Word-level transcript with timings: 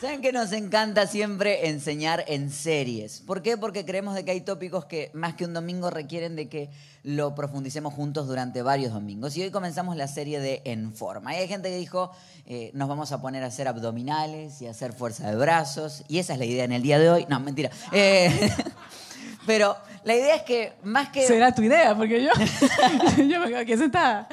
¿Saben 0.00 0.20
que 0.22 0.30
nos 0.30 0.52
encanta 0.52 1.08
siempre 1.08 1.70
enseñar 1.70 2.24
en 2.28 2.52
series? 2.52 3.18
¿Por 3.18 3.42
qué? 3.42 3.56
Porque 3.56 3.84
creemos 3.84 4.14
de 4.14 4.24
que 4.24 4.30
hay 4.30 4.42
tópicos 4.42 4.84
que 4.84 5.10
más 5.12 5.34
que 5.34 5.44
un 5.44 5.52
domingo 5.52 5.90
requieren 5.90 6.36
de 6.36 6.48
que 6.48 6.70
lo 7.02 7.34
profundicemos 7.34 7.94
juntos 7.94 8.28
durante 8.28 8.62
varios 8.62 8.92
domingos. 8.92 9.36
Y 9.36 9.42
hoy 9.42 9.50
comenzamos 9.50 9.96
la 9.96 10.06
serie 10.06 10.38
de 10.38 10.62
En 10.66 10.92
Forma. 10.92 11.30
Hay 11.30 11.48
gente 11.48 11.68
que 11.70 11.78
dijo, 11.78 12.12
eh, 12.46 12.70
nos 12.74 12.88
vamos 12.88 13.10
a 13.10 13.20
poner 13.20 13.42
a 13.42 13.46
hacer 13.46 13.66
abdominales 13.66 14.62
y 14.62 14.68
a 14.68 14.70
hacer 14.70 14.92
fuerza 14.92 15.28
de 15.28 15.36
brazos. 15.36 16.04
Y 16.06 16.20
esa 16.20 16.34
es 16.34 16.38
la 16.38 16.44
idea 16.44 16.62
en 16.62 16.72
el 16.72 16.82
día 16.82 17.00
de 17.00 17.10
hoy. 17.10 17.26
No, 17.28 17.40
mentira. 17.40 17.70
Eh, 17.90 18.52
pero 19.46 19.76
la 20.04 20.14
idea 20.14 20.36
es 20.36 20.42
que 20.42 20.74
más 20.84 21.08
que... 21.08 21.26
Será 21.26 21.52
tu 21.52 21.62
idea, 21.62 21.96
porque 21.96 22.22
yo, 22.22 22.30
yo 23.16 23.40
me 23.40 23.48
quedo 23.48 23.58
aquí 23.58 23.76
sentada. 23.76 24.28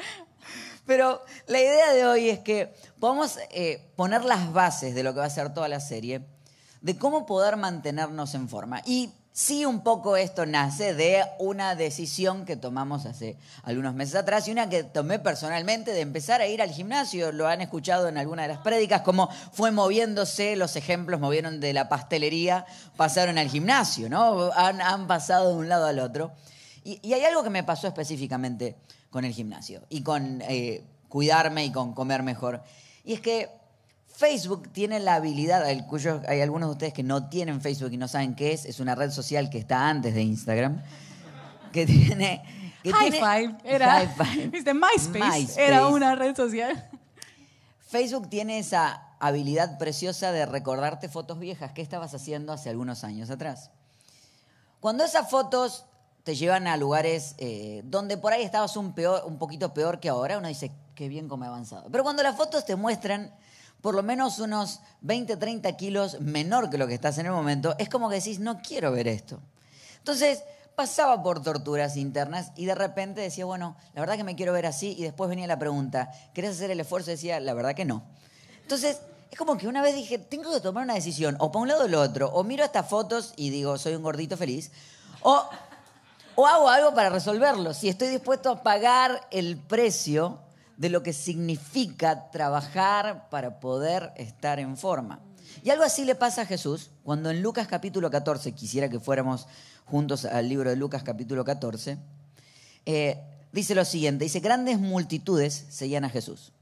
Pero 0.86 1.20
la 1.48 1.60
idea 1.60 1.92
de 1.92 2.06
hoy 2.06 2.30
es 2.30 2.38
que 2.38 2.72
podamos 3.00 3.38
eh, 3.50 3.90
poner 3.96 4.24
las 4.24 4.52
bases 4.52 4.94
de 4.94 5.02
lo 5.02 5.12
que 5.12 5.20
va 5.20 5.26
a 5.26 5.30
ser 5.30 5.52
toda 5.52 5.68
la 5.68 5.80
serie, 5.80 6.22
de 6.80 6.96
cómo 6.96 7.26
poder 7.26 7.56
mantenernos 7.56 8.34
en 8.34 8.48
forma. 8.48 8.82
Y 8.86 9.10
sí, 9.32 9.64
un 9.64 9.82
poco 9.82 10.16
esto 10.16 10.46
nace 10.46 10.94
de 10.94 11.24
una 11.40 11.74
decisión 11.74 12.44
que 12.44 12.54
tomamos 12.54 13.04
hace 13.04 13.36
algunos 13.64 13.94
meses 13.94 14.14
atrás 14.14 14.46
y 14.46 14.52
una 14.52 14.68
que 14.68 14.84
tomé 14.84 15.18
personalmente 15.18 15.92
de 15.92 16.02
empezar 16.02 16.40
a 16.40 16.46
ir 16.46 16.62
al 16.62 16.70
gimnasio. 16.70 17.32
Lo 17.32 17.48
han 17.48 17.62
escuchado 17.62 18.06
en 18.06 18.16
alguna 18.16 18.42
de 18.42 18.48
las 18.48 18.58
prédicas, 18.58 19.02
cómo 19.02 19.28
fue 19.52 19.72
moviéndose, 19.72 20.54
los 20.54 20.76
ejemplos 20.76 21.18
movieron 21.18 21.58
de 21.58 21.72
la 21.72 21.88
pastelería, 21.88 22.64
pasaron 22.96 23.38
al 23.38 23.48
gimnasio, 23.48 24.08
¿no? 24.08 24.52
Han, 24.54 25.08
pasado 25.08 25.48
de 25.48 25.56
un 25.56 25.68
lado 25.68 25.86
al 25.86 25.98
otro. 25.98 26.32
Y, 26.84 27.00
y 27.02 27.14
hay 27.14 27.24
algo 27.24 27.42
que 27.42 27.50
me 27.50 27.64
pasó 27.64 27.88
específicamente 27.88 28.76
con 29.10 29.24
el 29.24 29.32
gimnasio 29.32 29.82
y 29.88 30.02
con 30.02 30.42
eh, 30.42 30.84
cuidarme 31.08 31.64
y 31.64 31.72
con 31.72 31.92
comer 31.92 32.22
mejor. 32.22 32.62
Y 33.04 33.14
es 33.14 33.20
que 33.20 33.50
Facebook 34.08 34.70
tiene 34.72 34.98
la 35.00 35.16
habilidad, 35.16 35.64
hay 35.64 36.40
algunos 36.40 36.68
de 36.68 36.72
ustedes 36.72 36.92
que 36.92 37.02
no 37.02 37.28
tienen 37.28 37.60
Facebook 37.60 37.92
y 37.92 37.96
no 37.96 38.08
saben 38.08 38.34
qué 38.34 38.52
es, 38.52 38.64
es 38.64 38.80
una 38.80 38.94
red 38.94 39.10
social 39.10 39.50
que 39.50 39.58
está 39.58 39.88
antes 39.88 40.14
de 40.14 40.22
Instagram, 40.22 40.82
que 41.72 41.86
tiene... 41.86 42.42
High 42.92 43.12
Five, 43.12 43.56
era, 43.64 44.14
MySpace, 44.74 45.60
era 45.60 45.88
una 45.88 46.14
red 46.14 46.36
social. 46.36 46.88
Facebook 47.80 48.28
tiene 48.28 48.58
esa 48.58 49.02
habilidad 49.18 49.78
preciosa 49.78 50.32
de 50.32 50.46
recordarte 50.46 51.08
fotos 51.08 51.38
viejas 51.38 51.72
que 51.72 51.82
estabas 51.82 52.14
haciendo 52.14 52.52
hace 52.52 52.70
algunos 52.70 53.04
años 53.04 53.30
atrás. 53.30 53.70
Cuando 54.80 55.04
esas 55.04 55.28
fotos 55.30 55.86
te 56.26 56.34
llevan 56.34 56.66
a 56.66 56.76
lugares 56.76 57.36
eh, 57.38 57.82
donde 57.84 58.16
por 58.16 58.32
ahí 58.32 58.42
estabas 58.42 58.76
un, 58.76 58.94
peor, 58.94 59.22
un 59.26 59.38
poquito 59.38 59.72
peor 59.72 60.00
que 60.00 60.08
ahora, 60.08 60.38
uno 60.38 60.48
dice, 60.48 60.72
qué 60.96 61.08
bien 61.08 61.28
como 61.28 61.44
he 61.44 61.46
avanzado. 61.46 61.88
Pero 61.88 62.02
cuando 62.02 62.24
las 62.24 62.36
fotos 62.36 62.66
te 62.66 62.74
muestran 62.74 63.32
por 63.80 63.94
lo 63.94 64.02
menos 64.02 64.40
unos 64.40 64.80
20, 65.02 65.36
30 65.36 65.76
kilos 65.76 66.20
menor 66.20 66.68
que 66.68 66.78
lo 66.78 66.88
que 66.88 66.94
estás 66.94 67.18
en 67.18 67.26
el 67.26 67.32
momento, 67.32 67.76
es 67.78 67.88
como 67.88 68.08
que 68.08 68.16
decís, 68.16 68.40
no 68.40 68.58
quiero 68.58 68.90
ver 68.90 69.06
esto. 69.06 69.40
Entonces, 69.98 70.42
pasaba 70.74 71.22
por 71.22 71.44
torturas 71.44 71.96
internas 71.96 72.50
y 72.56 72.64
de 72.64 72.74
repente 72.74 73.20
decía, 73.20 73.44
bueno, 73.44 73.76
la 73.94 74.00
verdad 74.00 74.16
que 74.16 74.24
me 74.24 74.34
quiero 74.34 74.52
ver 74.52 74.66
así, 74.66 74.96
y 74.98 75.04
después 75.04 75.30
venía 75.30 75.46
la 75.46 75.60
pregunta, 75.60 76.10
¿querés 76.34 76.56
hacer 76.56 76.72
el 76.72 76.80
esfuerzo? 76.80 77.12
Y 77.12 77.14
decía, 77.14 77.38
la 77.38 77.54
verdad 77.54 77.76
que 77.76 77.84
no. 77.84 78.02
Entonces, 78.62 79.00
es 79.30 79.38
como 79.38 79.56
que 79.56 79.68
una 79.68 79.80
vez 79.80 79.94
dije, 79.94 80.18
tengo 80.18 80.52
que 80.52 80.58
tomar 80.58 80.82
una 80.82 80.94
decisión, 80.94 81.36
o 81.38 81.52
para 81.52 81.62
un 81.62 81.68
lado 81.68 81.82
o 81.82 81.86
el 81.86 81.94
otro, 81.94 82.30
o 82.30 82.42
miro 82.42 82.64
estas 82.64 82.88
fotos 82.88 83.32
y 83.36 83.50
digo, 83.50 83.78
soy 83.78 83.94
un 83.94 84.02
gordito 84.02 84.36
feliz, 84.36 84.72
o 85.22 85.48
o 86.36 86.46
hago 86.46 86.68
algo 86.68 86.94
para 86.94 87.10
resolverlo. 87.10 87.74
Si 87.74 87.88
estoy 87.88 88.08
dispuesto 88.08 88.50
a 88.50 88.62
pagar 88.62 89.26
el 89.30 89.56
precio 89.56 90.38
de 90.76 90.90
lo 90.90 91.02
que 91.02 91.12
significa 91.12 92.30
trabajar 92.30 93.28
para 93.30 93.58
poder 93.58 94.12
estar 94.16 94.60
en 94.60 94.76
forma. 94.76 95.20
Y 95.64 95.70
algo 95.70 95.84
así 95.84 96.04
le 96.04 96.14
pasa 96.14 96.42
a 96.42 96.46
Jesús 96.46 96.90
cuando 97.02 97.30
en 97.30 97.42
Lucas 97.42 97.66
capítulo 97.66 98.10
14, 98.10 98.52
quisiera 98.52 98.88
que 98.88 99.00
fuéramos 99.00 99.46
juntos 99.86 100.26
al 100.26 100.48
libro 100.48 100.68
de 100.68 100.76
Lucas 100.76 101.02
capítulo 101.02 101.44
14, 101.44 101.98
eh, 102.84 103.22
dice 103.52 103.74
lo 103.74 103.84
siguiente, 103.84 104.24
dice, 104.24 104.40
grandes 104.40 104.78
multitudes 104.78 105.66
seguían 105.70 106.04
a 106.04 106.10
Jesús. 106.10 106.52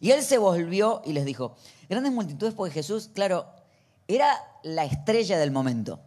Y 0.00 0.12
él 0.12 0.22
se 0.22 0.38
volvió 0.38 1.02
y 1.04 1.12
les 1.12 1.24
dijo, 1.24 1.56
grandes 1.88 2.12
multitudes 2.12 2.54
porque 2.54 2.74
Jesús, 2.74 3.10
claro, 3.12 3.46
era 4.06 4.38
la 4.62 4.84
estrella 4.84 5.38
del 5.38 5.50
momento, 5.50 6.00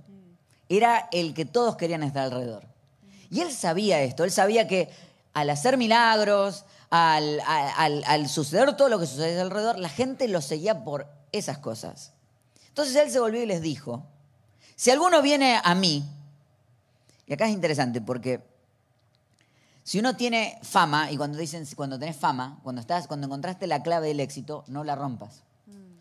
era 0.69 1.09
el 1.11 1.33
que 1.33 1.45
todos 1.45 1.75
querían 1.75 2.03
estar 2.03 2.23
alrededor. 2.23 2.74
Y 3.35 3.41
él 3.41 3.51
sabía 3.51 4.01
esto, 4.01 4.23
él 4.23 4.31
sabía 4.31 4.65
que 4.65 4.89
al 5.33 5.49
hacer 5.49 5.75
milagros, 5.75 6.63
al, 6.89 8.29
suceder 8.29 8.77
todo 8.77 8.87
lo 8.87 8.97
que 8.97 9.07
sucede 9.07 9.41
alrededor, 9.41 9.77
la 9.77 9.89
gente 9.89 10.29
lo 10.29 10.41
seguía 10.41 10.85
por 10.85 11.05
esas 11.33 11.57
cosas. 11.57 12.13
Entonces 12.69 12.95
él 12.95 13.11
se 13.11 13.19
volvió 13.19 13.43
y 13.43 13.45
les 13.45 13.61
dijo, 13.61 14.05
si 14.77 14.89
alguno 14.89 15.21
viene 15.21 15.59
a 15.61 15.75
mí, 15.75 16.05
y 17.27 17.33
acá 17.33 17.45
es 17.45 17.51
interesante 17.51 17.99
porque 17.99 18.39
si 19.83 19.99
uno 19.99 20.15
tiene 20.15 20.57
fama, 20.63 21.11
y 21.11 21.17
cuando 21.17 21.37
dicen 21.37 21.67
cuando 21.75 21.99
tenés 21.99 22.15
fama, 22.15 22.61
cuando, 22.63 22.79
estás, 22.79 23.05
cuando 23.05 23.27
encontraste 23.27 23.67
la 23.67 23.83
clave 23.83 24.07
del 24.07 24.21
éxito, 24.21 24.63
no 24.67 24.85
la 24.85 24.95
rompas. 24.95 25.43
Mm. 25.65 25.97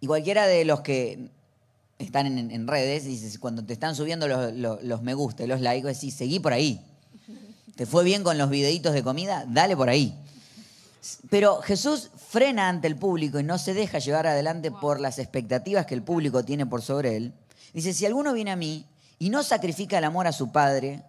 Y 0.00 0.06
cualquiera 0.06 0.46
de 0.46 0.66
los 0.66 0.82
que 0.82 1.30
están 1.98 2.26
en, 2.26 2.66
redes, 2.66 3.06
y 3.06 3.38
cuando 3.38 3.64
te 3.64 3.72
están 3.72 3.94
subiendo 3.94 4.28
los, 4.28 5.02
me 5.02 5.14
gusta 5.14 5.44
y 5.44 5.46
los 5.46 5.60
likes, 5.60 5.86
decís, 5.86 6.14
seguí 6.14 6.40
por 6.40 6.52
ahí. 6.52 6.84
¿Te 7.74 7.86
fue 7.86 8.04
bien 8.04 8.22
con 8.22 8.38
los 8.38 8.50
videitos 8.50 8.94
de 8.94 9.02
comida? 9.02 9.44
Dale 9.48 9.76
por 9.76 9.88
ahí. 9.88 10.18
Pero 11.30 11.60
Jesús 11.62 12.10
frena 12.28 12.68
ante 12.68 12.86
el 12.86 12.96
público 12.96 13.38
y 13.38 13.44
no 13.44 13.58
se 13.58 13.74
deja 13.74 13.98
llevar 13.98 14.26
adelante 14.26 14.70
por 14.70 15.00
las 15.00 15.18
expectativas 15.18 15.86
que 15.86 15.94
el 15.94 16.02
público 16.02 16.44
tiene 16.44 16.66
por 16.66 16.82
sobre 16.82 17.16
él. 17.16 17.32
Dice, 17.72 17.92
si 17.92 18.06
alguno 18.06 18.32
viene 18.32 18.50
a 18.50 18.56
mí 18.56 18.86
y 19.18 19.30
no 19.30 19.42
sacrifica 19.42 19.98
el 19.98 20.04
amor 20.04 20.26
a 20.26 20.32
su 20.32 20.50
padre 20.50 21.02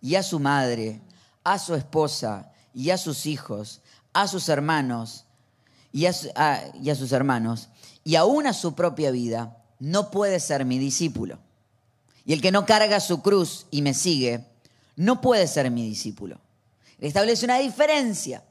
y 0.00 0.14
a 0.14 0.22
su 0.22 0.38
madre, 0.40 1.00
a 1.44 1.58
su 1.58 1.74
esposa 1.74 2.52
y 2.74 2.90
a 2.90 2.98
sus 2.98 3.26
hijos, 3.26 3.80
a 4.12 4.28
sus 4.28 4.48
hermanos 4.48 5.24
y 5.92 6.06
a, 6.06 6.12
y 6.80 6.90
a 6.90 6.94
sus 6.94 7.12
hermanos, 7.12 7.68
y 8.04 8.14
aún 8.16 8.46
a 8.46 8.52
su 8.52 8.74
propia 8.74 9.10
vida, 9.10 9.61
no 9.82 10.12
puede 10.12 10.38
ser 10.38 10.64
mi 10.64 10.78
discípulo. 10.78 11.40
Y 12.24 12.32
el 12.32 12.40
que 12.40 12.52
no 12.52 12.64
carga 12.64 13.00
su 13.00 13.20
cruz 13.20 13.66
y 13.72 13.82
me 13.82 13.94
sigue, 13.94 14.46
no 14.94 15.20
puede 15.20 15.48
ser 15.48 15.72
mi 15.72 15.84
discípulo. 15.84 16.38
Establece 17.00 17.44
una 17.44 17.58
diferencia 17.58 18.44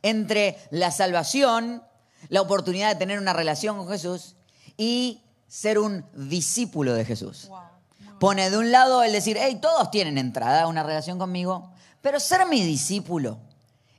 entre 0.00 0.56
la 0.70 0.90
salvación, 0.90 1.82
la 2.30 2.40
oportunidad 2.40 2.88
de 2.88 2.94
tener 2.98 3.18
una 3.18 3.34
relación 3.34 3.76
con 3.76 3.86
Jesús 3.86 4.34
y 4.78 5.20
ser 5.46 5.78
un 5.78 6.06
discípulo 6.14 6.94
de 6.94 7.04
Jesús. 7.04 7.50
Pone 8.18 8.48
de 8.48 8.56
un 8.56 8.72
lado 8.72 9.02
el 9.02 9.12
decir, 9.12 9.36
hey, 9.38 9.58
todos 9.60 9.90
tienen 9.90 10.16
entrada 10.16 10.62
a 10.62 10.68
una 10.68 10.82
relación 10.82 11.18
conmigo, 11.18 11.70
pero 12.00 12.18
ser 12.18 12.46
mi 12.46 12.62
discípulo, 12.62 13.36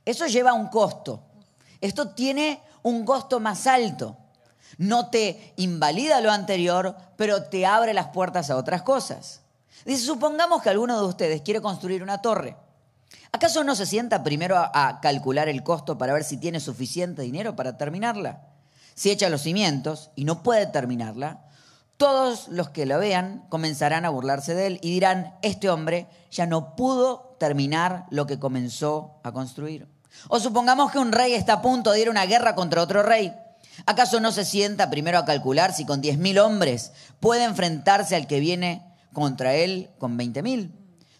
eso 0.04 0.26
lleva 0.26 0.54
un 0.54 0.66
costo. 0.66 1.22
Esto 1.80 2.08
tiene 2.08 2.60
un 2.82 3.04
costo 3.04 3.38
más 3.38 3.68
alto 3.68 4.16
no 4.76 5.08
te 5.08 5.54
invalida 5.56 6.20
lo 6.20 6.30
anterior, 6.30 6.96
pero 7.16 7.44
te 7.44 7.64
abre 7.66 7.94
las 7.94 8.08
puertas 8.08 8.50
a 8.50 8.56
otras 8.56 8.82
cosas. 8.82 9.40
Dice, 9.84 10.04
supongamos 10.04 10.62
que 10.62 10.70
alguno 10.70 11.00
de 11.00 11.06
ustedes 11.06 11.42
quiere 11.42 11.60
construir 11.60 12.02
una 12.02 12.20
torre. 12.20 12.56
¿Acaso 13.32 13.64
no 13.64 13.74
se 13.74 13.86
sienta 13.86 14.22
primero 14.22 14.56
a, 14.58 15.00
calcular 15.00 15.48
el 15.48 15.62
costo 15.62 15.96
para 15.98 16.12
ver 16.12 16.24
si 16.24 16.36
tiene 16.36 16.60
suficiente 16.60 17.22
dinero 17.22 17.56
para 17.56 17.76
terminarla? 17.76 18.42
Si 18.94 19.10
echa 19.10 19.30
los 19.30 19.42
cimientos 19.42 20.10
y 20.16 20.24
no 20.24 20.42
puede 20.42 20.66
terminarla, 20.66 21.44
todos 21.96 22.48
los 22.48 22.70
que 22.70 22.86
la 22.86 22.96
vean 22.96 23.44
comenzarán 23.48 24.04
a 24.04 24.10
burlarse 24.10 24.54
de 24.54 24.66
él 24.66 24.78
y 24.82 24.90
dirán, 24.90 25.34
este 25.42 25.68
hombre 25.68 26.06
ya 26.30 26.46
no 26.46 26.76
pudo 26.76 27.36
terminar 27.38 28.06
lo 28.10 28.26
que 28.26 28.38
comenzó 28.38 29.20
a 29.22 29.32
construir. 29.32 29.88
O 30.28 30.40
supongamos 30.40 30.90
que 30.90 30.98
un 30.98 31.12
rey 31.12 31.34
está 31.34 31.54
a 31.54 31.62
punto 31.62 31.92
de 31.92 32.00
ir 32.00 32.08
a 32.08 32.12
una 32.12 32.26
guerra 32.26 32.54
contra 32.54 32.82
otro 32.82 33.02
rey 33.02 33.34
¿Acaso 33.86 34.20
no 34.20 34.32
se 34.32 34.44
sienta 34.44 34.90
primero 34.90 35.18
a 35.18 35.24
calcular 35.24 35.72
si 35.72 35.84
con 35.84 36.02
10.000 36.02 36.40
hombres 36.40 36.92
puede 37.20 37.44
enfrentarse 37.44 38.16
al 38.16 38.26
que 38.26 38.40
viene 38.40 38.84
contra 39.12 39.54
él 39.54 39.90
con 39.98 40.18
20.000? 40.18 40.70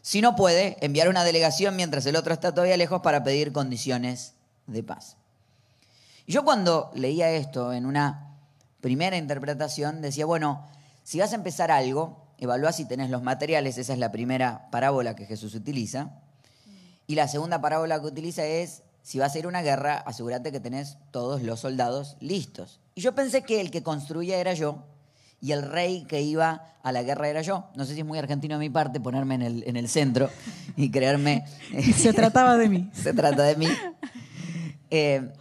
Si 0.02 0.20
no 0.20 0.36
puede, 0.36 0.76
enviar 0.80 1.08
una 1.08 1.24
delegación 1.24 1.76
mientras 1.76 2.06
el 2.06 2.16
otro 2.16 2.32
está 2.32 2.52
todavía 2.52 2.76
lejos 2.76 3.00
para 3.02 3.22
pedir 3.22 3.52
condiciones 3.52 4.34
de 4.66 4.82
paz. 4.82 5.16
Yo 6.26 6.44
cuando 6.44 6.90
leía 6.94 7.30
esto 7.30 7.72
en 7.72 7.86
una 7.86 8.36
primera 8.80 9.16
interpretación 9.16 10.00
decía, 10.00 10.26
bueno, 10.26 10.66
si 11.02 11.18
vas 11.18 11.32
a 11.32 11.36
empezar 11.36 11.70
algo, 11.70 12.26
evalúa 12.38 12.72
si 12.72 12.84
tenés 12.84 13.10
los 13.10 13.22
materiales, 13.22 13.78
esa 13.78 13.92
es 13.92 13.98
la 13.98 14.12
primera 14.12 14.70
parábola 14.70 15.16
que 15.16 15.26
Jesús 15.26 15.54
utiliza. 15.54 16.20
Y 17.06 17.14
la 17.14 17.28
segunda 17.28 17.60
parábola 17.60 18.00
que 18.00 18.06
utiliza 18.06 18.44
es 18.44 18.82
si 19.08 19.18
vas 19.18 19.34
a 19.34 19.38
ir 19.38 19.46
a 19.46 19.48
una 19.48 19.62
guerra, 19.62 19.96
asegúrate 19.96 20.52
que 20.52 20.60
tenés 20.60 20.98
todos 21.12 21.40
los 21.40 21.60
soldados 21.60 22.18
listos. 22.20 22.78
Y 22.94 23.00
yo 23.00 23.14
pensé 23.14 23.40
que 23.40 23.58
el 23.58 23.70
que 23.70 23.82
construía 23.82 24.36
era 24.36 24.52
yo 24.52 24.84
y 25.40 25.52
el 25.52 25.62
rey 25.62 26.04
que 26.04 26.20
iba 26.20 26.74
a 26.82 26.92
la 26.92 27.02
guerra 27.02 27.30
era 27.30 27.40
yo. 27.40 27.70
No 27.74 27.86
sé 27.86 27.94
si 27.94 28.00
es 28.00 28.06
muy 28.06 28.18
argentino 28.18 28.56
de 28.56 28.58
mi 28.58 28.68
parte 28.68 29.00
ponerme 29.00 29.36
en 29.36 29.40
el, 29.40 29.64
en 29.66 29.78
el 29.78 29.88
centro 29.88 30.28
y 30.76 30.90
creerme... 30.90 31.46
Se 31.96 32.12
trataba 32.12 32.58
de 32.58 32.68
mí. 32.68 32.90
Se 32.92 33.14
trata 33.14 33.44
de 33.44 33.56
mí. 33.56 33.68
Eh, 34.90 35.32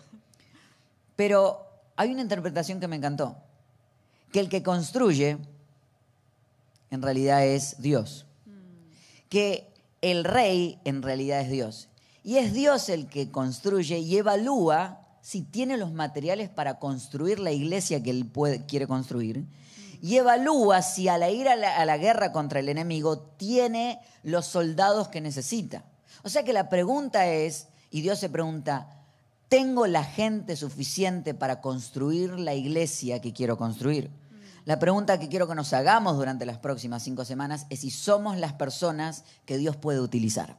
pero 1.17 1.59
hay 1.97 2.13
una 2.13 2.21
interpretación 2.21 2.79
que 2.79 2.87
me 2.87 2.95
encantó, 2.95 3.35
que 4.31 4.39
el 4.39 4.47
que 4.47 4.63
construye 4.63 5.39
en 6.89 7.01
realidad 7.01 7.45
es 7.45 7.81
Dios, 7.81 8.27
que 9.27 9.67
el 9.99 10.23
rey 10.23 10.79
en 10.85 11.01
realidad 11.01 11.41
es 11.41 11.49
Dios. 11.49 11.86
Y 12.27 12.39
es 12.39 12.51
Dios 12.51 12.89
el 12.89 13.07
que 13.07 13.31
construye 13.31 13.99
y 13.99 14.17
evalúa 14.17 14.99
si 15.21 15.43
tiene 15.43 15.77
los 15.77 15.93
materiales 15.93 16.49
para 16.49 16.77
construir 16.77 17.39
la 17.39 17.53
iglesia 17.53 18.03
que 18.03 18.09
él 18.09 18.29
quiere 18.67 18.85
construir. 18.85 19.45
Y 20.01 20.17
evalúa 20.17 20.81
si 20.81 21.07
al 21.07 21.23
ir 21.33 21.47
a 21.47 21.85
la 21.85 21.97
guerra 21.97 22.33
contra 22.33 22.59
el 22.59 22.67
enemigo 22.67 23.17
tiene 23.17 24.01
los 24.23 24.45
soldados 24.45 25.07
que 25.07 25.21
necesita. 25.21 25.85
O 26.21 26.27
sea 26.27 26.43
que 26.43 26.51
la 26.51 26.67
pregunta 26.67 27.27
es, 27.27 27.69
y 27.91 28.01
Dios 28.01 28.19
se 28.19 28.27
pregunta, 28.27 29.05
¿tengo 29.47 29.87
la 29.87 30.03
gente 30.03 30.57
suficiente 30.57 31.33
para 31.33 31.61
construir 31.61 32.37
la 32.37 32.55
iglesia 32.55 33.21
que 33.21 33.31
quiero 33.31 33.57
construir? 33.57 34.11
La 34.65 34.79
pregunta 34.79 35.17
que 35.17 35.29
quiero 35.29 35.47
que 35.47 35.55
nos 35.55 35.71
hagamos 35.71 36.17
durante 36.17 36.45
las 36.45 36.57
próximas 36.57 37.03
cinco 37.03 37.23
semanas 37.23 37.67
es 37.69 37.79
si 37.79 37.89
somos 37.89 38.35
las 38.35 38.51
personas 38.51 39.23
que 39.45 39.57
Dios 39.57 39.77
puede 39.77 40.01
utilizar. 40.01 40.57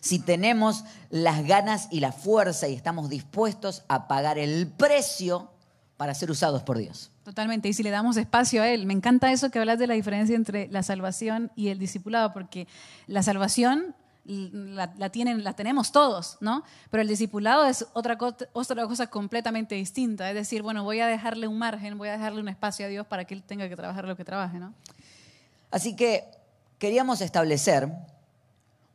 Si 0.00 0.18
tenemos 0.18 0.84
las 1.10 1.46
ganas 1.46 1.88
y 1.90 2.00
la 2.00 2.12
fuerza 2.12 2.68
y 2.68 2.74
estamos 2.74 3.08
dispuestos 3.08 3.84
a 3.88 4.08
pagar 4.08 4.38
el 4.38 4.66
precio 4.66 5.50
para 5.96 6.14
ser 6.14 6.30
usados 6.30 6.62
por 6.62 6.78
Dios. 6.78 7.10
Totalmente, 7.24 7.68
y 7.68 7.72
si 7.74 7.82
le 7.82 7.90
damos 7.90 8.16
espacio 8.16 8.62
a 8.62 8.68
Él. 8.68 8.86
Me 8.86 8.94
encanta 8.94 9.30
eso 9.32 9.50
que 9.50 9.58
hablas 9.58 9.78
de 9.78 9.86
la 9.86 9.94
diferencia 9.94 10.34
entre 10.34 10.68
la 10.68 10.82
salvación 10.82 11.50
y 11.56 11.68
el 11.68 11.78
discipulado, 11.78 12.32
porque 12.32 12.66
la 13.06 13.22
salvación 13.22 13.94
la, 14.24 15.10
tienen, 15.10 15.42
la 15.42 15.54
tenemos 15.54 15.90
todos, 15.90 16.36
¿no? 16.40 16.62
Pero 16.90 17.02
el 17.02 17.08
discipulado 17.08 17.66
es 17.66 17.86
otra, 17.94 18.16
otra 18.52 18.86
cosa 18.86 19.08
completamente 19.08 19.74
distinta. 19.74 20.28
Es 20.28 20.34
decir, 20.34 20.62
bueno, 20.62 20.84
voy 20.84 21.00
a 21.00 21.06
dejarle 21.06 21.48
un 21.48 21.58
margen, 21.58 21.98
voy 21.98 22.08
a 22.08 22.12
dejarle 22.12 22.40
un 22.40 22.48
espacio 22.48 22.86
a 22.86 22.88
Dios 22.88 23.06
para 23.06 23.24
que 23.24 23.34
Él 23.34 23.42
tenga 23.42 23.68
que 23.68 23.76
trabajar 23.76 24.06
lo 24.06 24.16
que 24.16 24.24
trabaje, 24.24 24.58
¿no? 24.58 24.74
Así 25.70 25.96
que 25.96 26.24
queríamos 26.78 27.20
establecer 27.20 27.90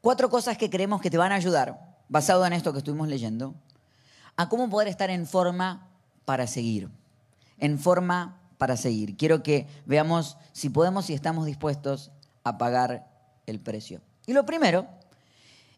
cuatro 0.04 0.30
cosas 0.30 0.58
que 0.58 0.70
creemos 0.70 1.00
que 1.00 1.10
te 1.10 1.18
van 1.18 1.32
a 1.32 1.36
ayudar, 1.36 1.80
basado 2.10 2.46
en 2.46 2.52
esto 2.52 2.74
que 2.74 2.80
estuvimos 2.80 3.08
leyendo, 3.08 3.56
a 4.36 4.50
cómo 4.50 4.70
poder 4.70 4.90
estar 4.90 5.10
en 5.10 5.26
forma 5.26 5.88
para 6.26 6.46
seguir. 6.46 6.90
En 7.58 7.80
forma 7.80 8.42
para 8.58 8.76
seguir. 8.76 9.16
Quiero 9.16 9.44
que 9.44 9.66
veamos 9.86 10.36
si 10.52 10.68
podemos 10.70 11.10
y 11.10 11.14
estamos 11.14 11.46
dispuestos 11.46 12.12
a 12.44 12.58
pagar 12.58 13.08
el 13.46 13.62
precio. 13.62 14.02
Y 14.28 14.34
lo 14.34 14.46
primero 14.46 14.88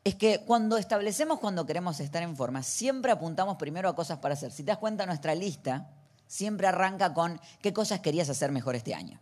es 0.03 0.15
que 0.15 0.39
cuando 0.39 0.77
establecemos 0.77 1.39
cuando 1.39 1.67
queremos 1.67 1.99
estar 1.99 2.23
en 2.23 2.35
forma, 2.35 2.63
siempre 2.63 3.11
apuntamos 3.11 3.57
primero 3.57 3.89
a 3.89 3.95
cosas 3.95 4.17
para 4.17 4.33
hacer. 4.33 4.51
Si 4.51 4.63
te 4.63 4.71
das 4.71 4.79
cuenta, 4.79 5.05
nuestra 5.05 5.35
lista 5.35 5.87
siempre 6.25 6.65
arranca 6.65 7.13
con 7.13 7.39
qué 7.61 7.73
cosas 7.73 7.99
querías 7.99 8.27
hacer 8.31 8.51
mejor 8.51 8.75
este 8.75 8.95
año. 8.95 9.19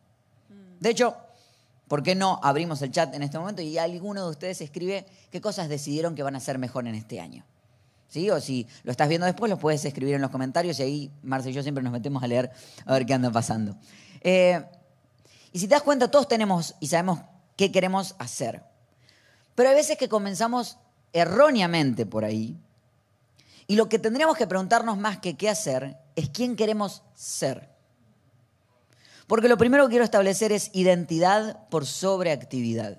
De 0.80 0.90
hecho, 0.90 1.18
¿por 1.88 2.04
qué 2.04 2.16
no 2.16 2.40
abrimos 2.44 2.82
el 2.82 2.92
chat 2.92 3.14
en 3.14 3.24
este 3.24 3.38
momento 3.38 3.62
y 3.62 3.78
alguno 3.78 4.24
de 4.26 4.32
ustedes 4.32 4.62
escribe 4.62 5.06
qué 5.32 5.42
cosas 5.42 5.70
decidieron 5.70 6.16
que 6.16 6.24
van 6.24 6.36
a 6.36 6.38
hacer 6.38 6.58
mejor 6.58 6.88
en 6.88 6.96
este 6.96 7.20
año? 7.20 7.46
¿Sí? 8.10 8.30
O 8.30 8.40
si 8.40 8.68
lo 8.84 8.92
estás 8.92 9.10
viendo 9.10 9.26
después, 9.26 9.50
lo 9.50 9.58
puedes 9.58 9.84
escribir 9.86 10.16
en 10.16 10.22
los 10.22 10.30
comentarios 10.30 10.80
y 10.80 10.84
ahí 10.84 11.12
Marce 11.24 11.50
y 11.50 11.54
yo 11.54 11.64
siempre 11.64 11.84
nos 11.84 11.92
metemos 11.92 12.22
a 12.22 12.28
leer 12.28 12.52
a 12.86 12.94
ver 12.94 13.06
qué 13.06 13.14
anda 13.14 13.32
pasando. 13.32 13.76
Eh, 14.22 14.64
y 15.52 15.60
si 15.60 15.68
te 15.68 15.76
das 15.76 15.84
cuenta, 15.84 16.10
todos 16.10 16.28
tenemos 16.28 16.76
y 16.80 16.88
sabemos 16.88 17.22
qué 17.56 17.72
queremos 17.72 18.16
hacer. 18.20 18.64
Pero 19.56 19.70
hay 19.70 19.76
veces 19.76 19.98
que 19.98 20.10
comenzamos 20.10 20.78
erróneamente 21.12 22.06
por 22.06 22.26
ahí. 22.26 22.58
Y 23.68 23.76
lo 23.76 23.88
que 23.88 24.00
tendríamos 24.00 24.38
que 24.38 24.48
preguntarnos 24.48 24.98
más 24.98 25.20
que 25.20 25.36
qué 25.36 25.50
hacer 25.50 25.98
es 26.16 26.30
quién 26.30 26.56
queremos 26.56 27.04
ser. 27.16 27.73
Porque 29.28 29.48
lo 29.48 29.58
primero 29.58 29.86
que 29.86 29.92
quiero 29.92 30.06
establecer 30.06 30.52
es 30.52 30.70
identidad 30.74 31.68
por 31.70 31.86
sobreactividad. 31.86 32.98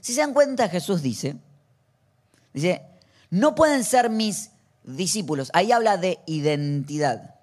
Si 0.00 0.14
se 0.14 0.20
dan 0.20 0.32
cuenta, 0.32 0.68
Jesús 0.68 1.02
dice, 1.02 1.36
dice, 2.52 2.82
no 3.30 3.54
pueden 3.54 3.84
ser 3.84 4.10
mis 4.10 4.50
discípulos. 4.84 5.50
Ahí 5.52 5.72
habla 5.72 5.96
de 5.96 6.20
identidad. 6.26 7.34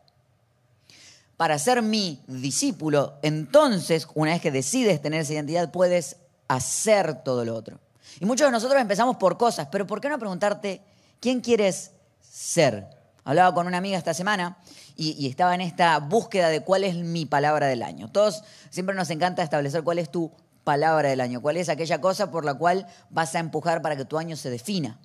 Para 1.37 1.59
ser 1.59 1.81
mi 1.81 2.23
discípulo, 2.27 3.19
entonces, 3.21 4.07
una 4.15 4.31
vez 4.31 4.41
que 4.41 4.51
decides 4.51 5.01
tener 5.01 5.21
esa 5.21 5.33
identidad, 5.33 5.71
puedes 5.71 6.15
hacer 6.47 7.23
todo 7.23 7.43
lo 7.43 7.55
otro. 7.55 7.79
Y 8.19 8.25
muchos 8.25 8.47
de 8.47 8.51
nosotros 8.51 8.79
empezamos 8.79 9.17
por 9.17 9.37
cosas, 9.37 9.67
pero 9.71 9.85
¿por 9.85 9.99
qué 9.99 10.09
no 10.09 10.17
preguntarte 10.17 10.81
quién 11.19 11.41
quieres 11.41 11.91
ser? 12.21 12.87
Hablaba 13.25 13.55
con 13.55 13.65
una 13.65 13.79
amiga 13.79 13.97
esta 13.97 14.13
semana 14.13 14.57
y, 14.95 15.27
estaba 15.27 15.55
en 15.55 15.61
esta 15.61 15.99
búsqueda 15.99 16.49
de 16.49 16.61
cuál 16.61 16.83
es 16.83 16.95
mi 16.95 17.25
palabra 17.25 17.65
del 17.65 17.81
año. 17.81 18.09
Todos 18.09 18.43
siempre 18.69 18.95
nos 18.95 19.09
encanta 19.09 19.41
establecer 19.41 19.83
cuál 19.83 19.97
es 19.97 20.11
tu 20.11 20.31
palabra 20.63 21.09
del 21.09 21.19
año, 21.19 21.41
cuál 21.41 21.57
es 21.57 21.67
aquella 21.67 21.99
cosa 21.99 22.29
por 22.29 22.45
la 22.45 22.53
cual 22.53 22.87
vas 23.09 23.33
a 23.35 23.39
empujar 23.39 23.81
para 23.81 23.95
que 23.95 24.05
tu 24.05 24.19
año 24.19 24.35
se 24.35 24.51
defina. 24.51 24.99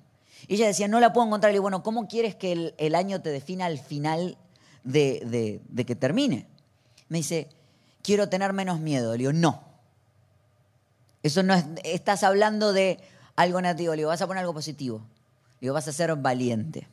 Y 0.47 0.55
ella 0.55 0.67
decía, 0.67 0.87
no 0.87 0.99
la 0.99 1.13
puedo 1.13 1.25
encontrar. 1.25 1.53
Y 1.55 1.57
bueno, 1.57 1.81
¿cómo 1.81 2.07
quieres 2.07 2.35
que 2.35 2.73
el, 2.77 2.95
año 2.95 3.21
te 3.21 3.31
defina 3.31 3.65
al 3.65 3.79
final 3.79 4.37
de, 4.83 5.59
de 5.67 5.85
que 5.85 5.95
termine? 5.95 6.47
Me 7.09 7.17
dice, 7.17 7.49
quiero 8.03 8.29
tener 8.29 8.53
menos 8.53 8.79
miedo. 8.79 9.13
Le 9.13 9.17
digo, 9.17 9.33
no. 9.33 9.63
Eso 11.23 11.41
no 11.41 11.55
es, 11.55 11.65
estás 11.83 12.23
hablando 12.23 12.71
de 12.71 12.99
algo 13.35 13.59
negativo. 13.61 13.93
Le 13.93 14.01
digo, 14.01 14.09
vas 14.09 14.21
a 14.21 14.27
poner 14.27 14.41
algo 14.41 14.53
positivo. 14.53 14.99
Le 15.59 15.65
digo, 15.65 15.73
vas 15.73 15.87
a 15.87 15.91
ser 15.91 16.15
valiente. 16.15 16.87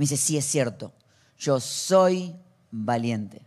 Me 0.00 0.04
dice, 0.04 0.16
sí, 0.16 0.38
es 0.38 0.46
cierto. 0.46 0.94
Yo 1.36 1.60
soy 1.60 2.34
valiente. 2.70 3.42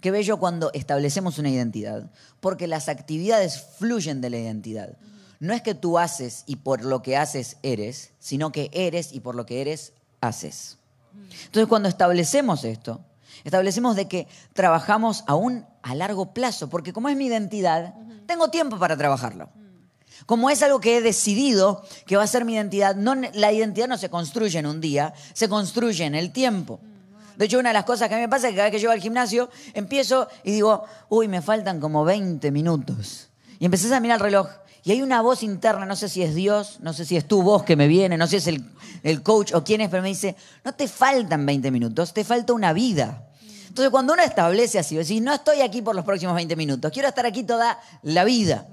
Qué 0.00 0.10
bello 0.10 0.38
cuando 0.38 0.70
establecemos 0.72 1.38
una 1.38 1.50
identidad, 1.50 2.10
porque 2.40 2.66
las 2.66 2.88
actividades 2.88 3.60
fluyen 3.76 4.22
de 4.22 4.30
la 4.30 4.38
identidad. 4.38 4.96
No 5.38 5.52
es 5.52 5.60
que 5.60 5.74
tú 5.74 5.98
haces 5.98 6.44
y 6.46 6.56
por 6.56 6.82
lo 6.82 7.02
que 7.02 7.18
haces 7.18 7.58
eres, 7.62 8.12
sino 8.20 8.52
que 8.52 8.70
eres 8.72 9.12
y 9.12 9.20
por 9.20 9.34
lo 9.34 9.44
que 9.44 9.60
eres 9.60 9.92
haces. 10.22 10.78
Entonces 11.44 11.68
cuando 11.68 11.90
establecemos 11.90 12.64
esto, 12.64 13.04
establecemos 13.44 13.94
de 13.94 14.08
que 14.08 14.28
trabajamos 14.54 15.24
aún 15.26 15.66
a 15.82 15.94
largo 15.94 16.32
plazo, 16.32 16.70
porque 16.70 16.94
como 16.94 17.10
es 17.10 17.18
mi 17.18 17.26
identidad, 17.26 17.94
tengo 18.26 18.48
tiempo 18.48 18.78
para 18.78 18.96
trabajarlo. 18.96 19.50
Como 20.26 20.50
es 20.50 20.62
algo 20.62 20.80
que 20.80 20.98
he 20.98 21.00
decidido 21.00 21.84
que 22.06 22.16
va 22.16 22.22
a 22.22 22.26
ser 22.26 22.44
mi 22.44 22.54
identidad, 22.54 22.96
no, 22.96 23.14
la 23.14 23.52
identidad 23.52 23.88
no 23.88 23.98
se 23.98 24.10
construye 24.10 24.58
en 24.58 24.66
un 24.66 24.80
día, 24.80 25.14
se 25.32 25.48
construye 25.48 26.04
en 26.04 26.14
el 26.14 26.32
tiempo. 26.32 26.80
De 27.36 27.44
hecho, 27.44 27.58
una 27.58 27.70
de 27.70 27.74
las 27.74 27.84
cosas 27.84 28.08
que 28.08 28.14
a 28.14 28.18
mí 28.18 28.22
me 28.22 28.28
pasa 28.28 28.48
es 28.48 28.52
que 28.52 28.56
cada 28.56 28.66
vez 28.68 28.72
que 28.72 28.80
llego 28.80 28.92
al 28.92 29.00
gimnasio, 29.00 29.48
empiezo 29.72 30.28
y 30.42 30.50
digo, 30.50 30.84
uy, 31.08 31.28
me 31.28 31.40
faltan 31.40 31.78
como 31.78 32.04
20 32.04 32.50
minutos. 32.50 33.28
Y 33.60 33.64
empecé 33.64 33.94
a 33.94 34.00
mirar 34.00 34.18
el 34.18 34.24
reloj. 34.24 34.48
Y 34.82 34.90
hay 34.90 35.02
una 35.02 35.22
voz 35.22 35.42
interna, 35.42 35.86
no 35.86 35.94
sé 35.94 36.08
si 36.08 36.22
es 36.22 36.34
Dios, 36.34 36.78
no 36.80 36.92
sé 36.92 37.04
si 37.04 37.16
es 37.16 37.28
tu 37.28 37.42
voz 37.42 37.62
que 37.62 37.76
me 37.76 37.86
viene, 37.86 38.16
no 38.16 38.26
sé 38.26 38.40
si 38.40 38.50
es 38.50 38.56
el, 38.56 38.64
el 39.02 39.22
coach 39.22 39.52
o 39.54 39.62
quién 39.62 39.80
es, 39.80 39.88
pero 39.88 40.02
me 40.02 40.08
dice, 40.08 40.34
no 40.64 40.74
te 40.74 40.88
faltan 40.88 41.46
20 41.46 41.70
minutos, 41.70 42.12
te 42.12 42.24
falta 42.24 42.52
una 42.52 42.72
vida. 42.72 43.28
Entonces, 43.68 43.90
cuando 43.90 44.14
uno 44.14 44.22
establece 44.22 44.78
así, 44.78 44.96
decís, 44.96 45.22
no 45.22 45.32
estoy 45.32 45.60
aquí 45.60 45.82
por 45.82 45.94
los 45.94 46.04
próximos 46.04 46.34
20 46.34 46.56
minutos, 46.56 46.90
quiero 46.90 47.08
estar 47.08 47.26
aquí 47.26 47.44
toda 47.44 47.78
la 48.02 48.24
vida. 48.24 48.66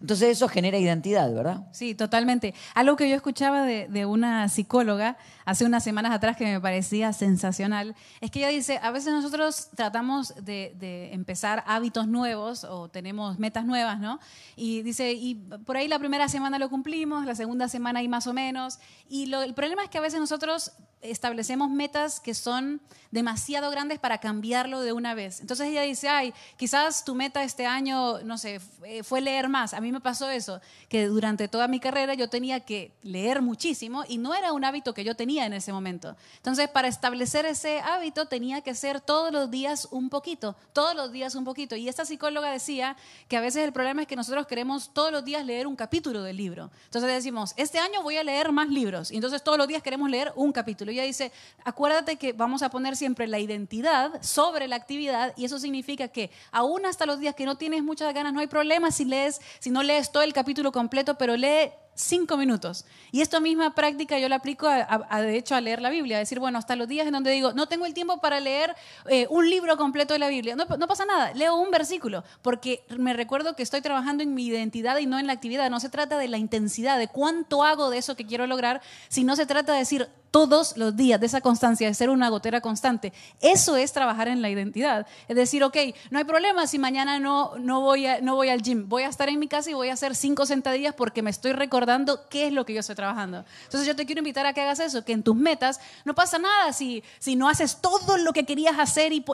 Entonces 0.00 0.30
eso 0.30 0.48
genera 0.48 0.78
identidad, 0.78 1.32
¿verdad? 1.32 1.66
Sí, 1.72 1.94
totalmente. 1.94 2.54
Algo 2.74 2.96
que 2.96 3.08
yo 3.08 3.16
escuchaba 3.16 3.62
de, 3.62 4.06
una 4.06 4.48
psicóloga 4.48 5.16
hace 5.44 5.64
unas 5.64 5.82
semanas 5.82 6.12
atrás 6.12 6.36
que 6.36 6.44
me 6.44 6.60
parecía 6.60 7.12
sensacional, 7.12 7.96
es 8.20 8.30
que 8.30 8.38
ella 8.40 8.48
dice, 8.48 8.78
a 8.82 8.90
veces 8.90 9.12
nosotros 9.12 9.70
tratamos 9.74 10.34
de, 10.44 11.10
empezar 11.12 11.64
hábitos 11.66 12.06
nuevos 12.06 12.64
o 12.64 12.88
tenemos 12.88 13.38
metas 13.38 13.64
nuevas, 13.64 13.98
¿no? 13.98 14.20
Y 14.56 14.82
dice, 14.82 15.12
y 15.12 15.34
por 15.64 15.76
ahí 15.76 15.88
la 15.88 15.98
primera 15.98 16.28
semana 16.28 16.58
lo 16.58 16.68
cumplimos, 16.68 17.24
la 17.24 17.34
segunda 17.34 17.68
semana 17.68 18.02
y 18.02 18.08
más 18.08 18.26
o 18.26 18.32
menos, 18.32 18.78
y 19.08 19.32
el 19.32 19.54
problema 19.54 19.84
es 19.84 19.90
que 19.90 19.98
a 19.98 20.02
veces 20.02 20.20
nosotros 20.20 20.72
establecemos 21.00 21.70
metas 21.70 22.20
que 22.20 22.34
son 22.34 22.80
demasiado 23.10 23.70
grandes 23.70 23.98
para 23.98 24.18
cambiarlo 24.18 24.80
de 24.80 24.92
una 24.92 25.14
vez. 25.14 25.40
Entonces 25.40 25.68
ella 25.68 25.82
dice, 25.82 26.08
ay, 26.08 26.34
quizás 26.56 27.04
tu 27.04 27.14
meta 27.14 27.42
este 27.42 27.66
año, 27.66 28.20
no 28.20 28.36
sé, 28.36 28.60
fue 29.02 29.20
leer 29.20 29.48
más. 29.48 29.72
A 29.72 29.80
mí 29.80 29.92
me 29.92 30.00
pasó 30.00 30.28
eso, 30.28 30.60
que 30.88 31.06
durante 31.06 31.48
toda 31.48 31.68
mi 31.68 31.80
carrera 31.80 32.14
yo 32.14 32.28
tenía 32.28 32.60
que 32.60 32.92
leer 33.02 33.40
muchísimo 33.40 34.04
y 34.06 34.18
no 34.18 34.34
era 34.34 34.52
un 34.52 34.64
hábito 34.64 34.92
que 34.92 35.04
yo 35.04 35.14
tenía 35.16 35.46
en 35.46 35.54
ese 35.54 35.72
momento. 35.72 36.16
Entonces, 36.36 36.68
para 36.68 36.88
establecer 36.88 37.46
ese 37.46 37.80
hábito 37.80 38.26
tenía 38.26 38.60
que 38.60 38.74
ser 38.74 39.00
todos 39.00 39.32
los 39.32 39.50
días 39.50 39.88
un 39.90 40.10
poquito, 40.10 40.56
todos 40.72 40.94
los 40.94 41.10
días 41.12 41.34
un 41.34 41.44
poquito. 41.44 41.76
Y 41.76 41.88
esta 41.88 42.04
psicóloga 42.04 42.50
decía 42.50 42.96
que 43.28 43.36
a 43.36 43.40
veces 43.40 43.64
el 43.64 43.72
problema 43.72 44.02
es 44.02 44.08
que 44.08 44.16
nosotros 44.16 44.46
queremos 44.46 44.92
todos 44.92 45.12
los 45.12 45.24
días 45.24 45.44
leer 45.46 45.66
un 45.66 45.76
capítulo 45.76 46.22
del 46.22 46.36
libro. 46.36 46.70
Entonces 46.84 47.10
decimos, 47.10 47.54
este 47.56 47.78
año 47.78 48.02
voy 48.02 48.16
a 48.16 48.24
leer 48.24 48.52
más 48.52 48.68
libros. 48.68 49.10
Y 49.10 49.16
entonces 49.16 49.42
todos 49.42 49.56
los 49.56 49.66
días 49.66 49.82
queremos 49.82 50.10
leer 50.10 50.32
un 50.36 50.52
capítulo. 50.52 50.87
Ella 50.90 51.04
dice, 51.04 51.32
acuérdate 51.64 52.16
que 52.16 52.32
vamos 52.32 52.62
a 52.62 52.70
poner 52.70 52.96
siempre 52.96 53.26
la 53.26 53.38
identidad 53.38 54.22
sobre 54.22 54.68
la 54.68 54.76
actividad 54.76 55.34
y 55.36 55.44
eso 55.44 55.58
significa 55.58 56.08
que 56.08 56.30
aún 56.50 56.86
hasta 56.86 57.06
los 57.06 57.20
días 57.20 57.34
que 57.34 57.44
no 57.44 57.56
tienes 57.56 57.82
muchas 57.82 58.12
ganas, 58.14 58.32
no 58.32 58.40
hay 58.40 58.46
problema 58.46 58.90
si 58.90 59.04
lees, 59.04 59.40
si 59.58 59.70
no 59.70 59.82
lees 59.82 60.12
todo 60.12 60.22
el 60.22 60.32
capítulo 60.32 60.72
completo, 60.72 61.16
pero 61.16 61.36
lee 61.36 61.70
cinco 61.98 62.36
minutos. 62.36 62.84
Y 63.10 63.20
esta 63.20 63.40
misma 63.40 63.74
práctica 63.74 64.18
yo 64.18 64.28
la 64.28 64.36
aplico, 64.36 64.68
a, 64.68 65.20
de 65.20 65.36
hecho, 65.36 65.54
a 65.54 65.60
leer 65.60 65.82
la 65.82 65.90
Biblia. 65.90 66.16
A 66.16 66.20
decir, 66.20 66.38
bueno, 66.38 66.58
hasta 66.58 66.76
los 66.76 66.88
días 66.88 67.06
en 67.06 67.12
donde 67.12 67.30
digo, 67.32 67.52
no 67.52 67.66
tengo 67.66 67.86
el 67.86 67.94
tiempo 67.94 68.18
para 68.20 68.40
leer 68.40 68.74
eh, 69.08 69.26
un 69.30 69.50
libro 69.50 69.76
completo 69.76 70.14
de 70.14 70.20
la 70.20 70.28
Biblia. 70.28 70.54
No, 70.56 70.64
no, 70.64 70.86
pasa 70.86 71.04
nada, 71.04 71.32
leo 71.34 71.56
un 71.56 71.70
versículo, 71.70 72.24
porque 72.42 72.84
me 72.96 73.12
recuerdo 73.12 73.56
que 73.56 73.62
estoy 73.62 73.80
trabajando 73.80 74.22
en 74.22 74.34
mi 74.34 74.46
identidad 74.46 74.98
y 74.98 75.06
no 75.06 75.18
en 75.18 75.26
la 75.26 75.32
actividad. 75.32 75.70
No 75.70 75.80
se 75.80 75.88
trata 75.88 76.18
de 76.18 76.28
la 76.28 76.38
intensidad, 76.38 76.98
de 76.98 77.08
cuánto 77.08 77.64
hago 77.64 77.90
de 77.90 77.98
eso 77.98 78.16
que 78.16 78.26
quiero 78.26 78.46
lograr, 78.46 78.80
sino 79.08 79.34
se 79.34 79.46
trata 79.46 79.72
de 79.72 79.80
decir, 79.80 80.08
todos 80.30 80.76
los 80.76 80.94
días, 80.94 81.18
de 81.20 81.26
esa 81.26 81.40
constancia, 81.40 81.88
de 81.88 81.94
ser 81.94 82.10
una 82.10 82.28
gotera 82.28 82.60
constante. 82.60 83.12
Eso 83.40 83.76
es 83.76 83.92
trabajar 83.92 84.28
en 84.28 84.42
la 84.42 84.50
identidad. 84.50 85.06
Es 85.26 85.36
decir, 85.36 85.64
ok, 85.64 85.76
no 86.10 86.18
hay 86.18 86.24
problema 86.24 86.66
si 86.66 86.78
mañana 86.78 87.18
no, 87.18 87.56
no, 87.58 87.80
voy, 87.80 88.06
a, 88.06 88.20
no 88.20 88.34
voy 88.34 88.50
al 88.50 88.62
gym. 88.62 88.88
Voy 88.88 89.04
a 89.04 89.08
estar 89.08 89.28
en 89.30 89.38
mi 89.38 89.48
casa 89.48 89.70
y 89.70 89.74
voy 89.74 89.88
a 89.88 89.94
hacer 89.94 90.14
cinco 90.14 90.44
sentadillas 90.44 90.94
porque 90.94 91.22
me 91.22 91.30
estoy 91.30 91.52
recordando 91.52 91.87
qué 92.30 92.46
es 92.46 92.52
lo 92.52 92.64
que 92.64 92.74
yo 92.74 92.80
estoy 92.80 92.96
trabajando. 92.96 93.44
Entonces 93.64 93.86
yo 93.86 93.96
te 93.96 94.06
quiero 94.06 94.20
invitar 94.20 94.46
a 94.46 94.52
que 94.52 94.60
hagas 94.60 94.80
eso, 94.80 95.04
que 95.04 95.12
en 95.12 95.22
tus 95.22 95.36
metas 95.36 95.80
no 96.04 96.14
pasa 96.14 96.38
nada 96.38 96.72
si, 96.72 97.02
si 97.18 97.36
no 97.36 97.48
haces 97.48 97.78
todo 97.80 98.16
lo 98.18 98.32
que 98.32 98.44
querías 98.44 98.78
hacer 98.78 99.12
y, 99.12 99.24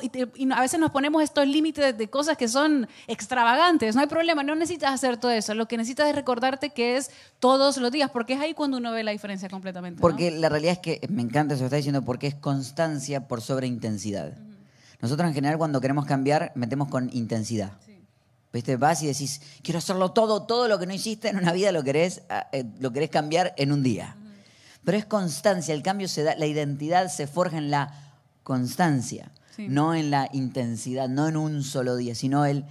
a 0.52 0.60
veces 0.60 0.80
nos 0.80 0.90
ponemos 0.90 1.22
estos 1.22 1.46
límites 1.46 1.96
de 1.96 2.08
cosas 2.08 2.36
que 2.36 2.48
son 2.48 2.88
extravagantes. 3.06 3.94
No 3.94 4.00
hay 4.00 4.06
problema, 4.06 4.42
no 4.42 4.54
necesitas 4.54 4.92
hacer 4.92 5.16
todo 5.16 5.30
eso. 5.30 5.54
Lo 5.54 5.66
que 5.66 5.76
necesitas 5.76 6.08
es 6.08 6.14
recordarte 6.14 6.70
que 6.70 6.96
es 6.96 7.10
todos 7.38 7.76
los 7.78 7.90
días, 7.90 8.10
porque 8.10 8.34
es 8.34 8.40
ahí 8.40 8.54
cuando 8.54 8.78
uno 8.78 8.92
ve 8.92 9.02
la 9.02 9.12
diferencia 9.12 9.48
completamente. 9.48 10.00
Porque 10.00 10.30
la 10.30 10.48
realidad 10.48 10.72
es 10.72 10.78
que 10.78 11.00
me 11.08 11.22
encanta 11.22 11.54
eso 11.54 11.62
que 11.62 11.66
está 11.66 11.76
diciendo 11.76 12.02
porque 12.02 12.26
es 12.26 12.34
constancia 12.34 13.26
por 13.26 13.40
sobre 13.40 13.66
intensidad. 13.66 14.32
Nosotros 15.00 15.28
en 15.28 15.34
general 15.34 15.58
cuando 15.58 15.80
queremos 15.80 16.06
cambiar 16.06 16.52
metemos 16.54 16.88
con 16.88 17.10
intensidad. 17.12 17.72
¿Viste? 18.54 18.76
Vas 18.76 19.02
y 19.02 19.08
decís, 19.08 19.40
quiero 19.62 19.78
hacerlo 19.78 20.12
todo, 20.12 20.44
todo 20.44 20.68
lo 20.68 20.78
que 20.78 20.86
no 20.86 20.94
hiciste 20.94 21.28
en 21.28 21.38
una 21.38 21.52
vida 21.52 21.72
lo 21.72 21.82
querés, 21.82 22.22
ah, 22.30 22.46
eh, 22.52 22.64
lo 22.78 22.92
querés 22.92 23.10
cambiar 23.10 23.52
en 23.56 23.72
un 23.72 23.82
día. 23.82 24.16
Pero 24.84 24.96
es 24.96 25.04
constancia, 25.04 25.74
el 25.74 25.82
cambio 25.82 26.06
se 26.06 26.22
da, 26.22 26.36
la 26.36 26.46
identidad 26.46 27.08
se 27.08 27.26
forja 27.26 27.58
en 27.58 27.72
la 27.72 27.92
constancia, 28.44 29.32
no 29.58 29.92
en 29.92 30.12
la 30.12 30.30
intensidad, 30.32 31.08
no 31.08 31.26
en 31.26 31.36
un 31.36 31.64
solo 31.64 31.96
día, 31.96 32.14
sino 32.14 32.44
el 32.44 32.64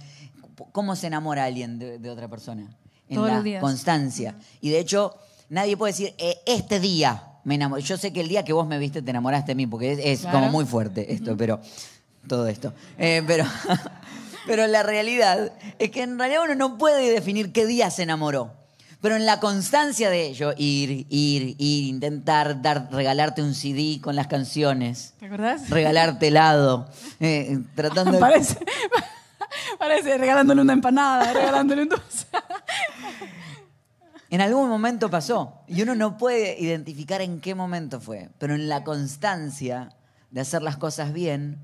cómo 0.72 0.96
se 0.96 1.08
enamora 1.08 1.44
alguien 1.44 1.78
de, 1.78 2.08
otra 2.08 2.28
persona. 2.28 2.74
En 3.10 3.22
la 3.22 3.60
constancia. 3.60 4.36
Y 4.62 4.70
de 4.70 4.78
hecho, 4.78 5.14
nadie 5.50 5.76
puede 5.76 5.92
decir, 5.92 6.14
eh, 6.16 6.38
este 6.46 6.80
día 6.80 7.24
me 7.44 7.56
enamoré. 7.56 7.82
Yo 7.82 7.98
sé 7.98 8.10
que 8.10 8.22
el 8.22 8.28
día 8.28 8.42
que 8.42 8.54
vos 8.54 8.66
me 8.66 8.78
viste 8.78 9.02
te 9.02 9.10
enamoraste 9.10 9.50
de 9.50 9.56
mí, 9.56 9.66
porque 9.66 10.12
es, 10.12 10.22
como 10.22 10.48
muy 10.48 10.64
fuerte 10.64 11.12
esto, 11.12 11.36
pero 11.36 11.60
todo 12.26 12.46
esto. 12.46 12.72
Eh, 12.96 13.22
pero, 13.26 13.44
pero 14.46 14.66
la 14.66 14.82
realidad 14.82 15.52
es 15.78 15.90
que 15.90 16.02
en 16.02 16.18
realidad 16.18 16.42
uno 16.44 16.54
no 16.54 16.78
puede 16.78 17.10
definir 17.10 17.52
qué 17.52 17.66
día 17.66 17.90
se 17.90 18.02
enamoró. 18.02 18.52
Pero 19.00 19.16
en 19.16 19.26
la 19.26 19.38
constancia 19.38 20.08
de 20.08 20.26
ello, 20.28 20.54
ir, 20.56 21.06
ir, 21.10 21.56
ir, 21.58 21.84
intentar 21.84 22.62
dar, 22.62 22.88
regalarte 22.90 23.42
un 23.42 23.54
CD 23.54 24.00
con 24.00 24.16
las 24.16 24.28
canciones. 24.28 25.12
¿Te 25.20 25.26
acordás? 25.26 25.68
Regalarte 25.68 26.28
helado. 26.28 26.88
Eh, 27.20 27.58
tratando 27.74 28.18
parece, 28.18 28.58
parece 29.78 30.16
regalándole 30.16 30.62
una 30.62 30.72
empanada, 30.72 31.34
regalándole 31.34 31.82
un 31.82 31.90
dulce. 31.90 32.26
En 34.30 34.40
algún 34.40 34.70
momento 34.70 35.10
pasó 35.10 35.60
y 35.68 35.82
uno 35.82 35.94
no 35.94 36.16
puede 36.16 36.58
identificar 36.58 37.20
en 37.20 37.42
qué 37.42 37.54
momento 37.54 38.00
fue, 38.00 38.30
pero 38.38 38.54
en 38.54 38.70
la 38.70 38.84
constancia 38.84 39.90
de 40.30 40.40
hacer 40.40 40.62
las 40.62 40.78
cosas 40.78 41.12
bien, 41.12 41.58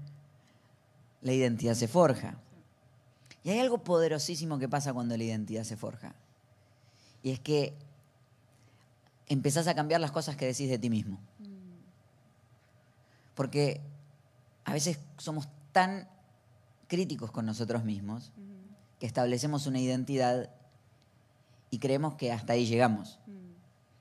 la 1.23 1.33
identidad 1.33 1.75
se 1.75 1.89
forja. 1.89 2.37
Y 3.43 3.51
hay 3.51 3.59
algo 3.61 3.79
poderosísimo 3.79 4.59
que 4.59 4.69
pasa 4.69 4.93
cuando 4.93 5.17
la 5.17 5.25
identidad 5.25 5.65
se 5.65 5.77
forja. 5.77 6.15
Y 7.23 7.31
es 7.31 7.41
que 7.41 7.75
empezás 9.27 9.67
a 9.67 9.75
cambiar 9.75 10.01
las 10.01 10.11
cosas 10.11 10.37
que 10.37 10.47
decís 10.47 10.69
de 10.69 10.79
ti 10.79 10.91
mismo. 10.91 11.19
Porque 13.35 13.81
a 14.65 14.73
veces 14.73 14.99
somos 15.17 15.49
tan 15.73 16.09
críticos 16.89 17.31
con 17.31 17.47
nosotros 17.47 17.85
mismos 17.85 18.33
que 18.99 19.07
establecemos 19.07 19.67
una 19.67 19.79
identidad 19.79 20.51
y 21.71 21.79
creemos 21.79 22.15
que 22.17 22.33
hasta 22.33 22.53
ahí 22.53 22.67
llegamos. 22.67 23.19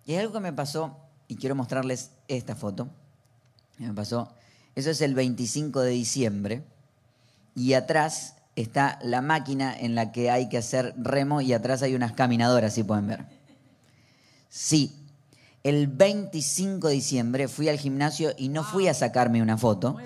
Y 0.05 0.13
hay 0.13 0.17
algo 0.17 0.33
que 0.33 0.39
me 0.39 0.51
pasó, 0.51 0.97
y 1.27 1.35
quiero 1.35 1.55
mostrarles 1.55 2.11
esta 2.27 2.55
foto. 2.55 2.89
Me 3.77 3.93
pasó, 3.93 4.33
eso 4.75 4.89
es 4.89 5.01
el 5.01 5.13
25 5.13 5.81
de 5.81 5.91
diciembre, 5.91 6.63
y 7.55 7.73
atrás 7.73 8.35
está 8.61 8.99
la 9.01 9.21
máquina 9.21 9.75
en 9.77 9.95
la 9.95 10.11
que 10.11 10.29
hay 10.29 10.49
que 10.49 10.57
hacer 10.57 10.93
remo 10.97 11.41
y 11.41 11.53
atrás 11.53 11.81
hay 11.81 11.95
unas 11.95 12.11
caminadoras, 12.11 12.73
si 12.73 12.83
pueden 12.83 13.07
ver. 13.07 13.25
Sí, 14.49 14.95
el 15.63 15.87
25 15.87 16.87
de 16.87 16.93
diciembre 16.93 17.47
fui 17.47 17.69
al 17.69 17.77
gimnasio 17.77 18.33
y 18.37 18.49
no 18.49 18.63
fui 18.63 18.87
a 18.87 18.93
sacarme 18.93 19.41
una 19.41 19.57
foto, 19.57 19.97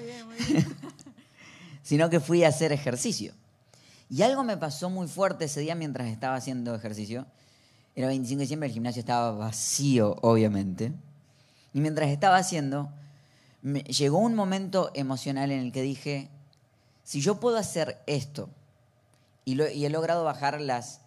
sino 1.84 2.10
que 2.10 2.20
fui 2.20 2.44
a 2.44 2.50
hacer 2.50 2.72
ejercicio. 2.72 3.34
Y 4.10 4.22
algo 4.22 4.44
me 4.44 4.58
pasó 4.58 4.90
muy 4.90 5.08
fuerte 5.08 5.46
ese 5.46 5.62
día 5.62 5.74
mientras 5.74 6.08
estaba 6.08 6.36
haciendo 6.36 6.76
ejercicio, 6.76 7.26
era 7.96 8.08
25 8.08 8.38
de 8.38 8.44
diciembre, 8.44 8.68
el 8.68 8.74
gimnasio 8.74 9.00
estaba 9.00 9.32
vacío, 9.32 10.16
obviamente. 10.22 10.92
Y 11.74 11.82
mientras 11.82 12.10
estaba 12.10 12.38
haciendo, 12.38 12.92
llegó 13.64 14.20
un 14.20 14.36
momento 14.36 14.92
emocional 14.94 15.52
en 15.52 15.60
el 15.60 15.72
que 15.72 15.82
dije, 15.82 16.30
si 17.04 17.22
yo 17.22 17.40
puedo 17.40 17.58
hacer 17.58 18.02
esto 18.08 18.50
y, 19.46 19.62
y 19.62 19.86
he 19.86 19.90
logrado 19.90 20.24
bajar 20.24 20.62
las 20.62 21.02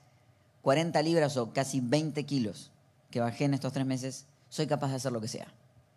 40 0.62 1.00
libras 1.02 1.36
o 1.36 1.52
casi 1.52 1.80
20 1.80 2.24
kilos 2.24 2.70
que 3.10 3.20
bajé 3.20 3.44
en 3.44 3.54
estos 3.54 3.72
tres 3.72 3.86
meses, 3.86 4.26
soy 4.48 4.66
capaz 4.66 4.88
de 4.88 4.96
hacer 4.96 5.12
lo 5.12 5.20
que 5.20 5.28
sea. 5.28 5.46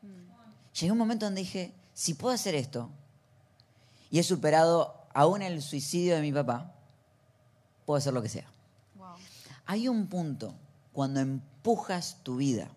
Mm. 0.01 0.79
Llegó 0.79 0.93
un 0.93 0.99
momento 0.99 1.25
donde 1.25 1.41
dije, 1.41 1.73
si 1.93 2.13
puedo 2.13 2.33
hacer 2.33 2.55
esto 2.55 2.89
y 4.09 4.19
he 4.19 4.23
superado 4.23 4.95
aún 5.13 5.41
el 5.41 5.61
suicidio 5.61 6.15
de 6.15 6.21
mi 6.21 6.31
papá, 6.31 6.73
puedo 7.85 7.97
hacer 7.97 8.13
lo 8.13 8.21
que 8.21 8.29
sea. 8.29 8.45
Hay 9.65 9.87
un 9.87 10.07
punto 10.07 10.55
cuando 10.93 11.19
empujas 11.19 12.17
tu 12.23 12.37
vida 12.37 12.69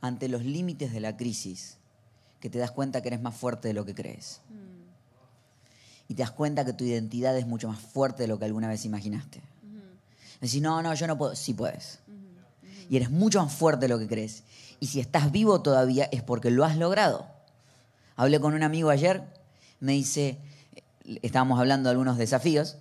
ante 0.00 0.28
los 0.28 0.44
límites 0.44 0.92
de 0.92 1.00
la 1.00 1.16
crisis, 1.16 1.76
que 2.40 2.50
te 2.50 2.58
das 2.58 2.70
cuenta 2.70 3.02
que 3.02 3.08
eres 3.08 3.20
más 3.20 3.36
fuerte 3.36 3.68
de 3.68 3.74
lo 3.74 3.84
que 3.84 3.94
crees. 3.94 4.40
Mm. 4.48 4.71
Y 6.12 6.14
te 6.14 6.24
das 6.24 6.30
cuenta 6.30 6.66
que 6.66 6.74
tu 6.74 6.84
identidad 6.84 7.34
es 7.38 7.46
mucho 7.46 7.68
más 7.68 7.78
fuerte 7.78 8.24
de 8.24 8.28
lo 8.28 8.38
que 8.38 8.44
alguna 8.44 8.68
vez 8.68 8.84
imaginaste. 8.84 9.40
Decís, 10.42 10.60
no, 10.60 10.82
no, 10.82 10.92
yo 10.92 11.06
no 11.06 11.16
puedo. 11.16 11.34
Sí 11.34 11.54
puedes. 11.54 12.00
Y 12.90 12.96
eres 12.96 13.10
mucho 13.10 13.42
más 13.42 13.50
fuerte 13.50 13.86
de 13.86 13.88
lo 13.88 13.98
que 13.98 14.06
crees. 14.06 14.42
Y 14.78 14.88
si 14.88 15.00
estás 15.00 15.32
vivo 15.32 15.62
todavía 15.62 16.10
es 16.12 16.22
porque 16.22 16.50
lo 16.50 16.66
has 16.66 16.76
logrado. 16.76 17.26
Hablé 18.14 18.40
con 18.40 18.52
un 18.52 18.62
amigo 18.62 18.90
ayer, 18.90 19.22
me 19.80 19.92
dice, 19.92 20.36
estábamos 21.22 21.58
hablando 21.58 21.88
de 21.88 21.92
algunos 21.92 22.18
desafíos. 22.18 22.76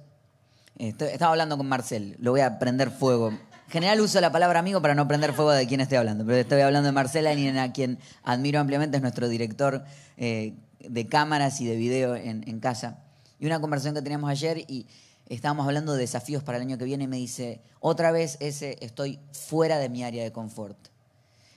Estaba 0.78 1.32
hablando 1.32 1.56
con 1.56 1.70
Marcel, 1.70 2.18
lo 2.20 2.32
voy 2.32 2.42
a 2.42 2.60
prender 2.60 2.92
fuego 2.92 3.32
general 3.70 4.02
uso 4.02 4.20
la 4.20 4.34
palabra 4.34 4.60
amigo 4.60 4.82
para 4.82 4.96
no 4.96 5.08
prender 5.08 5.32
fuego 5.32 5.52
de 5.52 5.66
quién 5.66 5.80
estoy 5.80 5.98
hablando, 5.98 6.26
pero 6.26 6.38
estoy 6.40 6.60
hablando 6.60 6.88
de 6.88 6.92
Marcela 6.92 7.34
y 7.34 7.48
a 7.58 7.72
quien 7.72 8.00
admiro 8.22 8.60
ampliamente, 8.60 8.98
es 8.98 9.02
nuestro 9.02 9.30
director 9.30 9.86
eh, 10.18 10.56
de 10.88 11.08
cámaras 11.08 11.62
y 11.62 11.66
de 11.66 11.76
video 11.76 12.16
en, 12.16 12.60
casa. 12.60 12.98
Y 13.42 13.46
una 13.48 13.60
conversación 13.60 13.94
que 13.94 14.02
teníamos 14.02 14.30
ayer 14.30 14.60
y 14.60 14.88
estábamos 15.28 15.68
hablando 15.68 15.92
de 15.92 16.00
desafíos 16.00 16.44
para 16.44 16.58
el 16.58 16.62
año 16.62 16.78
que 16.78 16.86
viene 16.86 17.04
y 17.04 17.08
me 17.08 17.18
dice, 17.18 17.60
otra 17.82 18.12
vez 18.12 18.38
ese 18.40 18.78
estoy 18.80 19.20
fuera 19.34 19.80
de 19.80 19.90
mi 19.90 20.06
área 20.06 20.24
de 20.24 20.32
confort. 20.32 20.78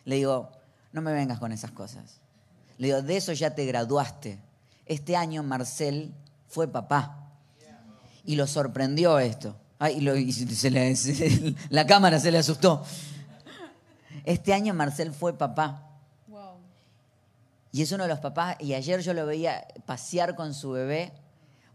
Le 0.04 0.16
digo, 0.16 0.50
no 0.92 1.00
me 1.00 1.12
vengas 1.12 1.38
con 1.38 1.52
esas 1.52 1.70
cosas. 1.70 2.20
Le 2.78 2.88
digo, 2.88 3.02
de 3.02 3.16
eso 3.16 3.32
ya 3.32 3.54
te 3.54 3.64
graduaste. 3.66 4.40
Este 4.86 5.14
año 5.14 5.44
Marcel 5.44 6.12
fue 6.48 6.66
papá. 6.66 7.30
Y 8.24 8.34
lo 8.34 8.48
sorprendió 8.48 9.20
esto 9.20 9.54
la 11.70 11.86
cámara 11.86 12.18
se 12.18 12.30
le 12.30 12.38
asustó. 12.38 12.82
Este 14.24 14.54
año 14.54 14.72
Marcel 14.74 15.12
fue 15.12 15.36
papá. 15.36 15.90
Y 17.72 17.82
es 17.82 17.90
uno 17.92 18.04
de 18.04 18.08
los 18.08 18.20
papás, 18.20 18.56
y 18.60 18.74
ayer 18.74 19.00
yo 19.00 19.12
lo 19.14 19.26
veía 19.26 19.66
pasear 19.84 20.36
con 20.36 20.54
su 20.54 20.70
bebé 20.70 21.12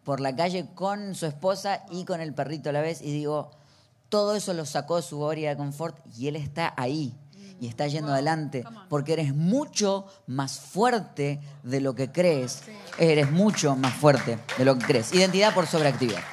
por 0.09 0.21
la 0.21 0.35
calle 0.35 0.65
con 0.73 1.13
su 1.13 1.27
esposa 1.27 1.85
y 1.91 2.03
con 2.03 2.19
el 2.19 2.33
perrito 2.33 2.71
a 2.71 2.73
la 2.73 2.81
vez, 2.81 2.99
y 2.99 3.11
digo, 3.11 3.51
todo 4.09 4.35
eso 4.35 4.55
lo 4.55 4.65
sacó 4.65 5.03
su 5.03 5.29
área 5.29 5.51
de 5.51 5.55
confort 5.55 5.99
y 6.17 6.27
él 6.27 6.35
está 6.35 6.73
ahí 6.77 7.15
y 7.61 7.67
está 7.67 7.85
yendo 7.85 8.11
adelante, 8.11 8.63
porque 8.89 9.13
eres 9.13 9.35
mucho 9.35 10.07
más 10.25 10.59
fuerte 10.59 11.39
de 11.61 11.79
lo 11.79 11.93
que 11.93 12.11
crees. 12.11 12.63
Eres 12.97 13.29
mucho 13.29 13.75
más 13.75 13.93
fuerte 13.93 14.39
de 14.57 14.65
lo 14.65 14.79
que 14.79 14.85
crees. 14.87 15.13
Identidad 15.13 15.53
por 15.53 15.67
sobreactividad. 15.67 16.23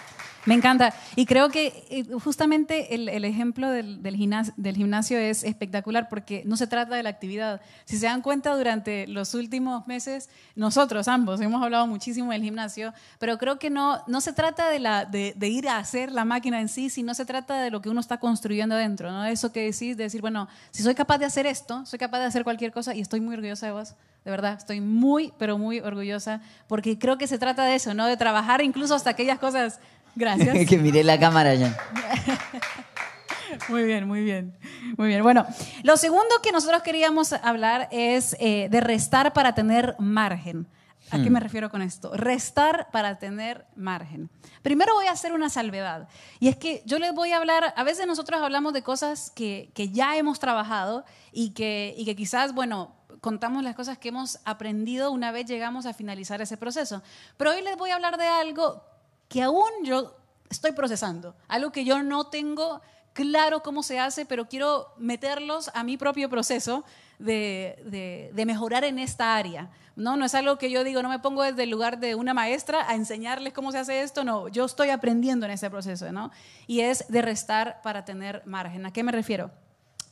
Me 0.47 0.55
encanta. 0.55 0.95
Y 1.17 1.27
creo 1.27 1.51
que 1.51 1.87
eh, 1.91 2.05
justamente 2.23 2.95
el, 2.95 3.25
ejemplo 3.25 3.69
del, 3.69 4.17
gimnasio, 4.17 5.19
es 5.19 5.43
espectacular 5.43 6.09
porque 6.09 6.43
no 6.47 6.57
se 6.57 6.69
trata 6.69 6.95
de 6.95 7.03
la 7.03 7.11
actividad. 7.11 7.61
Si 7.85 7.99
se 7.99 8.07
dan 8.07 8.23
cuenta, 8.23 8.57
durante 8.57 9.09
los 9.09 9.35
últimos 9.35 9.87
meses, 9.89 10.31
nosotros 10.55 11.09
ambos 11.09 11.41
hemos 11.41 11.63
hablado 11.63 11.87
muchísimo 11.89 12.31
del 12.31 12.43
gimnasio, 12.43 12.95
pero 13.19 13.39
creo 13.39 13.59
que 13.59 13.71
no, 13.71 14.05
se 14.21 14.33
trata 14.33 14.71
de, 14.71 15.49
ir 15.49 15.69
a 15.69 15.79
hacer 15.79 16.13
la 16.13 16.25
máquina 16.25 16.61
en 16.61 16.69
sí, 16.69 16.91
sino 16.91 17.13
se 17.15 17.25
trata 17.25 17.61
de 17.61 17.71
lo 17.71 17.83
que 17.83 17.89
uno 17.89 18.01
está 18.01 18.19
construyendo 18.19 18.77
adentro. 18.77 19.11
¿no? 19.11 19.25
Eso 19.25 19.53
que 19.53 19.65
decís, 19.65 19.97
de 19.97 20.05
decir, 20.05 20.21
bueno, 20.21 20.49
si 20.71 20.85
soy 20.85 20.95
capaz 20.95 21.19
de 21.19 21.25
hacer 21.25 21.47
esto, 21.47 21.85
soy 21.87 21.99
capaz 21.99 22.21
de 22.21 22.27
hacer 22.27 22.45
cualquier 22.45 22.71
cosa 22.71 22.95
y 22.95 23.01
estoy 23.01 23.21
muy 23.21 23.35
orgullosa 23.35 23.67
de 23.67 23.73
vos. 23.73 23.95
De 24.25 24.33
verdad, 24.33 24.55
estoy 24.59 24.81
muy, 24.81 25.33
pero 25.39 25.57
muy 25.57 25.79
orgullosa 25.79 26.41
porque 26.67 26.99
creo 26.99 27.17
que 27.17 27.29
se 27.29 27.39
trata 27.39 27.65
de 27.65 27.77
eso, 27.77 27.95
¿no? 27.95 28.07
De 28.07 28.17
trabajar 28.17 28.61
incluso 28.61 28.97
hasta 28.97 29.11
aquellas 29.11 29.39
cosas 29.39 29.79
Gracias. 30.17 30.67
que 30.69 30.79
miré 30.79 31.05
la 31.05 31.21
cámara 31.21 31.55
ya. 31.55 31.77
Muy 33.69 33.85
bien, 33.85 34.07
muy 34.07 34.23
bien. 34.23 34.57
Muy 34.97 35.09
bien. 35.09 35.23
Bueno, 35.23 35.47
lo 35.83 35.97
segundo 35.97 36.29
que 36.43 36.53
nosotros 36.53 36.83
queríamos 36.83 37.33
hablar 37.33 37.89
es 37.91 38.37
eh, 38.39 38.69
de 38.71 38.81
restar 38.81 39.33
para 39.33 39.55
tener 39.55 39.97
margen. 39.99 40.69
¿A 41.11 41.23
qué 41.23 41.31
me 41.31 41.39
hmm. 41.39 41.43
refiero 41.43 41.71
con 41.71 41.83
esto? 41.83 42.13
Restar 42.17 42.91
para 42.91 43.19
tener 43.19 43.65
margen. 43.77 44.29
Primero 44.63 44.95
voy 44.95 45.07
a 45.07 45.13
hacer 45.13 45.33
una 45.33 45.49
salvedad. 45.49 46.09
Y 46.41 46.49
es 46.49 46.57
que 46.57 46.83
yo 46.85 46.99
les 46.99 47.15
voy 47.15 47.33
a 47.33 47.37
hablar, 47.37 47.73
a 47.77 47.85
veces 47.85 48.07
nosotros 48.07 48.43
hablamos 48.43 48.73
de 48.73 48.83
cosas 48.83 49.31
que, 49.31 49.71
que 49.75 49.91
ya 49.91 50.17
hemos 50.17 50.39
trabajado 50.39 51.05
y 51.33 51.51
que, 51.51 51.95
y 51.97 52.05
que 52.05 52.17
quizás, 52.17 52.55
bueno, 52.55 52.95
contamos 53.21 53.63
las 53.63 53.77
cosas 53.77 53.99
que 53.99 54.09
hemos 54.09 54.41
aprendido 54.45 55.13
una 55.13 55.31
vez 55.33 55.47
llegamos 55.47 55.87
a 55.87 55.95
finalizar 55.95 56.41
ese 56.41 56.57
proceso. 56.57 57.03
Pero 57.37 57.51
hoy 57.51 57.63
les 57.63 57.77
voy 57.77 57.91
a 57.91 57.95
hablar 57.95 58.19
de 58.19 58.27
algo 58.27 58.83
que 59.29 59.43
aún 59.43 59.71
yo 59.85 60.17
estoy 60.51 60.73
procesando, 60.73 61.35
algo 61.49 61.73
que 61.73 61.85
yo 61.85 62.03
no 62.03 62.27
tengo 62.27 62.81
claro 63.13 63.63
cómo 63.63 63.83
se 63.83 63.99
hace, 63.99 64.27
pero 64.27 64.47
quiero 64.47 64.93
meterlos 64.99 65.71
a 65.75 65.83
mi 65.83 65.97
propio 65.97 66.29
proceso 66.29 66.85
de, 67.19 68.31
mejorar 68.47 68.85
en 68.85 68.99
esta 68.99 69.37
área. 69.37 69.71
No, 69.97 70.17
no 70.19 70.27
es 70.27 70.35
algo 70.35 70.59
que 70.59 70.71
yo 70.71 70.85
digo, 70.85 71.03
no 71.03 71.09
me 71.09 71.19
pongo 71.19 71.43
desde 71.43 71.63
el 71.63 71.71
lugar 71.71 71.99
de 71.99 72.15
una 72.15 72.35
maestra 72.35 72.89
a 72.89 72.95
enseñarles 72.95 73.55
cómo 73.55 73.73
se 73.73 73.79
hace 73.79 74.03
esto, 74.03 74.25
no, 74.25 74.49
yo 74.49 74.67
estoy 74.67 74.91
aprendiendo 74.91 75.47
en 75.47 75.53
ese 75.53 75.71
proceso, 75.71 76.13
¿no? 76.13 76.31
Y 76.67 76.81
es 76.81 77.09
de 77.09 77.23
restar 77.23 77.81
para 77.83 78.05
tener 78.05 78.43
margen. 78.45 78.85
¿A 78.85 78.93
qué 78.93 79.03
me 79.03 79.13
refiero? 79.13 79.51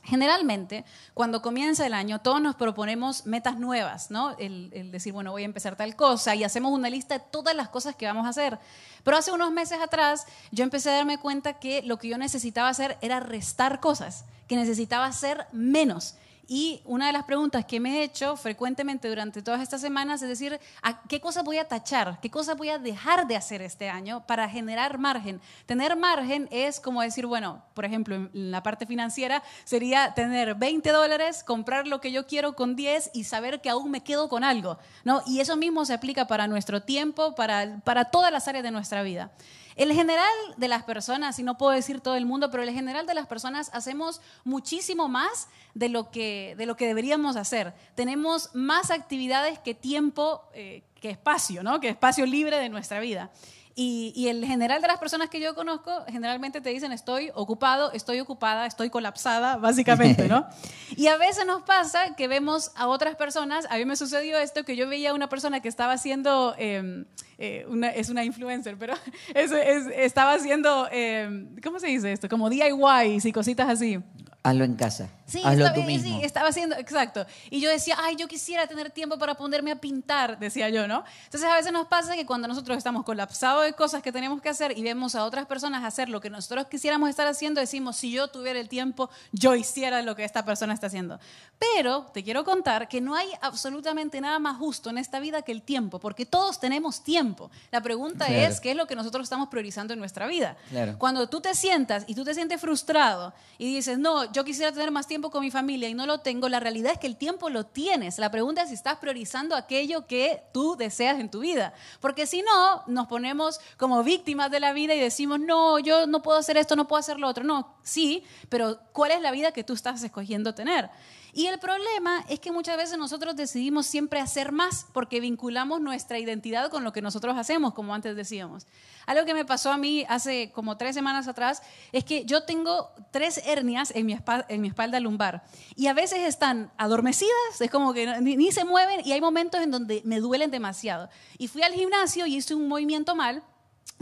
Generalmente, 0.05 0.85
cuando 1.15 1.41
comienza 1.41 1.87
el 1.87 1.95
año, 1.95 2.21
todos 2.21 2.41
nos 2.41 2.57
proponemos 2.57 3.25
metas 3.25 3.59
nuevas, 3.59 4.11
¿no? 4.11 4.37
El, 4.39 4.91
decir, 4.93 5.15
bueno, 5.15 5.33
voy 5.33 5.43
a 5.43 5.47
empezar 5.47 5.77
tal 5.77 5.97
cosa 5.97 6.35
y 6.35 6.45
hacemos 6.45 6.73
una 6.73 6.91
lista 6.91 7.19
de 7.19 7.25
todas 7.31 7.57
las 7.57 7.71
cosas 7.71 7.97
que 7.97 8.07
vamos 8.07 8.27
a 8.27 8.29
hacer. 8.29 8.59
Pero 9.03 9.17
hace 9.17 9.33
unos 9.33 9.51
meses 9.51 9.81
atrás, 9.81 10.27
yo 10.51 10.63
empecé 10.63 10.91
a 10.91 10.95
darme 10.97 11.17
cuenta 11.19 11.55
que 11.55 11.83
lo 11.83 11.99
que 11.99 12.09
yo 12.09 12.19
necesitaba 12.19 12.69
hacer 12.69 12.99
era 13.01 13.19
restar 13.19 13.81
cosas, 13.81 14.27
que 14.47 14.57
necesitaba 14.57 15.07
hacer 15.07 15.47
menos. 15.53 16.17
Y 16.47 16.83
una 16.85 17.07
de 17.07 17.13
las 17.13 17.25
preguntas 17.25 17.65
que 17.65 17.81
me 17.81 17.99
he 17.99 18.05
hecho 18.05 18.37
frecuentemente 18.37 19.09
durante 19.09 19.43
todas 19.43 19.63
estas 19.63 19.81
semanas 19.81 20.23
es 20.23 20.29
decir, 20.29 20.61
qué 21.09 21.21
cosas 21.21 21.45
voy 21.45 21.59
a 21.59 21.69
tachar? 21.69 22.19
¿Qué 22.21 22.31
cosas 22.31 22.57
voy 22.57 22.69
a 22.69 22.79
dejar 22.79 23.27
de 23.27 23.37
hacer 23.37 23.63
este 23.63 23.89
año 23.89 24.27
para 24.27 24.49
generar 24.49 24.99
margen? 24.99 25.41
Tener 25.67 25.97
margen 25.97 26.49
es 26.51 26.81
como 26.81 27.03
decir, 27.03 27.27
bueno, 27.27 27.63
por 27.73 27.85
ejemplo, 27.85 28.17
en 28.17 28.51
la 28.51 28.63
parte 28.63 28.87
financiera 28.87 29.43
sería 29.65 30.13
tener 30.15 30.55
20 30.55 30.91
dólares, 30.91 31.43
comprar 31.45 31.87
lo 31.87 32.01
que 32.01 32.13
yo 32.13 32.27
quiero 32.27 32.55
con 32.55 32.77
10 32.77 33.11
y 33.15 33.25
saber 33.25 33.61
que 33.61 33.71
aún 33.71 33.91
me 33.91 34.03
quedo 34.03 34.29
con 34.29 34.45
algo. 34.45 34.79
¿no? 35.05 35.23
Y 35.27 35.41
eso 35.41 35.57
mismo 35.57 35.85
se 35.85 35.95
aplica 35.95 36.27
para 36.27 36.47
nuestro 36.47 36.83
tiempo, 36.83 37.35
para, 37.35 37.81
para 37.85 38.07
todas 38.07 38.31
las 38.31 38.49
áreas 38.49 38.65
de 38.65 38.71
nuestra 38.71 39.03
vida. 39.03 39.31
El 39.77 39.93
general 39.93 40.33
de 40.57 40.69
las 40.69 40.85
personas, 40.85 41.39
y 41.39 41.43
no 41.43 41.59
puedo 41.59 41.73
decir 41.73 42.01
todo 42.01 42.15
el 42.15 42.27
mundo, 42.27 42.51
pero 42.51 42.63
el 42.63 42.71
general 42.71 43.07
de 43.07 43.15
las 43.15 43.27
personas 43.27 43.71
hacemos 43.73 44.21
muchísimo 44.45 45.09
más 45.09 45.49
de 45.75 45.89
lo 45.89 46.11
que, 46.11 46.55
de 46.57 46.67
lo 46.67 46.77
que 46.77 46.87
deberíamos 46.87 47.37
hacer. 47.37 47.75
Tenemos 47.95 48.51
más 48.55 48.91
actividades 48.91 49.59
que 49.59 49.75
tiempo, 49.75 50.43
eh, 50.55 50.83
que 51.01 51.11
espacio, 51.11 51.63
¿no? 51.63 51.81
que 51.81 51.89
espacio 51.89 52.25
libre 52.25 52.59
de 52.59 52.69
nuestra 52.69 53.01
vida. 53.01 53.31
Y, 53.77 54.29
el 54.29 54.45
general 54.45 54.81
de 54.81 54.87
las 54.87 54.99
personas 54.99 55.29
que 55.29 55.41
yo 55.41 55.57
conozco 55.57 56.05
generalmente 56.07 56.61
te 56.61 56.71
dicen 56.71 56.93
estoy 56.93 57.33
ocupado, 57.35 57.91
estoy 57.91 58.21
ocupada, 58.21 58.67
estoy 58.67 58.89
colapsada, 58.89 59.57
básicamente, 59.59 60.29
¿no? 60.29 60.47
Y 60.97 61.09
a 61.09 61.17
veces 61.17 61.45
nos 61.45 61.63
pasa 61.63 62.15
que 62.15 62.29
vemos 62.29 62.71
a 62.77 62.87
otras 62.87 63.17
personas, 63.17 63.67
a 63.69 63.77
mí 63.77 63.85
me 63.85 63.97
sucedió 63.97 64.39
esto, 64.39 64.65
que 64.65 64.77
yo 64.77 64.89
veía 64.89 65.11
a 65.11 65.15
una 65.15 65.29
persona 65.29 65.61
que 65.61 65.69
estaba 65.69 65.93
haciendo, 65.93 66.55
em, 66.57 67.05
eh, 67.39 67.67
una, 67.69 67.89
es 67.89 68.11
una 68.11 68.25
influencer, 68.25 68.77
pero 68.79 68.95
estaba 69.35 70.35
haciendo, 70.35 70.89
em, 70.93 71.57
¿cómo 71.61 71.81
se 71.81 71.89
dice 71.89 72.13
esto? 72.13 72.29
Como 72.29 72.49
DIYs 72.51 73.25
y 73.25 73.33
cositas 73.33 73.69
así. 73.69 73.99
Hazlo 74.47 74.65
en 74.65 74.75
casa. 74.77 75.09
Sí, 75.27 75.41
Hazlo 75.43 75.65
estaba, 75.65 75.87
sí, 75.87 76.21
estaba 76.23 76.49
haciendo, 76.49 76.77
exacto. 76.77 77.25
Y 77.49 77.61
yo 77.61 77.71
decía, 77.71 77.97
ay, 77.99 78.15
yo 78.17 78.29
quisiera 78.29 78.67
tener 78.67 78.91
tiempo 78.91 79.19
para 79.19 79.35
ponerme 79.37 79.71
a 79.71 79.77
pintar, 79.77 80.39
decía 80.39 80.69
yo, 80.69 80.87
¿no? 80.87 81.03
Entonces 81.25 81.49
a 81.49 81.55
veces 81.55 81.73
nos 81.73 81.87
pasa 81.87 82.15
que 82.15 82.27
cuando 82.27 82.47
nosotros 82.47 82.77
estamos 82.77 83.05
colapsados 83.05 83.65
de 83.65 83.73
cosas 83.73 84.03
que 84.03 84.13
tenemos 84.13 84.43
que 84.43 84.51
hacer 84.51 84.77
y 84.77 84.83
vemos 84.83 85.15
a 85.15 85.25
otras 85.25 85.47
personas 85.47 85.83
hacer 85.83 86.11
lo 86.11 86.21
que 86.21 86.29
nosotros 86.29 86.67
quisiéramos 86.67 87.09
estar 87.09 87.27
haciendo, 87.27 87.59
decimos, 87.59 87.97
si 87.97 88.13
yo 88.13 88.29
tuviera 88.29 88.61
el 88.61 88.69
tiempo, 88.69 89.09
yo 89.33 89.55
hiciera 89.55 90.03
lo 90.03 90.15
que 90.15 90.25
esta 90.25 90.45
persona 90.45 90.75
está 90.75 90.89
haciendo. 90.89 91.19
Pero 91.59 92.05
te 92.13 92.23
quiero 92.23 92.45
contar 92.45 92.87
que 92.87 93.01
no 93.01 93.15
hay 93.15 93.29
absolutamente 93.41 94.21
nada 94.21 94.39
más 94.39 94.59
justo 94.59 94.91
en 94.91 94.99
esta 94.99 95.21
vida 95.21 95.41
que 95.41 95.53
el 95.53 95.63
tiempo, 95.63 96.01
porque 96.01 96.27
todos 96.27 96.61
tenemos 96.61 97.03
tiempo. 97.03 97.51
La 97.71 97.81
pregunta 97.81 98.27
es, 98.27 98.61
¿qué 98.61 98.73
es 98.73 98.77
lo 98.77 98.87
que 98.87 98.95
nosotros 98.95 99.25
estamos 99.25 99.49
priorizando 99.49 99.95
en 99.95 100.01
nuestra 100.01 100.27
vida? 100.27 100.59
Cuando 100.99 101.31
tú 101.31 101.41
te 101.41 101.55
sientas 101.55 102.05
y 102.07 102.15
tú 102.15 102.25
te 102.25 102.35
sientes 102.35 102.61
frustrado 102.61 103.33
y 103.57 103.75
dices, 103.75 103.99
no, 103.99 104.34
yo 104.35 104.45
quisiera 104.45 104.73
tener 104.73 104.91
más 104.91 105.07
tiempo 105.07 105.31
con 105.31 105.43
mi 105.43 105.51
familia 105.53 105.89
y 105.89 105.95
no 105.95 106.07
lo 106.07 106.19
tengo, 106.19 106.49
la 106.49 106.59
realidad 106.59 106.93
es 106.93 106.99
que 106.99 107.07
el 107.07 107.17
tiempo 107.17 107.51
lo 107.51 107.67
tienes. 107.67 108.19
La 108.19 108.33
pregunta 108.33 108.63
es 108.63 108.69
si 108.69 108.75
estás 108.75 108.99
priorizando 108.99 109.55
aquello 109.55 110.09
que 110.09 110.43
tú 110.53 110.75
deseas 110.77 111.21
en 111.21 111.31
tu 111.31 111.41
vida. 111.41 111.73
Porque 112.01 112.27
si 112.27 112.43
no, 112.43 112.83
nos 112.89 113.07
ponemos 113.07 113.61
como 113.77 114.03
víctimas 114.03 114.51
de 114.51 114.59
la 114.59 114.73
vida 114.73 114.93
y 114.95 114.99
decimos, 114.99 115.39
no, 115.39 115.79
yo 115.79 116.09
no 116.09 116.21
puedo 116.21 116.37
hacer 116.37 116.57
esto, 116.57 116.75
no 116.75 116.89
puedo 116.89 116.99
hacer 116.99 117.21
lo 117.21 117.29
otro. 117.29 117.45
No, 117.45 117.77
sí, 117.85 118.25
pero 118.49 118.81
¿cuál 118.93 119.13
es 119.13 119.23
la 119.23 119.31
vida 119.31 119.53
que 119.53 119.63
tú 119.63 119.73
estás 119.73 120.03
escogiendo 120.03 120.53
tener? 120.53 120.91
Y 121.37 121.47
el 121.47 121.59
problema 121.59 122.25
es 122.29 122.39
que 122.39 122.53
muchas 122.53 122.77
veces 122.77 122.97
nosotros 122.97 123.35
decidimos 123.35 123.87
siempre 123.87 124.21
hacer 124.21 124.53
más 124.53 124.87
porque 124.93 125.19
vinculamos 125.19 125.81
nuestra 125.81 126.21
identidad 126.21 126.71
con 126.71 126.85
lo 126.85 126.93
que 126.93 127.03
nosotros 127.03 127.37
hacemos, 127.37 127.75
como 127.75 127.93
antes 127.93 128.15
decíamos. 128.15 128.69
Algo 129.05 129.25
que 129.25 129.35
me 129.35 129.45
pasó 129.45 129.73
a 129.73 129.77
mí 129.77 130.07
hace 130.09 130.53
como 130.53 130.77
tres 130.77 130.95
semanas 130.95 131.27
atrás 131.27 131.61
es 131.91 132.05
que 132.05 132.25
yo 132.25 132.45
tengo 132.45 132.89
tres 133.11 133.43
hernias 133.45 133.93
en 133.97 134.07
mi, 134.07 134.13
espalda, 134.13 135.01
lumbar 135.01 135.43
y 135.75 135.89
a 135.89 135.93
veces 135.93 136.21
están 136.21 136.71
adormecidas, 136.77 137.61
es 137.61 137.71
como 137.71 137.93
que 137.93 138.21
ni, 138.21 138.37
ni 138.37 138.53
se 138.53 138.65
mueven 138.65 139.01
y 139.05 139.11
hay 139.11 139.21
momentos 139.21 139.61
en 139.61 139.73
donde 139.73 140.03
me 140.05 140.21
duelen 140.21 140.53
demasiado. 140.53 141.11
Y 141.37 141.49
fui 141.49 141.63
al 141.63 141.73
gimnasio 141.73 142.27
y 142.27 142.37
hice 142.37 142.55
un 142.55 142.69
movimiento 142.69 143.17
mal 143.17 143.43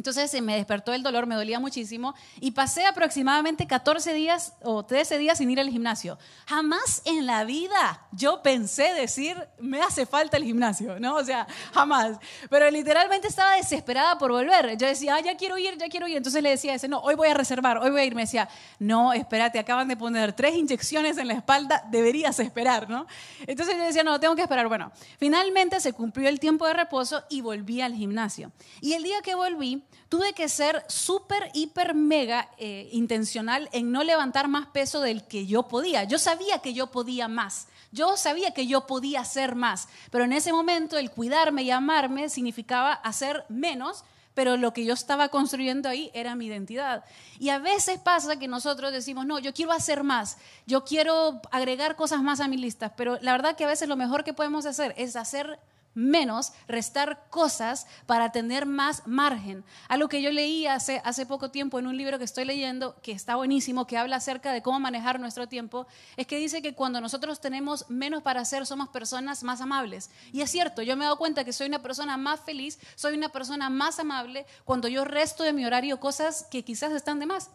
entonces 0.02 0.42
me 0.42 0.56
despertó 0.56 0.92
el 0.92 1.04
dolor, 1.04 1.26
me 1.26 1.36
dolía 1.36 1.60
muchísimo 1.60 2.12
y 2.40 2.50
pasé 2.50 2.86
aproximadamente 2.86 3.68
14 3.68 4.12
días 4.12 4.52
o 4.64 4.84
13 4.84 5.16
días 5.16 5.38
sin 5.38 5.48
ir 5.48 5.60
al 5.60 5.68
gimnasio. 5.68 6.18
Jamás 6.48 7.02
en 7.04 7.24
la 7.24 7.44
vida 7.44 8.04
yo 8.10 8.42
pensé 8.42 8.94
decir, 8.94 9.36
me 9.60 9.80
hace 9.80 10.04
falta 10.04 10.36
el 10.38 10.42
gimnasio, 10.42 10.98
¿no? 10.98 11.14
O 11.14 11.24
sea, 11.24 11.46
jamás. 11.72 12.18
Pero 12.50 12.68
literalmente 12.68 13.28
estaba 13.28 13.54
desesperada 13.54 14.18
por 14.18 14.32
volver. 14.32 14.76
Yo 14.76 14.88
decía, 14.88 15.14
ah, 15.14 15.20
ya 15.20 15.36
quiero 15.36 15.56
ir, 15.56 15.78
ya 15.78 15.86
quiero 15.88 16.08
ir. 16.08 16.16
Entonces 16.16 16.42
le 16.42 16.50
decía 16.50 16.72
a 16.72 16.74
ese, 16.74 16.88
no, 16.88 16.98
hoy 16.98 17.14
voy 17.14 17.28
a 17.28 17.34
reservar, 17.34 17.78
hoy 17.78 17.90
voy 17.92 18.00
a 18.00 18.04
ir. 18.04 18.16
Me 18.16 18.22
decía, 18.22 18.48
no, 18.80 19.12
espérate, 19.12 19.60
acaban 19.60 19.86
de 19.86 19.96
poner 19.96 20.32
tres 20.32 20.56
inyecciones 20.56 21.16
en 21.16 21.28
la 21.28 21.34
espalda, 21.34 21.84
deberías 21.92 22.40
esperar, 22.40 22.90
¿no? 22.90 23.06
Entonces 23.46 23.76
yo 23.76 23.84
decía, 23.84 24.02
no, 24.02 24.18
tengo 24.18 24.34
que 24.34 24.42
esperar. 24.42 24.66
Bueno, 24.66 24.90
finalmente 25.20 25.78
se 25.78 25.92
cumplió 25.92 26.28
el 26.28 26.40
tiempo 26.40 26.66
de 26.66 26.74
reposo 26.74 27.22
y 27.30 27.40
volví 27.40 27.80
al 27.80 27.94
gimnasio. 27.94 28.50
Y 28.80 28.94
el 28.94 29.04
día 29.04 29.22
que 29.22 29.36
volví, 29.36 29.84
tuve 30.08 30.32
que 30.32 30.48
ser 30.48 30.84
súper, 30.88 31.50
hiper, 31.54 31.94
mega 31.94 32.50
eh, 32.58 32.88
intencional 32.92 33.68
en 33.72 33.92
no 33.92 34.04
levantar 34.04 34.48
más 34.48 34.66
peso 34.66 35.00
del 35.00 35.26
que 35.26 35.46
yo 35.46 35.68
podía. 35.68 36.04
Yo 36.04 36.18
sabía 36.18 36.58
que 36.58 36.74
yo 36.74 36.88
podía 36.88 37.28
más. 37.28 37.68
Yo 37.92 38.16
sabía 38.16 38.52
que 38.52 38.66
yo 38.66 38.86
podía 38.86 39.20
hacer 39.20 39.54
más. 39.54 39.88
Pero 40.10 40.24
en 40.24 40.32
ese 40.32 40.52
momento 40.52 40.98
el 40.98 41.10
cuidarme 41.10 41.62
y 41.62 41.70
amarme 41.70 42.28
significaba 42.28 42.92
hacer 42.92 43.44
menos 43.48 44.04
pero 44.34 44.56
lo 44.56 44.72
que 44.72 44.84
yo 44.84 44.94
estaba 44.94 45.28
construyendo 45.28 45.88
ahí 45.88 46.10
era 46.14 46.34
mi 46.34 46.46
identidad. 46.46 47.04
Y 47.38 47.50
a 47.50 47.58
veces 47.58 47.98
pasa 47.98 48.36
que 48.36 48.48
nosotros 48.48 48.92
decimos, 48.92 49.26
no, 49.26 49.38
yo 49.38 49.52
quiero 49.52 49.72
hacer 49.72 50.04
más, 50.04 50.38
yo 50.66 50.84
quiero 50.84 51.40
agregar 51.50 51.96
cosas 51.96 52.22
más 52.22 52.40
a 52.40 52.48
mi 52.48 52.56
lista, 52.56 52.94
pero 52.96 53.18
la 53.20 53.32
verdad 53.32 53.56
que 53.56 53.64
a 53.64 53.68
veces 53.68 53.88
lo 53.88 53.96
mejor 53.96 54.24
que 54.24 54.32
podemos 54.32 54.66
hacer 54.66 54.94
es 54.96 55.16
hacer 55.16 55.58
menos, 55.94 56.52
restar 56.68 57.26
cosas 57.30 57.86
para 58.06 58.32
tener 58.32 58.66
más 58.66 59.06
margen. 59.06 59.64
Algo 59.88 60.08
que 60.08 60.22
yo 60.22 60.30
leí 60.30 60.66
hace, 60.66 61.00
hace 61.04 61.26
poco 61.26 61.50
tiempo 61.50 61.78
en 61.78 61.86
un 61.86 61.96
libro 61.96 62.18
que 62.18 62.24
estoy 62.24 62.44
leyendo, 62.44 62.96
que 63.02 63.12
está 63.12 63.36
buenísimo, 63.36 63.86
que 63.86 63.98
habla 63.98 64.16
acerca 64.16 64.52
de 64.52 64.62
cómo 64.62 64.80
manejar 64.80 65.20
nuestro 65.20 65.48
tiempo, 65.48 65.86
es 66.16 66.26
que 66.26 66.38
dice 66.38 66.62
que 66.62 66.74
cuando 66.74 67.00
nosotros 67.00 67.40
tenemos 67.40 67.88
menos 67.88 68.22
para 68.22 68.40
hacer, 68.40 68.66
somos 68.66 68.88
personas 68.88 69.42
más 69.42 69.60
amables. 69.60 70.10
Y 70.32 70.40
es 70.40 70.50
cierto, 70.50 70.82
yo 70.82 70.96
me 70.96 71.04
he 71.04 71.06
dado 71.06 71.18
cuenta 71.18 71.44
que 71.44 71.52
soy 71.52 71.68
una 71.68 71.82
persona 71.82 72.16
más 72.16 72.40
feliz, 72.40 72.78
soy 72.94 73.14
una 73.14 73.28
persona 73.28 73.70
más 73.70 73.98
amable 73.98 74.46
cuando 74.64 74.88
yo 74.88 75.04
resto 75.04 75.42
de 75.44 75.52
mi 75.52 75.64
horario 75.64 76.00
cosas 76.00 76.46
que 76.50 76.64
quizás 76.64 76.92
están 76.92 77.18
de 77.18 77.26
más. 77.26 77.50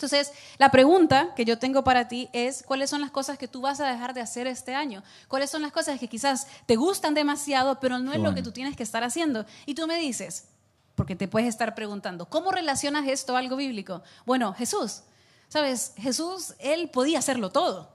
Entonces, 0.00 0.32
la 0.56 0.70
pregunta 0.70 1.34
que 1.36 1.44
yo 1.44 1.58
tengo 1.58 1.84
para 1.84 2.08
ti 2.08 2.30
es, 2.32 2.62
¿cuáles 2.62 2.88
son 2.88 3.02
las 3.02 3.10
cosas 3.10 3.36
que 3.36 3.48
tú 3.48 3.60
vas 3.60 3.80
a 3.80 3.86
dejar 3.86 4.14
de 4.14 4.22
hacer 4.22 4.46
este 4.46 4.74
año? 4.74 5.02
¿Cuáles 5.28 5.50
son 5.50 5.60
las 5.60 5.72
cosas 5.72 6.00
que 6.00 6.08
quizás 6.08 6.46
te 6.64 6.76
gustan 6.76 7.12
demasiado, 7.12 7.78
pero 7.80 7.98
no 7.98 8.14
es 8.14 8.18
lo 8.18 8.34
que 8.34 8.42
tú 8.42 8.50
tienes 8.50 8.74
que 8.78 8.82
estar 8.82 9.04
haciendo? 9.04 9.44
Y 9.66 9.74
tú 9.74 9.86
me 9.86 9.98
dices, 9.98 10.46
porque 10.94 11.16
te 11.16 11.28
puedes 11.28 11.50
estar 11.50 11.74
preguntando, 11.74 12.24
¿cómo 12.24 12.50
relacionas 12.50 13.06
esto 13.08 13.36
a 13.36 13.40
algo 13.40 13.56
bíblico? 13.56 14.02
Bueno, 14.24 14.54
Jesús, 14.54 15.02
¿sabes? 15.50 15.92
Jesús, 15.98 16.54
él 16.60 16.88
podía 16.88 17.18
hacerlo 17.18 17.50
todo. 17.50 17.90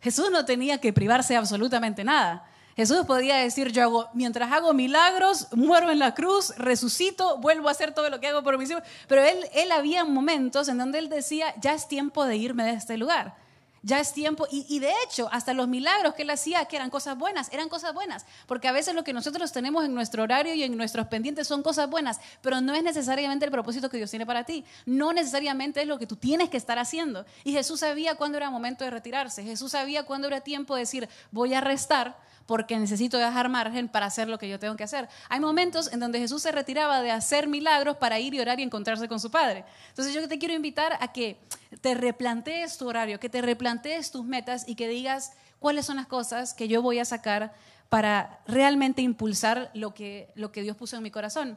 Jesús 0.00 0.32
no 0.32 0.44
tenía 0.44 0.78
que 0.78 0.92
privarse 0.92 1.36
absolutamente 1.36 2.02
nada. 2.02 2.49
Jesús 2.80 3.04
podía 3.04 3.36
decir, 3.36 3.72
yo 3.72 3.82
hago, 3.82 4.08
mientras 4.14 4.50
hago 4.52 4.72
milagros, 4.72 5.48
muero 5.52 5.90
en 5.90 5.98
la 5.98 6.14
cruz, 6.14 6.56
resucito, 6.56 7.36
vuelvo 7.36 7.68
a 7.68 7.72
hacer 7.72 7.92
todo 7.92 8.08
lo 8.08 8.20
que 8.20 8.28
hago 8.28 8.42
por 8.42 8.56
mis 8.56 8.70
hijos. 8.70 8.82
Pero 9.06 9.22
él, 9.22 9.36
él 9.52 9.70
había 9.70 10.06
momentos 10.06 10.66
en 10.66 10.78
donde 10.78 10.98
él 10.98 11.10
decía, 11.10 11.54
ya 11.60 11.74
es 11.74 11.88
tiempo 11.88 12.24
de 12.24 12.38
irme 12.38 12.64
de 12.64 12.70
este 12.70 12.96
lugar. 12.96 13.36
Ya 13.82 14.00
es 14.00 14.14
tiempo, 14.14 14.46
y, 14.50 14.64
y, 14.66 14.78
de 14.78 14.92
hecho, 15.04 15.28
hasta 15.30 15.52
los 15.52 15.68
milagros 15.68 16.14
que 16.14 16.22
él 16.22 16.30
hacía, 16.30 16.64
que 16.64 16.76
eran 16.76 16.88
cosas 16.88 17.18
buenas, 17.18 17.52
eran 17.52 17.68
cosas 17.68 17.92
buenas, 17.92 18.24
porque 18.46 18.66
a 18.66 18.72
veces 18.72 18.94
lo 18.94 19.04
que 19.04 19.12
nosotros 19.12 19.52
tenemos 19.52 19.84
en 19.84 19.94
nuestro 19.94 20.22
horario 20.22 20.54
y 20.54 20.62
en 20.62 20.74
nuestros 20.74 21.06
pendientes 21.08 21.46
son 21.46 21.62
cosas 21.62 21.90
buenas, 21.90 22.18
pero 22.40 22.62
no 22.62 22.74
es 22.74 22.82
necesariamente 22.82 23.44
el 23.44 23.50
propósito 23.50 23.90
que 23.90 23.98
Dios 23.98 24.10
tiene 24.10 24.24
para 24.24 24.44
ti, 24.44 24.64
no 24.86 25.12
necesariamente 25.12 25.82
es 25.82 25.86
lo 25.86 25.98
que 25.98 26.06
tú 26.06 26.16
tienes 26.16 26.48
que 26.48 26.56
estar 26.56 26.78
haciendo. 26.78 27.26
Y 27.44 27.52
Jesús 27.52 27.80
sabía 27.80 28.14
cuándo 28.14 28.38
era 28.38 28.48
momento 28.50 28.84
de 28.84 28.90
retirarse, 28.90 29.42
Jesús 29.44 29.72
sabía 29.72 30.04
cuándo 30.04 30.28
era 30.28 30.40
tiempo 30.40 30.74
de 30.74 30.80
decir, 30.80 31.08
voy 31.30 31.52
a 31.52 31.60
restar 31.60 32.16
porque 32.50 32.76
necesito 32.80 33.16
dejar 33.16 33.48
margen 33.48 33.86
para 33.86 34.06
hacer 34.06 34.26
lo 34.26 34.36
que 34.36 34.48
yo 34.48 34.58
tengo 34.58 34.74
que 34.74 34.82
hacer. 34.82 35.08
Hay 35.28 35.38
momentos 35.38 35.92
en 35.92 36.00
donde 36.00 36.18
Jesús 36.18 36.42
se 36.42 36.50
retiraba 36.50 37.00
de 37.00 37.12
hacer 37.12 37.46
milagros 37.46 37.96
para 37.98 38.18
ir 38.18 38.34
y 38.34 38.40
orar 38.40 38.58
y 38.58 38.64
encontrarse 38.64 39.06
con 39.06 39.20
su 39.20 39.30
Padre. 39.30 39.64
Entonces 39.90 40.12
yo 40.12 40.26
te 40.26 40.36
quiero 40.36 40.52
invitar 40.52 40.98
a 40.98 41.12
que 41.12 41.38
te 41.80 41.94
replantees 41.94 42.76
tu 42.76 42.88
horario, 42.88 43.20
que 43.20 43.28
te 43.28 43.40
replantees 43.40 44.10
tus 44.10 44.24
metas 44.24 44.68
y 44.68 44.74
que 44.74 44.88
digas 44.88 45.30
cuáles 45.60 45.86
son 45.86 45.94
las 45.94 46.08
cosas 46.08 46.52
que 46.52 46.66
yo 46.66 46.82
voy 46.82 46.98
a 46.98 47.04
sacar 47.04 47.54
para 47.88 48.40
realmente 48.48 49.00
impulsar 49.00 49.70
lo 49.72 49.94
que, 49.94 50.32
lo 50.34 50.50
que 50.50 50.62
Dios 50.62 50.76
puso 50.76 50.96
en 50.96 51.04
mi 51.04 51.12
corazón. 51.12 51.56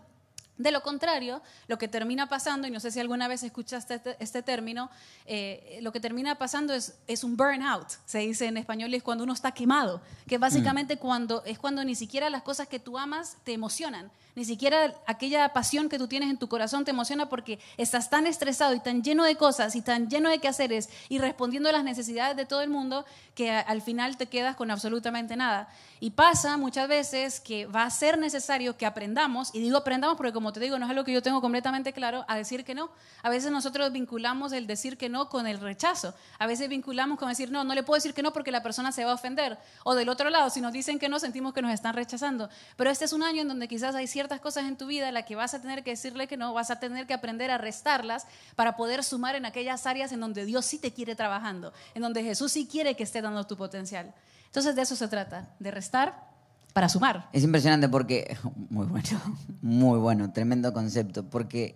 De 0.57 0.71
lo 0.71 0.83
contrario, 0.83 1.41
lo 1.67 1.79
que 1.79 1.87
termina 1.87 2.29
pasando, 2.29 2.67
y 2.67 2.71
no 2.71 2.79
sé 2.79 2.91
si 2.91 2.99
alguna 2.99 3.27
vez 3.27 3.41
escuchaste 3.41 3.95
este, 3.95 4.17
este 4.19 4.43
término, 4.43 4.91
eh, 5.25 5.79
lo 5.81 5.91
que 5.91 5.99
termina 5.99 6.35
pasando 6.35 6.73
es, 6.75 6.93
es, 7.07 7.23
un 7.23 7.35
burnout, 7.35 7.87
se 8.05 8.19
dice 8.19 8.45
en 8.45 8.57
español, 8.57 8.93
es 8.93 9.01
cuando 9.01 9.23
uno 9.23 9.33
está 9.33 9.51
quemado, 9.51 9.99
que 10.27 10.37
básicamente 10.37 10.97
cuando, 10.97 11.43
es 11.45 11.57
cuando 11.57 11.83
ni 11.83 11.95
siquiera 11.95 12.29
las 12.29 12.43
cosas 12.43 12.67
que 12.67 12.79
tú 12.79 12.99
amas 12.99 13.37
te 13.43 13.53
emocionan, 13.53 14.11
ni 14.35 14.45
siquiera 14.45 14.95
aquella 15.05 15.53
pasión 15.53 15.89
que 15.89 15.97
tú 15.97 16.07
tienes 16.07 16.29
en 16.29 16.37
tu 16.37 16.47
corazón 16.47 16.85
te 16.85 16.91
emociona 16.91 17.29
porque 17.29 17.59
estás 17.77 18.09
tan 18.09 18.25
estresado 18.25 18.73
y 18.73 18.79
tan 18.79 19.03
lleno 19.03 19.23
de 19.23 19.35
cosas 19.35 19.75
y 19.75 19.81
tan 19.81 20.09
lleno 20.09 20.29
de 20.29 20.39
quehaceres 20.39 20.89
y 21.09 21.19
respondiendo 21.19 21.69
a 21.69 21.71
las 21.71 21.83
necesidades 21.83 22.35
de 22.35 22.45
todo 22.45 22.61
el 22.61 22.69
mundo 22.69 23.05
que 23.35 23.51
al 23.51 23.81
final 23.81 24.17
te 24.17 24.27
quedas 24.27 24.55
con 24.55 24.69
absolutamente 24.71 25.35
nada. 25.35 25.67
Y 25.99 26.11
pasa 26.11 26.57
muchas 26.57 26.87
veces 26.87 27.39
que 27.39 27.65
va 27.65 27.83
a 27.83 27.89
ser 27.89 28.17
necesario 28.17 28.75
que 28.77 28.85
aprendamos, 28.85 29.49
y 29.53 29.59
digo 29.59 29.77
aprendamos 29.77 30.17
porque 30.17 30.33
como 30.33 30.51
te 30.51 30.59
digo, 30.59 30.77
no 30.77 30.85
es 30.85 30.91
algo 30.91 31.03
que 31.03 31.13
yo 31.13 31.21
tengo 31.21 31.41
completamente 31.41 31.93
claro, 31.93 32.25
a 32.27 32.35
decir 32.35 32.65
que 32.65 32.75
no. 32.75 32.91
A 33.21 33.29
veces 33.29 33.51
nosotros 33.51 33.91
vinculamos 33.91 34.51
el 34.51 34.67
decir 34.67 34.97
que 34.97 35.09
no 35.09 35.29
con 35.29 35.47
el 35.47 35.59
rechazo. 35.59 36.13
A 36.39 36.45
veces 36.45 36.69
vinculamos 36.69 37.17
con 37.17 37.29
decir 37.29 37.51
no, 37.51 37.63
no 37.63 37.73
le 37.73 37.83
puedo 37.83 37.95
decir 37.95 38.13
que 38.13 38.21
no 38.21 38.33
porque 38.33 38.51
la 38.51 38.61
persona 38.61 38.91
se 38.91 39.05
va 39.05 39.11
a 39.11 39.15
ofender. 39.15 39.57
O 39.83 39.95
del 39.95 40.09
otro 40.09 40.29
lado, 40.29 40.49
si 40.49 40.61
nos 40.61 40.73
dicen 40.73 40.99
que 40.99 41.09
no, 41.09 41.19
sentimos 41.19 41.53
que 41.53 41.61
nos 41.61 41.71
están 41.71 41.95
rechazando. 41.95 42.49
Pero 42.75 42.89
este 42.89 43.05
es 43.05 43.13
un 43.13 43.23
año 43.23 43.41
en 43.41 43.47
donde 43.47 43.67
quizás 43.67 43.95
hay 43.95 44.07
ciertas 44.07 44.41
cosas 44.41 44.65
en 44.65 44.77
tu 44.77 44.87
vida 44.87 45.07
en 45.07 45.13
las 45.13 45.25
que 45.25 45.35
vas 45.35 45.53
a 45.53 45.61
tener 45.61 45.83
que 45.83 45.91
decirle 45.91 46.27
que 46.27 46.37
no, 46.37 46.53
vas 46.53 46.69
a 46.69 46.79
tener 46.79 47.07
que 47.07 47.13
aprender 47.13 47.49
a 47.49 47.57
restarlas 47.57 48.27
para 48.55 48.75
poder 48.75 49.03
sumar 49.03 49.35
en 49.35 49.45
aquellas 49.45 49.87
áreas 49.87 50.11
en 50.11 50.19
donde 50.19 50.45
Dios 50.45 50.65
sí 50.65 50.77
te 50.77 50.93
quiere 50.93 51.15
trabajando, 51.15 51.73
en 51.95 52.01
donde 52.01 52.23
Jesús 52.23 52.51
sí 52.51 52.67
quiere 52.67 52.95
que 52.95 53.03
esté 53.03 53.21
dando 53.23 53.45
tu 53.45 53.57
potencial. 53.57 54.13
Entonces 54.45 54.75
de 54.75 54.83
eso 54.83 54.95
se 54.95 55.07
trata, 55.07 55.49
de 55.59 55.71
restar 55.71 56.31
para 56.73 56.89
sumar. 56.89 57.29
Es 57.33 57.43
impresionante 57.43 57.89
porque, 57.89 58.37
muy 58.69 58.85
bueno, 58.85 59.21
muy 59.61 59.99
bueno, 59.99 60.31
tremendo 60.31 60.73
concepto, 60.73 61.23
porque 61.23 61.75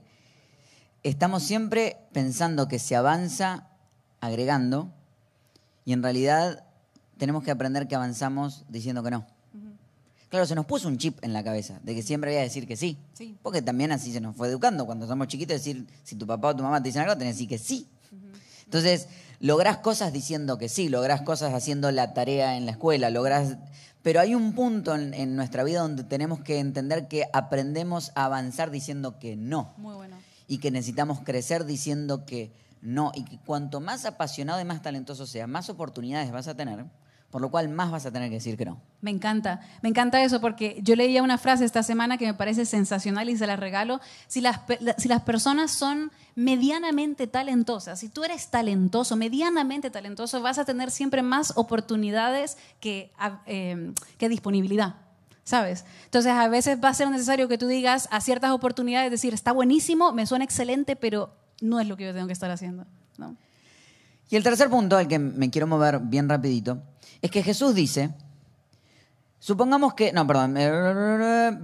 estamos 1.03 1.43
siempre 1.43 1.97
pensando 2.11 2.67
que 2.67 2.79
se 2.79 2.95
avanza 2.95 3.67
agregando 4.19 4.91
y 5.85 5.93
en 5.93 6.03
realidad 6.03 6.65
tenemos 7.17 7.43
que 7.43 7.51
aprender 7.51 7.87
que 7.87 7.95
avanzamos 7.95 8.65
diciendo 8.69 9.03
que 9.03 9.11
no. 9.11 9.25
Claro, 10.29 10.45
se 10.45 10.55
nos 10.55 10.65
puso 10.65 10.89
un 10.89 10.97
chip 10.97 11.23
en 11.23 11.31
la 11.31 11.41
cabeza 11.41 11.79
de 11.83 11.95
que 11.95 12.03
siempre 12.03 12.31
había 12.31 12.41
que 12.41 12.49
decir 12.49 12.67
que 12.67 12.75
sí. 12.75 12.97
sí. 13.13 13.37
Porque 13.41 13.61
también 13.61 13.93
así 13.93 14.11
se 14.11 14.19
nos 14.19 14.35
fue 14.35 14.49
educando. 14.49 14.85
Cuando 14.85 15.07
somos 15.07 15.27
chiquitos, 15.27 15.55
decir, 15.55 15.87
si 16.03 16.17
tu 16.17 16.27
papá 16.27 16.49
o 16.49 16.55
tu 16.55 16.63
mamá 16.63 16.83
te 16.83 16.89
dicen 16.89 17.03
algo, 17.03 17.17
tenés 17.17 17.37
que 17.37 17.45
decir 17.45 17.47
que 17.47 17.57
sí. 17.57 17.87
Entonces, 18.67 19.07
lográs 19.39 19.77
cosas 19.77 20.11
diciendo 20.11 20.57
que 20.57 20.67
sí, 20.67 20.89
lográs 20.89 21.21
cosas 21.21 21.53
haciendo 21.53 21.89
la 21.91 22.13
tarea 22.13 22.57
en 22.57 22.65
la 22.65 22.71
escuela, 22.71 23.09
lográs... 23.09 23.57
Pero 24.03 24.19
hay 24.19 24.35
un 24.35 24.53
punto 24.53 24.93
en, 24.95 25.35
nuestra 25.35 25.63
vida 25.63 25.81
donde 25.81 26.03
tenemos 26.03 26.41
que 26.41 26.59
entender 26.59 27.07
que 27.07 27.25
aprendemos 27.33 28.11
a 28.15 28.25
avanzar 28.25 28.71
diciendo 28.71 29.19
que 29.19 29.35
no. 29.35 29.73
Muy 29.77 29.95
bueno. 29.95 30.17
Y 30.47 30.59
que 30.59 30.71
necesitamos 30.71 31.21
crecer 31.21 31.65
diciendo 31.65 32.25
que 32.25 32.51
no. 32.81 33.11
Y 33.15 33.23
que 33.25 33.37
cuanto 33.39 33.81
más 33.81 34.05
apasionado 34.05 34.61
y 34.61 34.65
más 34.65 34.81
talentoso 34.81 35.25
seas, 35.25 35.49
más 35.49 35.69
oportunidades 35.69 36.31
vas 36.31 36.47
a 36.47 36.55
tener 36.55 36.85
por 37.31 37.41
lo 37.41 37.49
cual 37.49 37.67
más 37.69 37.91
vas 37.91 38.05
a 38.05 38.11
tener 38.11 38.29
que 38.29 38.35
decir 38.35 38.57
que 38.57 38.65
no. 38.65 38.81
Me 39.01 39.11
encanta, 39.11 39.59
me 39.81 39.89
encanta 39.89 40.23
eso 40.23 40.39
porque 40.39 40.79
yo 40.81 40.95
leía 40.95 41.21
una 41.21 41.37
frase 41.37 41.65
esta 41.65 41.83
semana 41.83 42.17
que 42.17 42.25
me 42.25 42.33
parece 42.33 42.65
sensacional 42.65 43.29
y 43.29 43.37
se 43.37 43.45
la 43.45 43.57
regalo. 43.57 43.99
Si 44.27 44.39
las, 44.39 44.61
si 44.97 45.09
las 45.09 45.21
personas 45.23 45.71
son 45.71 46.11
medianamente 46.35 47.27
talentosas, 47.27 47.99
si 47.99 48.09
tú 48.09 48.23
eres 48.23 48.49
talentoso, 48.49 49.15
medianamente 49.17 49.89
talentoso, 49.89 50.41
vas 50.41 50.57
a 50.57 50.65
tener 50.65 50.89
siempre 50.89 51.21
más 51.21 51.53
oportunidades 51.57 52.57
que, 52.79 53.11
eh, 53.45 53.93
que 54.17 54.29
disponibilidad. 54.29 54.95
¿sabes? 55.43 55.85
Entonces 56.03 56.33
a 56.33 56.49
veces 56.49 56.77
va 56.83 56.89
a 56.89 56.93
ser 56.93 57.09
necesario 57.09 57.47
que 57.47 57.57
tú 57.57 57.67
digas 57.67 58.09
a 58.11 58.19
ciertas 58.19 58.51
oportunidades, 58.51 59.09
decir, 59.09 59.33
está 59.33 59.53
buenísimo, 59.53 60.11
me 60.11 60.25
suena 60.25 60.43
excelente, 60.43 60.97
pero 60.97 61.33
no 61.61 61.79
es 61.79 61.87
lo 61.87 61.95
que 61.95 62.03
yo 62.03 62.13
tengo 62.13 62.27
que 62.27 62.33
estar 62.33 62.51
haciendo. 62.51 62.85
¿no? 63.17 63.37
Y 64.29 64.35
el 64.35 64.43
tercer 64.43 64.69
punto, 64.69 64.97
al 64.97 65.07
que 65.07 65.19
me 65.19 65.49
quiero 65.49 65.65
mover 65.65 65.99
bien 65.99 66.27
rapidito, 66.27 66.81
es 67.21 67.31
que 67.31 67.43
Jesús 67.43 67.73
dice, 67.73 68.11
supongamos 69.39 69.93
que, 69.93 70.11
no, 70.11 70.25
perdón, 70.27 70.55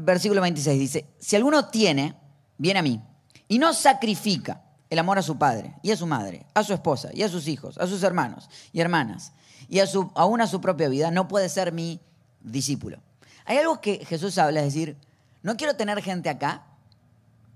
versículo 0.06 0.42
26 0.42 0.80
dice, 0.80 1.06
si 1.20 1.36
alguno 1.36 1.70
tiene, 1.70 2.16
viene 2.58 2.80
a 2.80 2.84
mí, 2.84 3.02
y 3.48 3.60
no 3.60 3.74
sacrifica 3.74 4.62
el 4.90 5.00
amor 5.00 5.18
a 5.18 5.22
su 5.22 5.38
padre 5.38 5.76
y 5.82 5.92
a 5.92 5.98
su 5.98 6.06
madre, 6.06 6.46
a 6.54 6.64
su 6.64 6.74
esposa 6.74 7.10
y 7.14 7.24
a 7.24 7.30
sus 7.30 7.48
hijos, 7.48 7.78
a 7.78 7.88
sus 7.88 8.04
hermanos 8.04 8.50
y 8.72 8.80
hermanas, 8.80 9.34
y 9.68 9.80
a 9.80 9.88
su, 9.88 10.12
aún 10.16 10.42
a 10.42 10.48
su 10.48 10.62
propia 10.62 10.90
vida, 10.90 11.12
no 11.12 11.28
puede 11.28 11.50
ser 11.50 11.72
mi 11.72 12.00
discípulo. 12.42 13.00
Hay 13.46 13.58
algo 13.58 13.82
que 13.82 14.06
Jesús 14.06 14.38
habla, 14.38 14.62
es 14.62 14.74
decir, 14.74 14.98
no 15.42 15.58
quiero 15.58 15.76
tener 15.76 16.02
gente 16.02 16.30
acá 16.30 16.66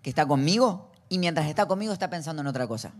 que 0.02 0.10
está 0.10 0.26
conmigo 0.26 0.92
y 1.10 1.20
mientras 1.20 1.48
está 1.48 1.66
conmigo 1.66 1.94
está 1.94 2.10
pensando 2.10 2.42
en 2.42 2.48
otra 2.48 2.68
cosa 2.68 2.94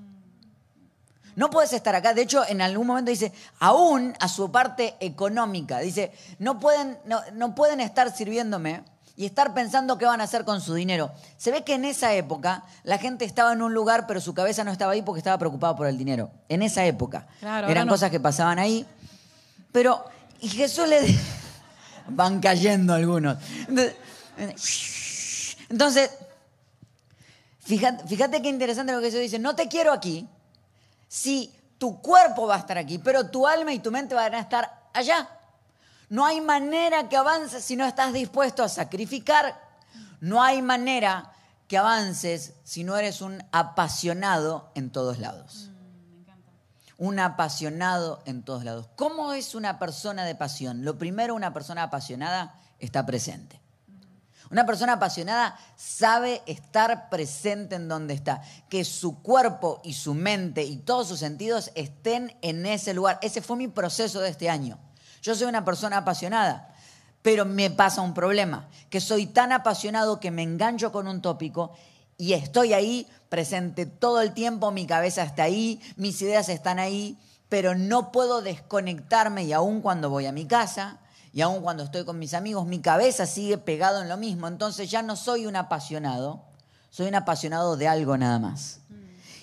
no 1.38 1.52
puedes 1.52 1.72
estar 1.72 1.94
acá. 1.94 2.16
De 2.16 2.24
hecho, 2.24 2.44
en 2.48 2.62
algún 2.62 2.88
momento 2.88 3.12
dice, 3.12 3.32
aún 3.60 4.16
a 4.20 4.28
su 4.28 4.52
parte 4.52 4.96
económica, 5.00 5.78
dice, 5.78 6.12
no 6.40 6.60
pueden, 6.60 6.98
no, 7.06 7.54
pueden 7.54 7.80
estar 7.80 8.12
sirviéndome 8.12 8.84
y 9.16 9.28
estar 9.28 9.54
pensando 9.54 10.00
qué 10.00 10.06
van 10.06 10.20
a 10.20 10.24
hacer 10.24 10.46
con 10.46 10.62
su 10.62 10.74
dinero. 10.74 11.12
Se 11.38 11.52
ve 11.52 11.64
que 11.64 11.76
en 11.76 11.86
esa 11.86 12.12
época 12.16 12.64
la 12.84 12.98
gente 12.98 13.24
estaba 13.24 13.54
en 13.54 13.62
un 13.62 13.76
lugar, 13.76 14.08
pero 14.08 14.20
su 14.20 14.34
cabeza 14.34 14.64
no 14.64 14.72
estaba 14.72 14.94
ahí 14.94 15.04
porque 15.04 15.20
estaba 15.20 15.38
preocupada 15.38 15.76
por 15.76 15.86
el 15.86 15.96
dinero. 15.96 16.32
En 16.50 16.64
esa 16.64 16.84
época. 16.88 17.28
Eran 17.40 17.88
cosas 17.88 18.10
que 18.10 18.20
pasaban 18.20 18.58
ahí. 18.58 18.84
Pero, 19.72 20.06
y 20.42 20.50
Jesús 20.50 20.90
le... 20.90 21.02
Van 22.10 22.40
cayendo 22.40 22.96
algunos. 22.96 23.38
Entonces, 25.70 26.10
fíjate, 27.60 28.08
fíjate 28.08 28.42
qué 28.42 28.50
interesante 28.50 28.92
lo 28.92 29.02
que 29.02 29.06
Jesús 29.08 29.20
dice. 29.20 29.38
No 29.38 29.56
te 29.56 29.68
quiero 29.68 29.92
aquí, 29.92 30.28
si 31.08 31.54
tu 31.78 32.02
cuerpo 32.02 32.48
va 32.48 32.56
a 32.56 32.60
estar 32.60 32.78
aquí, 32.78 32.98
pero 32.98 33.30
tu 33.30 33.48
alma 33.48 33.74
y 33.74 33.80
tu 33.80 33.92
mente 33.92 34.16
van 34.16 34.34
a 34.36 34.40
estar 34.40 34.90
allá. 34.94 35.30
No 36.10 36.26
hay 36.26 36.42
manera 36.42 37.10
que 37.10 37.18
avances 37.18 37.64
si 37.64 37.76
no 37.76 37.86
estás 37.86 38.14
dispuesto 38.14 38.64
a 38.64 38.70
sacrificar. 38.70 39.62
No 40.20 40.42
hay 40.42 40.62
manera 40.62 41.34
que 41.68 41.78
avances 41.78 42.54
si 42.64 42.84
no 42.84 42.98
eres 42.98 43.22
un 43.22 43.44
apasionado 43.52 44.72
en 44.74 44.90
todos 44.90 45.20
lados. 45.20 45.70
Un 46.98 47.20
apasionado 47.20 48.22
en 48.26 48.42
todos 48.42 48.64
lados. 48.64 48.88
¿Cómo 48.96 49.34
es 49.34 49.54
una 49.54 49.78
persona 49.78 50.26
de 50.26 50.34
pasión? 50.34 50.84
Lo 50.84 50.98
primero, 50.98 51.36
una 51.36 51.54
persona 51.54 51.84
apasionada 51.84 52.56
está 52.80 53.06
presente. 53.06 53.62
Una 54.50 54.66
persona 54.66 54.94
apasionada 54.94 55.58
sabe 55.76 56.42
estar 56.46 57.10
presente 57.10 57.76
en 57.76 57.88
donde 57.88 58.14
está, 58.14 58.42
que 58.70 58.86
su 58.86 59.22
cuerpo 59.22 59.82
y 59.84 59.94
su 59.94 60.14
mente 60.14 60.64
y 60.64 60.78
todos 60.78 61.08
sus 61.08 61.20
sentidos 61.20 61.72
estén 61.76 62.36
en 62.42 62.66
ese 62.66 62.94
lugar. 62.94 63.20
Ese 63.22 63.42
fue 63.42 63.58
mi 63.58 63.68
proceso 63.68 64.20
de 64.22 64.30
este 64.30 64.50
año. 64.50 64.80
Yo 65.22 65.36
soy 65.36 65.48
una 65.48 65.66
persona 65.66 65.98
apasionada, 65.98 66.74
pero 67.22 67.46
me 67.46 67.70
pasa 67.70 68.02
un 68.02 68.14
problema, 68.14 68.70
que 68.90 69.02
soy 69.02 69.26
tan 69.26 69.52
apasionado 69.52 70.20
que 70.20 70.32
me 70.32 70.44
engancho 70.44 70.92
con 70.92 71.08
un 71.08 71.22
tópico 71.22 71.72
y 72.18 72.34
estoy 72.34 72.74
ahí 72.74 73.08
presente 73.30 73.86
todo 73.86 74.22
el 74.22 74.34
tiempo, 74.34 74.72
mi 74.72 74.88
cabeza 74.88 75.24
está 75.24 75.44
ahí, 75.44 75.82
mis 75.98 76.22
ideas 76.22 76.50
están 76.50 76.80
ahí, 76.80 77.18
pero 77.50 77.76
no 77.76 78.12
puedo 78.12 78.42
desconectarme 78.42 79.44
y 79.44 79.54
aún 79.54 79.82
cuando 79.82 80.10
voy 80.10 80.26
a 80.26 80.32
mi 80.32 80.46
casa, 80.46 81.00
y 81.38 81.42
aún 81.42 81.62
cuando 81.62 81.84
estoy 81.84 82.04
con 82.04 82.18
mis 82.18 82.34
amigos, 82.34 82.66
mi 82.66 82.80
cabeza 82.80 83.28
sigue 83.28 83.60
pegado 83.60 84.02
en 84.02 84.10
lo 84.10 84.18
mismo. 84.18 84.48
Entonces 84.48 84.90
ya 84.90 85.04
no 85.04 85.16
soy 85.16 85.46
un 85.46 85.56
apasionado, 85.56 86.42
soy 86.90 87.10
un 87.10 87.14
apasionado 87.14 87.78
de 87.78 87.88
algo 87.88 88.18
nada 88.18 88.40
más. 88.40 88.80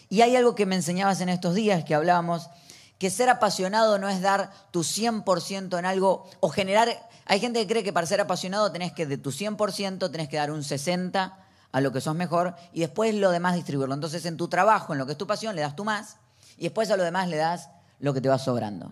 Y 0.08 0.22
hay 0.22 0.34
algo 0.34 0.56
que 0.56 0.66
me 0.66 0.74
enseñabas 0.74 1.20
en 1.20 1.28
estos 1.28 1.54
días 1.54 1.84
que 1.84 1.94
hablábamos, 1.94 2.50
que 2.98 3.10
ser 3.10 3.28
apasionado 3.28 4.00
no 4.00 4.08
es 4.08 4.20
dar 4.22 4.50
tu 4.72 4.80
100% 4.80 5.78
en 5.78 5.86
algo 5.86 6.28
o 6.40 6.48
generar... 6.48 6.88
Hay 7.26 7.38
gente 7.38 7.60
que 7.60 7.68
cree 7.68 7.84
que 7.84 7.92
para 7.92 8.08
ser 8.08 8.20
apasionado 8.20 8.72
tenés 8.72 8.92
que 8.92 9.06
de 9.06 9.16
tu 9.16 9.30
100% 9.30 10.10
tenés 10.10 10.28
que 10.28 10.36
dar 10.36 10.50
un 10.50 10.62
60% 10.62 11.32
a 11.70 11.80
lo 11.80 11.92
que 11.92 12.00
sos 12.00 12.16
mejor 12.16 12.56
y 12.72 12.80
después 12.80 13.14
lo 13.14 13.30
demás 13.30 13.54
distribuirlo. 13.54 13.94
Entonces 13.94 14.26
en 14.26 14.36
tu 14.36 14.48
trabajo, 14.48 14.94
en 14.94 14.98
lo 14.98 15.06
que 15.06 15.12
es 15.12 15.18
tu 15.18 15.28
pasión, 15.28 15.54
le 15.54 15.62
das 15.62 15.76
tú 15.76 15.84
más 15.84 16.16
y 16.58 16.64
después 16.64 16.90
a 16.90 16.96
lo 16.96 17.04
demás 17.04 17.28
le 17.28 17.36
das 17.36 17.68
lo 18.00 18.12
que 18.12 18.20
te 18.20 18.28
va 18.28 18.40
sobrando. 18.40 18.90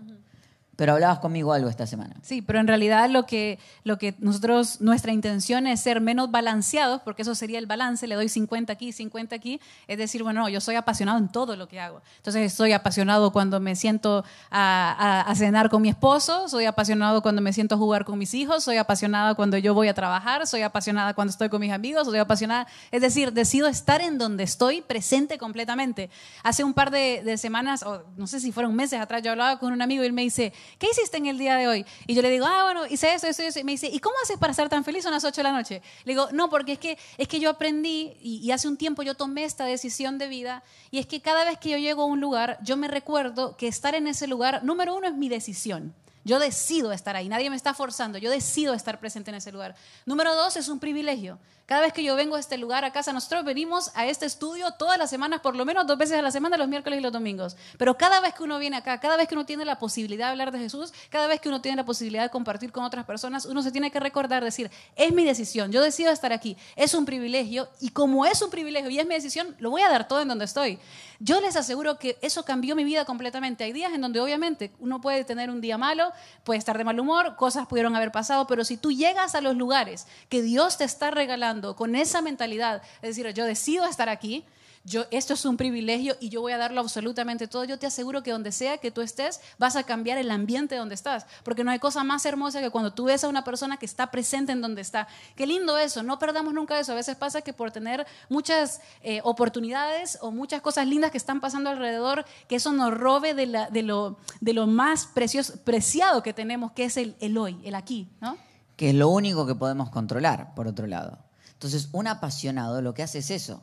Pero 0.75 0.95
hablabas 0.95 1.19
conmigo 1.19 1.53
algo 1.53 1.69
esta 1.69 1.87
semana. 1.87 2.17
Sí, 2.23 2.41
pero 2.41 2.59
en 2.59 2.67
realidad 2.67 3.11
lo 3.11 3.27
que, 3.27 3.59
lo 3.85 3.99
que 3.99 4.15
nosotros, 4.21 4.81
nuestra 4.81 5.13
intención 5.13 5.67
es 5.67 5.81
ser 5.81 6.01
menos 6.01 6.31
balanceados, 6.31 7.03
porque 7.03 7.23
eso 7.23 7.35
sería 7.35 7.59
el 7.59 7.67
balance, 7.67 8.07
le 8.07 8.15
doy 8.15 8.31
50 8.31 8.73
aquí, 8.73 8.91
50 8.91 9.37
aquí, 9.37 9.61
es 9.87 9.99
decir, 9.99 10.23
bueno, 10.23 10.49
yo 10.49 10.63
soy 10.63 10.77
apasionado 10.77 11.19
en 11.19 11.29
todo 11.29 11.57
lo 11.57 11.69
que 11.69 11.79
hago. 11.79 12.01
Entonces, 12.17 12.55
soy 12.55 12.73
apasionado 12.73 13.33
cuando 13.33 13.61
me 13.61 13.77
siento 13.77 14.25
a, 14.51 15.25
a, 15.27 15.35
cenar 15.35 15.69
con 15.69 15.83
mi 15.83 15.91
esposo, 15.91 16.49
soy 16.49 16.65
apasionado 16.65 17.21
cuando 17.21 17.43
me 17.43 17.53
siento 17.53 17.75
a 17.75 17.79
jugar 17.79 18.07
con 18.07 18.19
mis 18.19 18.33
hijos, 18.33 18.65
soy 18.65 18.79
apasionada 18.79 19.35
cuando 19.35 19.59
yo 19.59 19.75
voy 19.75 19.89
a 19.89 19.95
trabajar, 19.95 20.47
soy 20.47 20.63
apasionada 20.63 21.13
cuando 21.13 21.33
estoy 21.33 21.51
con 21.51 21.61
mis 21.61 21.73
amigos, 21.73 22.07
soy 22.07 22.19
apasionada, 22.19 22.67
es 22.91 23.03
decir, 23.03 23.35
decido 23.35 23.69
estar 23.69 24.01
en 24.01 24.17
donde 24.17 24.45
estoy 24.45 24.81
presente 24.81 25.37
completamente. 25.37 26.09
Hace 26.43 26.65
un 26.65 26.73
par 26.73 26.91
de, 26.91 27.23
de 27.23 27.37
semanas, 27.37 27.83
o 27.83 28.03
no 28.17 28.27
sé 28.27 28.41
si 28.41 28.53
fueron 28.53 28.75
meses 28.75 28.99
atrás, 28.99 29.23
yo 29.23 29.33
hablaba 29.33 29.59
con 29.59 29.73
un 29.75 29.83
amigo 29.83 30.03
y 30.03 30.07
él 30.07 30.15
me 30.15 30.23
dice, 30.23 30.55
¿qué 30.79 30.89
hiciste 30.91 31.17
en 31.17 31.27
el 31.27 31.39
día 31.39 31.57
de 31.57 31.69
hoy? 31.69 31.87
Y 32.07 32.15
yo 32.15 32.23
le 32.23 32.31
digo, 32.31 32.47
ah, 32.47 32.65
bueno, 32.65 32.87
hice 32.87 33.15
eso, 33.15 33.27
eso, 33.27 33.43
eso. 33.43 33.59
Y 33.61 33.65
me 33.65 33.73
dice, 33.73 33.89
¿y 33.89 33.99
cómo 33.99 34.17
haces 34.23 34.39
para 34.39 34.51
estar 34.51 34.69
tan 34.69 34.85
feliz 34.85 35.07
a 35.07 35.11
las 35.11 35.25
8 35.25 35.37
de 35.37 35.43
la 35.43 35.53
noche? 35.53 35.83
Le 36.05 36.13
digo, 36.13 36.29
no, 36.33 36.51
porque 36.51 36.73
es 36.73 36.79
que, 36.79 36.99
es 37.19 37.29
que 37.29 37.41
yo 37.41 37.51
aprendí 37.51 38.15
y, 38.23 38.39
y 38.43 38.51
hace 38.51 38.69
un 38.69 38.77
tiempo 38.77 39.03
yo 39.03 39.15
tomé 39.15 39.45
esta 39.45 39.65
decisión 39.65 40.19
de 40.19 40.29
vida 40.29 40.63
y 40.91 40.99
es 40.99 41.07
que 41.07 41.21
cada 41.21 41.45
vez 41.45 41.59
que 41.59 41.71
yo 41.71 41.79
llego 41.79 42.03
a 42.03 42.07
un 42.07 42.21
lugar, 42.21 42.59
yo 42.63 42.77
me 42.77 42.89
recuerdo 42.89 43.57
que 43.57 43.69
estar 43.69 43.95
en 43.95 44.07
ese 44.07 44.27
lugar, 44.27 44.65
número 44.65 44.97
uno, 44.97 45.07
es 45.07 45.15
mi 45.15 45.29
decisión. 45.29 45.95
Yo 46.25 46.39
decido 46.39 46.93
estar 46.93 47.17
ahí, 47.17 47.29
nadie 47.29 47.51
me 47.51 47.57
está 47.57 47.75
forzando, 47.75 48.19
yo 48.19 48.31
decido 48.31 48.75
estar 48.75 49.01
presente 49.01 49.31
en 49.31 49.37
ese 49.37 49.51
lugar. 49.51 49.75
Número 50.07 50.35
dos, 50.37 50.57
es 50.57 50.69
un 50.69 50.79
privilegio. 50.79 51.39
Cada 51.67 51.81
vez 51.83 51.93
que 51.93 52.05
yo 52.05 52.15
vengo 52.17 52.37
a 52.37 52.41
este 52.41 52.59
lugar, 52.59 52.85
a 52.85 52.93
casa, 52.93 53.13
nosotros 53.13 53.45
venimos 53.45 53.91
a 53.95 54.07
este 54.07 54.27
estudio 54.27 54.73
todas 54.73 54.99
las 54.99 55.09
semanas, 55.09 55.41
por 55.41 55.57
lo 55.57 55.65
menos 55.65 55.87
dos 55.87 55.97
veces 55.97 56.19
a 56.19 56.23
la 56.23 56.31
semana, 56.31 56.57
los 56.57 56.69
miércoles 56.69 56.99
y 56.99 57.03
los 57.03 57.13
domingos. 57.13 57.57
Pero 57.79 57.97
cada 57.97 58.21
vez 58.21 58.35
que 58.35 58.43
uno 58.43 58.59
viene 58.59 58.77
acá, 58.77 59.01
cada 59.01 59.17
vez 59.17 59.27
que 59.27 59.35
uno 59.35 59.47
tiene 59.47 59.65
la 59.65 59.79
posibilidad 59.79 60.27
de 60.27 60.31
hablar 60.33 60.53
de 60.53 60.59
Jesús, 60.59 60.93
cada 61.09 61.29
vez 61.29 61.41
que 61.41 61.49
uno 61.49 61.61
tiene 61.61 61.77
la 61.77 61.85
posibilidad 61.85 62.25
de 62.25 62.31
compartir 62.31 62.73
con 62.73 62.85
otras 62.85 63.07
personas, 63.07 63.47
uno 63.47 63.63
se 63.63 63.73
tiene 63.73 63.91
que 63.91 64.01
recordar, 64.01 64.45
decir, 64.45 64.71
es 64.97 65.13
mi 65.13 65.25
decisión, 65.25 65.73
yo 65.73 65.83
decido 65.83 66.13
estar 66.13 66.33
aquí, 66.33 66.57
es 66.77 66.95
un 66.95 67.05
privilegio 67.05 67.69
y 67.81 67.89
como 67.89 68.27
es 68.27 68.43
un 68.43 68.51
privilegio 68.51 68.91
y 68.91 68.99
es 68.99 69.07
mi 69.07 69.15
decisión, 69.15 69.57
lo 69.59 69.71
voy 69.71 69.83
a 69.83 69.89
dar 69.89 70.07
todo 70.07 70.21
en 70.21 70.29
donde 70.29 70.45
estoy. 70.45 70.79
Yo 71.25 71.41
les 71.41 71.55
aseguro 71.55 72.01
que 72.01 72.19
eso 72.21 72.45
cambió 72.45 72.75
mi 72.75 72.83
vida 72.83 73.05
completamente. 73.05 73.63
Hay 73.63 73.73
días 73.73 73.93
en 73.93 74.01
donde 74.01 74.19
obviamente 74.19 74.73
uno 74.81 75.01
puede 75.01 75.23
tener 75.23 75.51
un 75.51 75.61
día 75.61 75.79
malo, 75.79 76.11
puede 76.43 76.59
estar 76.59 76.77
de 76.77 76.83
mal 76.83 76.99
humor, 76.99 77.37
cosas 77.37 77.69
pudieron 77.69 77.95
haber 77.95 78.11
pasado, 78.11 78.49
pero 78.49 78.65
si 78.65 78.77
tú 78.77 78.91
llegas 78.91 79.37
a 79.37 79.41
los 79.41 79.57
lugares 79.57 80.09
que 80.29 80.43
Dios 80.43 80.79
te 80.79 80.85
está 80.85 81.13
regalando 81.13 81.77
con 81.77 81.95
esa 81.95 82.23
mentalidad, 82.23 82.83
es 83.03 83.15
decir, 83.15 83.33
yo 83.35 83.45
decido 83.45 83.87
estar 83.87 84.09
aquí, 84.09 84.45
yo, 84.85 85.05
esto 85.13 85.35
es 85.35 85.45
un 85.45 85.57
privilegio 85.57 86.17
y 86.19 86.29
yo 86.29 86.41
voy 86.41 86.53
a 86.53 86.59
darlo 86.59 86.81
absolutamente 86.81 87.47
todo. 87.47 87.65
Yo 87.65 87.79
te 87.79 87.87
aseguro 87.87 88.25
que 88.25 88.33
donde 88.33 88.51
sea 88.51 88.79
que 88.79 88.91
tú 88.91 89.01
estés, 89.01 89.41
vas 89.57 89.77
a 89.77 89.85
cambiar 89.85 90.19
el 90.19 90.31
ambiente 90.31 90.75
donde 90.75 90.97
estás. 90.97 91.27
Porque 91.45 91.63
no 91.63 91.71
hay 91.71 91.79
cosa 91.79 92.03
más 92.03 92.27
hermosa 92.27 92.61
que 92.61 92.71
cuando 92.71 92.93
tú 92.93 93.05
ves 93.05 93.23
a 93.23 93.29
una 93.29 93.45
persona 93.45 93.77
que 93.77 93.87
está 93.87 94.11
presente 94.11 94.51
en 94.51 94.61
donde 94.61 94.83
está. 94.83 95.07
Qué 95.37 95.47
lindo 95.47 95.79
eso, 95.79 96.03
no 96.03 96.19
perdamos 96.19 96.53
nunca 96.53 96.81
eso. 96.81 96.93
A 96.93 96.97
veces 96.97 97.17
pasa 97.17 97.43
que 97.43 97.53
por 97.53 97.71
tener 97.71 98.07
muchas 98.29 98.81
eh, 99.03 99.21
oportunidades 99.23 100.19
o 100.21 100.33
muchas 100.33 100.61
cosas 100.63 100.89
lindas 100.89 101.13
que 101.13 101.19
están 101.19 101.41
pasando 101.41 101.71
alrededor, 101.71 102.25
que 102.49 102.57
eso 102.57 102.73
nos 102.73 102.93
robe 102.93 103.35
de, 103.35 103.83
lo, 103.83 104.67
más 104.67 105.07
preciado 105.07 106.25
que 106.25 106.33
tenemos, 106.33 106.73
que 106.73 106.85
es 106.85 106.97
el, 106.97 107.15
el 107.21 107.39
hoy, 107.39 107.61
el 107.63 107.77
aquí. 107.77 108.09
¿no? 108.21 108.37
Que 108.75 108.91
es 108.91 108.97
lo 108.97 109.09
único 109.11 109.47
que 109.47 109.55
podemos 109.55 109.91
controlar, 109.91 110.55
por 110.57 110.67
otro 110.67 110.89
lado. 110.89 111.19
Entonces, 111.53 111.89
un 111.93 112.09
apasionado 112.09 112.83
lo 112.83 112.95
que 112.95 113.05
hace 113.05 113.19
es 113.19 113.31
eso 113.31 113.63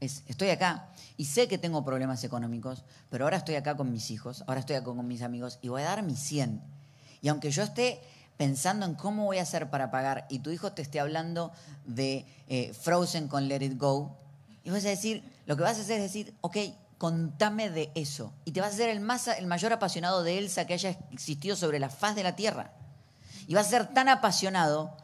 es, 0.00 0.22
estoy 0.26 0.50
acá 0.50 0.88
y 1.16 1.26
sé 1.26 1.48
que 1.48 1.58
tengo 1.58 1.84
problemas 1.84 2.24
económicos, 2.24 2.84
pero 3.10 3.24
ahora 3.24 3.36
estoy 3.36 3.54
acá 3.54 3.76
con 3.76 3.92
mis 3.92 4.10
hijos, 4.10 4.44
ahora 4.46 4.60
estoy 4.60 4.76
acá 4.76 4.86
con 4.86 5.06
mis 5.06 5.22
amigos 5.22 5.58
y 5.62 5.68
voy 5.68 5.82
a 5.82 5.86
dar 5.86 6.02
mi 6.02 6.16
100. 6.16 6.60
Y 7.22 7.28
aunque 7.28 7.50
yo 7.50 7.62
esté 7.62 8.00
pensando 8.36 8.86
en 8.86 8.94
cómo 8.94 9.26
voy 9.26 9.38
a 9.38 9.42
hacer 9.42 9.68
para 9.68 9.90
pagar 9.90 10.26
y 10.30 10.38
tu 10.38 10.50
hijo 10.50 10.72
te 10.72 10.82
esté 10.82 10.98
hablando 10.98 11.52
de 11.84 12.24
eh, 12.48 12.72
Frozen 12.72 13.28
con 13.28 13.48
Let 13.48 13.62
It 13.62 13.78
Go, 13.78 14.16
y 14.62 14.70
vas 14.70 14.84
a 14.84 14.88
decir, 14.88 15.22
lo 15.46 15.56
que 15.56 15.62
vas 15.62 15.78
a 15.78 15.82
hacer 15.82 15.96
es 15.96 16.02
decir, 16.02 16.34
ok, 16.40 16.56
contame 16.98 17.70
de 17.70 17.90
eso. 17.94 18.32
Y 18.44 18.52
te 18.52 18.60
vas 18.60 18.74
a 18.74 18.76
ser 18.76 18.90
el, 18.90 19.00
más, 19.00 19.26
el 19.28 19.46
mayor 19.46 19.72
apasionado 19.72 20.22
de 20.22 20.38
Elsa 20.38 20.66
que 20.66 20.74
haya 20.74 20.90
existido 21.10 21.56
sobre 21.56 21.78
la 21.78 21.88
faz 21.88 22.14
de 22.14 22.22
la 22.22 22.36
tierra. 22.36 22.72
Y 23.46 23.54
vas 23.54 23.68
a 23.68 23.70
ser 23.70 23.86
tan 23.86 24.08
apasionado 24.08 24.96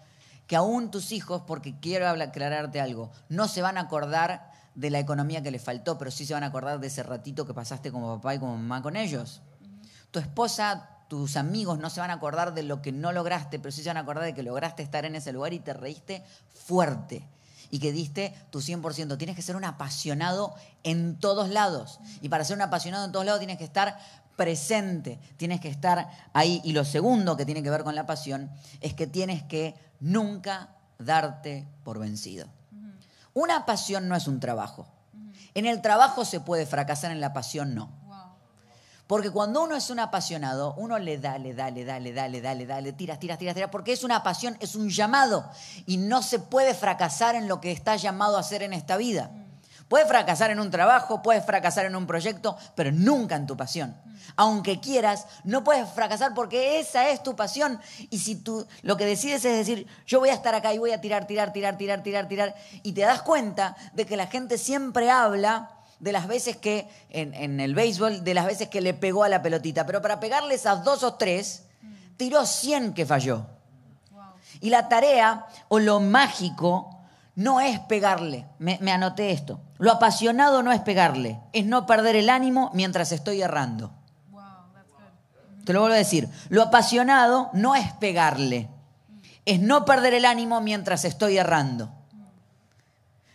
que 0.46 0.56
aún 0.56 0.90
tus 0.90 1.10
hijos, 1.10 1.42
porque 1.46 1.74
quiero 1.80 2.08
aclararte 2.08 2.80
algo, 2.80 3.10
no 3.28 3.48
se 3.48 3.62
van 3.62 3.78
a 3.78 3.82
acordar 3.82 4.52
de 4.76 4.90
la 4.90 5.00
economía 5.00 5.42
que 5.42 5.50
le 5.50 5.58
faltó, 5.58 5.98
pero 5.98 6.10
sí 6.10 6.24
se 6.26 6.34
van 6.34 6.44
a 6.44 6.48
acordar 6.48 6.78
de 6.78 6.86
ese 6.86 7.02
ratito 7.02 7.46
que 7.46 7.54
pasaste 7.54 7.90
como 7.90 8.16
papá 8.16 8.34
y 8.34 8.38
como 8.38 8.56
mamá 8.56 8.82
con 8.82 8.94
ellos. 8.94 9.42
Tu 10.10 10.18
esposa, 10.18 10.90
tus 11.08 11.36
amigos 11.36 11.78
no 11.78 11.88
se 11.90 12.00
van 12.00 12.10
a 12.10 12.14
acordar 12.14 12.54
de 12.54 12.62
lo 12.62 12.82
que 12.82 12.92
no 12.92 13.10
lograste, 13.10 13.58
pero 13.58 13.72
sí 13.72 13.82
se 13.82 13.88
van 13.88 13.96
a 13.96 14.00
acordar 14.00 14.24
de 14.24 14.34
que 14.34 14.42
lograste 14.42 14.82
estar 14.82 15.06
en 15.06 15.16
ese 15.16 15.32
lugar 15.32 15.54
y 15.54 15.60
te 15.60 15.72
reíste 15.72 16.22
fuerte 16.54 17.26
y 17.70 17.78
que 17.78 17.90
diste 17.90 18.34
tu 18.50 18.60
100%. 18.60 19.16
Tienes 19.16 19.34
que 19.34 19.42
ser 19.42 19.56
un 19.56 19.64
apasionado 19.64 20.54
en 20.82 21.18
todos 21.18 21.48
lados. 21.48 21.98
Y 22.20 22.28
para 22.28 22.44
ser 22.44 22.56
un 22.56 22.62
apasionado 22.62 23.06
en 23.06 23.12
todos 23.12 23.24
lados 23.24 23.40
tienes 23.40 23.56
que 23.56 23.64
estar 23.64 23.98
presente, 24.36 25.18
tienes 25.38 25.60
que 25.60 25.68
estar 25.68 26.10
ahí. 26.34 26.60
Y 26.64 26.72
lo 26.72 26.84
segundo 26.84 27.36
que 27.36 27.46
tiene 27.46 27.62
que 27.62 27.70
ver 27.70 27.82
con 27.82 27.94
la 27.94 28.04
pasión 28.04 28.50
es 28.82 28.92
que 28.92 29.06
tienes 29.06 29.42
que 29.42 29.74
nunca 30.00 30.76
darte 30.98 31.66
por 31.82 31.98
vencido. 31.98 32.46
Una 33.36 33.66
pasión 33.66 34.08
no 34.08 34.16
es 34.16 34.28
un 34.28 34.40
trabajo. 34.40 34.86
En 35.52 35.66
el 35.66 35.82
trabajo 35.82 36.24
se 36.24 36.40
puede 36.40 36.64
fracasar, 36.64 37.10
en 37.10 37.20
la 37.20 37.34
pasión 37.34 37.74
no. 37.74 37.90
Porque 39.06 39.30
cuando 39.30 39.62
uno 39.62 39.76
es 39.76 39.90
un 39.90 40.00
apasionado, 40.00 40.72
uno 40.78 40.98
le 40.98 41.18
da, 41.18 41.36
le 41.36 41.52
da, 41.52 41.70
le 41.70 41.84
da, 41.84 42.00
le 42.00 42.14
da, 42.14 42.28
le 42.28 42.40
da, 42.40 42.54
le 42.54 42.64
da, 42.64 42.80
le 42.80 42.94
tiras, 42.94 43.18
tiras, 43.18 43.38
tiras, 43.38 43.54
tiras, 43.54 43.68
porque 43.70 43.92
es 43.92 44.04
una 44.04 44.22
pasión, 44.22 44.56
es 44.60 44.74
un 44.74 44.88
llamado. 44.88 45.44
Y 45.84 45.98
no 45.98 46.22
se 46.22 46.38
puede 46.38 46.72
fracasar 46.72 47.34
en 47.34 47.46
lo 47.46 47.60
que 47.60 47.72
está 47.72 47.96
llamado 47.96 48.38
a 48.38 48.40
hacer 48.40 48.62
en 48.62 48.72
esta 48.72 48.96
vida. 48.96 49.30
Puedes 49.88 50.08
fracasar 50.08 50.50
en 50.50 50.58
un 50.58 50.70
trabajo, 50.70 51.22
puedes 51.22 51.44
fracasar 51.44 51.86
en 51.86 51.94
un 51.94 52.06
proyecto, 52.06 52.56
pero 52.74 52.90
nunca 52.90 53.36
en 53.36 53.46
tu 53.46 53.56
pasión. 53.56 53.96
Aunque 54.34 54.80
quieras, 54.80 55.26
no 55.44 55.62
puedes 55.62 55.88
fracasar 55.88 56.34
porque 56.34 56.80
esa 56.80 57.08
es 57.10 57.22
tu 57.22 57.36
pasión. 57.36 57.80
Y 58.10 58.18
si 58.18 58.34
tú 58.34 58.66
lo 58.82 58.96
que 58.96 59.06
decides 59.06 59.44
es 59.44 59.56
decir, 59.56 59.86
yo 60.04 60.18
voy 60.18 60.30
a 60.30 60.34
estar 60.34 60.54
acá 60.56 60.74
y 60.74 60.78
voy 60.78 60.90
a 60.90 61.00
tirar, 61.00 61.28
tirar, 61.28 61.52
tirar, 61.52 61.78
tirar, 61.78 62.02
tirar, 62.02 62.28
tirar, 62.28 62.54
y 62.82 62.92
te 62.92 63.02
das 63.02 63.22
cuenta 63.22 63.76
de 63.92 64.06
que 64.06 64.16
la 64.16 64.26
gente 64.26 64.58
siempre 64.58 65.08
habla 65.08 65.70
de 66.00 66.12
las 66.12 66.26
veces 66.26 66.56
que, 66.56 66.88
en, 67.10 67.32
en 67.34 67.60
el 67.60 67.74
béisbol, 67.74 68.24
de 68.24 68.34
las 68.34 68.46
veces 68.46 68.68
que 68.68 68.80
le 68.80 68.92
pegó 68.92 69.22
a 69.22 69.28
la 69.28 69.40
pelotita, 69.40 69.86
pero 69.86 70.02
para 70.02 70.18
pegarle 70.18 70.56
esas 70.56 70.82
dos 70.82 71.04
o 71.04 71.14
tres, 71.14 71.62
tiró 72.16 72.44
100 72.44 72.92
que 72.92 73.06
falló. 73.06 73.46
Y 74.60 74.70
la 74.70 74.88
tarea 74.88 75.46
o 75.68 75.78
lo 75.78 76.00
mágico 76.00 76.95
no 77.36 77.60
es 77.60 77.78
pegarle. 77.80 78.46
Me, 78.58 78.90
anoté 78.90 79.30
esto. 79.30 79.60
Lo 79.78 79.92
apasionado 79.92 80.62
no 80.62 80.72
es 80.72 80.80
pegarle, 80.80 81.38
es 81.52 81.66
no 81.66 81.86
perder 81.86 82.16
el 82.16 82.30
ánimo 82.30 82.70
mientras 82.74 83.12
estoy 83.12 83.42
errando. 83.42 83.92
Te 85.64 85.72
lo 85.72 85.80
vuelvo 85.80 85.94
a 85.94 85.98
decir. 85.98 86.28
Lo 86.48 86.62
apasionado 86.62 87.50
no 87.52 87.74
es 87.74 87.92
pegarle, 87.94 88.68
es 89.44 89.60
no 89.60 89.84
perder 89.84 90.14
el 90.14 90.24
ánimo 90.24 90.60
mientras 90.60 91.04
estoy 91.04 91.38
errando. 91.38 91.92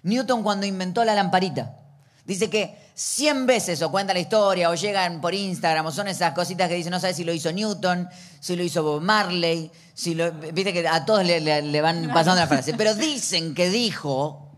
Newton 0.03 0.41
cuando 0.41 0.65
inventó 0.65 1.05
la 1.05 1.13
lamparita. 1.13 1.77
Dice 2.25 2.49
que 2.49 2.90
100 3.03 3.47
veces 3.47 3.81
o 3.81 3.89
cuenta 3.89 4.13
la 4.13 4.19
historia 4.19 4.69
o 4.69 4.75
llegan 4.75 5.21
por 5.21 5.33
Instagram 5.33 5.87
o 5.87 5.91
son 5.91 6.07
esas 6.07 6.33
cositas 6.33 6.69
que 6.69 6.75
dicen, 6.75 6.91
no 6.91 6.99
sabes 6.99 7.15
si 7.15 7.23
lo 7.23 7.33
hizo 7.33 7.51
Newton, 7.51 8.07
si 8.39 8.55
lo 8.55 8.61
hizo 8.63 8.83
Bob 8.83 9.01
Marley, 9.01 9.71
si 9.95 10.13
lo, 10.13 10.31
viste 10.31 10.71
que 10.71 10.87
a 10.87 11.03
todos 11.03 11.25
le, 11.25 11.39
le- 11.41 11.63
le 11.63 11.81
van 11.81 12.11
pasando 12.13 12.39
la 12.39 12.45
frase, 12.53 12.75
pero 12.75 12.93
dicen 12.93 13.55
que 13.55 13.69
dijo 13.69 14.51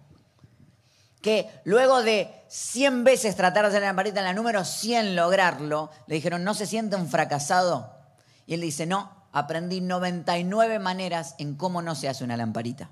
que 1.21 1.49
luego 1.63 2.03
de 2.03 2.33
100 2.49 3.05
veces 3.05 3.37
tratar 3.37 3.63
de 3.63 3.69
hacer 3.69 3.79
la 3.81 3.87
lamparita, 3.87 4.19
en 4.19 4.25
la 4.25 4.33
número 4.33 4.65
100 4.65 5.15
lograrlo, 5.15 5.89
le 6.07 6.15
dijeron, 6.15 6.43
¿no 6.43 6.53
se 6.53 6.65
siente 6.65 6.97
un 6.97 7.07
fracasado? 7.07 7.95
Y 8.45 8.55
él 8.55 8.59
dice, 8.61 8.85
no, 8.85 9.09
aprendí 9.31 9.79
99 9.79 10.79
maneras 10.79 11.35
en 11.37 11.55
cómo 11.55 11.81
no 11.81 11.95
se 11.95 12.09
hace 12.09 12.25
una 12.25 12.35
lamparita. 12.35 12.89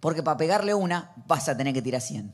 Porque 0.00 0.22
para 0.22 0.38
pegarle 0.38 0.72
una 0.72 1.12
vas 1.26 1.50
a 1.50 1.56
tener 1.58 1.74
que 1.74 1.82
tirar 1.82 2.00
100. 2.00 2.32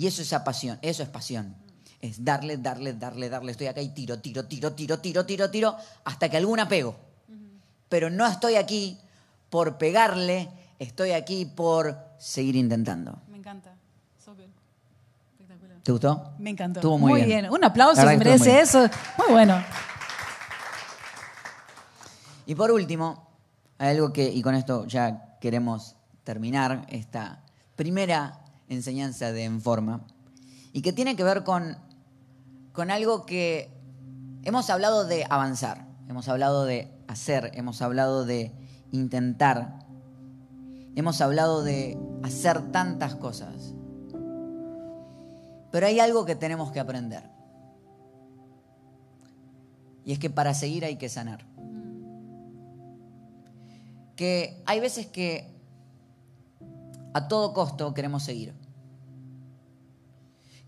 Y 0.00 0.06
eso 0.06 0.22
es 0.22 0.32
pasión, 0.42 0.78
eso 0.80 1.02
es 1.02 1.10
pasión. 1.10 1.54
Es 2.00 2.24
darle, 2.24 2.56
darle, 2.56 2.94
darle, 2.94 3.28
darle. 3.28 3.52
Estoy 3.52 3.66
acá 3.66 3.82
y 3.82 3.90
tiro, 3.90 4.18
tiro, 4.18 4.46
tiro, 4.46 4.72
tiro, 4.72 4.98
tiro, 4.98 5.26
tiro, 5.26 5.50
tiro, 5.50 5.76
hasta 6.04 6.30
que 6.30 6.38
alguna 6.38 6.66
pego. 6.66 6.96
Pero 7.90 8.08
no 8.08 8.26
estoy 8.26 8.54
aquí 8.54 8.98
por 9.50 9.76
pegarle, 9.76 10.48
estoy 10.78 11.10
aquí 11.10 11.44
por 11.44 11.98
seguir 12.18 12.56
intentando. 12.56 13.18
Me 13.28 13.36
encanta. 13.36 13.74
So 14.24 14.34
good. 14.34 14.44
Espectacular. 15.38 15.76
¿Te 15.82 15.92
gustó? 15.92 16.32
Me 16.38 16.48
encantó. 16.48 16.80
Estuvo 16.80 16.96
muy, 16.96 17.22
bien. 17.24 17.50
Un 17.50 17.62
aplauso, 17.62 18.02
La 18.02 18.12
se 18.12 18.16
merece 18.16 18.52
muy 18.52 18.58
eso. 18.58 18.88
Muy 19.18 19.32
bueno. 19.32 19.62
Y 22.46 22.54
por 22.54 22.70
último, 22.70 23.28
hay 23.76 23.90
algo 23.90 24.14
que, 24.14 24.30
y 24.30 24.40
con 24.40 24.54
esto 24.54 24.86
ya 24.86 25.36
queremos 25.42 25.94
terminar 26.24 26.86
esta 26.88 27.42
primera 27.76 28.39
enseñanza 28.70 29.32
de 29.32 29.44
Enforma, 29.44 30.06
y 30.72 30.80
que 30.80 30.94
tiene 30.94 31.16
que 31.16 31.24
ver 31.24 31.44
con, 31.44 31.76
con 32.72 32.90
algo 32.90 33.26
que 33.26 33.70
hemos 34.44 34.70
hablado 34.70 35.04
de 35.04 35.26
avanzar, 35.28 35.86
hemos 36.08 36.28
hablado 36.28 36.64
de 36.64 36.90
hacer, 37.08 37.50
hemos 37.54 37.82
hablado 37.82 38.24
de 38.24 38.52
intentar, 38.92 39.84
hemos 40.94 41.20
hablado 41.20 41.62
de 41.62 41.98
hacer 42.22 42.72
tantas 42.72 43.14
cosas. 43.16 43.74
Pero 45.70 45.86
hay 45.86 46.00
algo 46.00 46.24
que 46.24 46.34
tenemos 46.34 46.72
que 46.72 46.80
aprender. 46.80 47.22
Y 50.04 50.12
es 50.12 50.18
que 50.18 50.30
para 50.30 50.54
seguir 50.54 50.84
hay 50.84 50.96
que 50.96 51.08
sanar. 51.08 51.46
Que 54.16 54.62
hay 54.66 54.80
veces 54.80 55.06
que 55.06 55.54
a 57.14 57.28
todo 57.28 57.52
costo 57.52 57.94
queremos 57.94 58.22
seguir. 58.22 58.54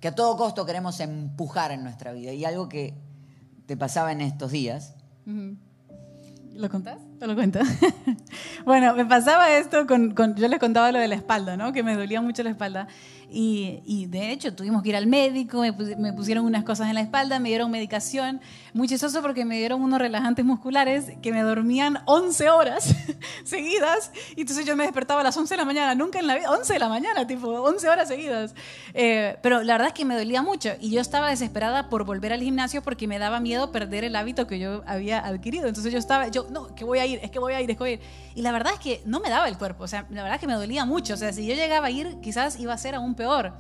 Que 0.03 0.09
a 0.09 0.15
todo 0.17 0.37
costo 0.37 0.67
queremos 0.67 0.99
empujar 0.99 1.71
en 1.71 1.85
nuestra 1.85 2.13
vida. 2.13 2.33
Y 2.33 2.45
algo 2.45 2.69
que 2.69 2.93
te 3.67 3.77
pasaba 3.77 4.11
en 4.11 4.21
estos 4.21 4.51
días. 4.51 4.97
¿Lo 6.55 6.69
contás? 6.69 6.99
¿Te 7.21 7.27
lo 7.29 7.37
cuento? 7.37 7.61
bueno, 8.67 8.97
me 8.97 9.07
pasaba 9.07 9.57
esto 9.57 9.87
con, 9.87 10.17
Yo 10.35 10.49
les 10.49 10.59
contaba 10.59 10.91
lo 10.91 10.99
de 10.99 11.07
la 11.07 11.15
espalda, 11.15 11.57
¿no? 11.57 11.73
Que 11.73 11.85
me 11.85 11.95
dolía 11.95 12.21
mucho 12.21 12.43
la 12.43 12.51
espalda. 12.51 12.89
Y, 13.31 14.07
de 14.11 14.33
hecho 14.33 14.55
tuvimos 14.57 14.83
que 14.83 14.89
ir 14.89 14.97
al 14.97 15.07
médico, 15.07 15.61
me, 15.61 15.71
me 15.71 16.13
pusieron 16.13 16.45
unas 16.45 16.65
cosas 16.65 16.89
en 16.89 16.95
la 16.95 17.01
espalda, 17.01 17.39
me 17.39 17.51
dieron 17.51 17.71
medicación. 17.71 18.41
Muy 18.75 18.89
chistoso 18.89 19.21
porque 19.21 19.45
me 19.45 19.59
dieron 19.59 19.83
unos 19.83 19.99
relajantes 19.99 20.47
musculares 20.47 21.13
que 21.21 21.31
me 21.31 21.43
dormían 21.43 21.99
11 22.07 22.49
horas 22.49 22.95
seguidas. 23.45 24.11
Y 24.35 24.41
entonces 24.41 24.65
yo 24.65 24.75
me 24.77 24.85
despertaba 24.85 25.21
a 25.21 25.25
las 25.25 25.37
11 25.37 25.53
de 25.53 25.59
la 25.59 25.67
mañana, 25.67 25.95
nunca 25.95 26.19
en 26.19 26.27
la 26.27 26.37
vida, 26.37 26.51
11 26.51 26.73
de 26.73 26.79
la 26.79 26.89
mañana, 26.89 27.27
tipo 27.27 27.49
11 27.49 27.89
horas 27.91 28.09
seguidas. 28.09 28.55
Eh, 28.95 29.37
pero 29.43 29.63
la 29.63 29.75
verdad 29.75 29.89
es 29.89 29.93
que 29.93 30.07
me 30.07 30.17
dolía 30.17 30.41
mucho 30.41 30.71
y 30.81 30.91
yo 30.91 31.03
estaba 31.03 31.29
desesperada 31.29 31.91
por 31.91 32.05
volver 32.07 32.33
al 32.33 32.41
gimnasio 32.41 32.81
porque 32.83 33.07
me 33.07 33.19
daba 33.19 33.41
miedo 33.41 33.71
perder 33.73 34.05
el 34.05 34.17
hábito 34.17 34.47
que 34.47 34.59
yo 34.59 34.83
había 34.87 35.19
adquirido. 35.19 35.69
Entonces 35.69 35.93
yo 35.93 35.99
estaba, 35.99 36.29
yo, 36.29 36.47
no, 36.49 36.75
que 36.75 36.85
voy 36.85 36.99
a 36.99 37.05
ir, 37.05 37.21
es 37.23 37.31
que 37.31 37.39
voy 37.39 37.53
a 37.53 37.61
ir, 37.61 37.71
es 37.71 37.77
que 37.77 37.83
voy 37.83 37.91
a 37.91 37.93
ir. 37.93 38.01
Y 38.35 38.41
la 38.41 38.53
verdad 38.53 38.73
es 38.73 38.81
que 38.81 39.03
no 39.05 39.21
me 39.21 39.29
daba 39.29 39.49
el 39.49 39.59
cuerpo, 39.59 39.85
o 39.85 39.89
sea, 39.89 40.07
la 40.09 40.23
verdad 40.23 40.37
es 40.37 40.41
que 40.41 40.47
me 40.47 40.55
dolía 40.55 40.87
mucho. 40.87 41.13
O 41.13 41.19
sea, 41.19 41.31
si 41.35 41.47
yo 41.47 41.55
llegaba 41.55 41.89
a 41.89 41.91
ir, 41.91 42.17
quizás 42.23 42.59
iba 42.59 42.73
a 42.73 42.79
ser 42.79 42.95
aún 42.95 43.17
peor. 43.17 43.53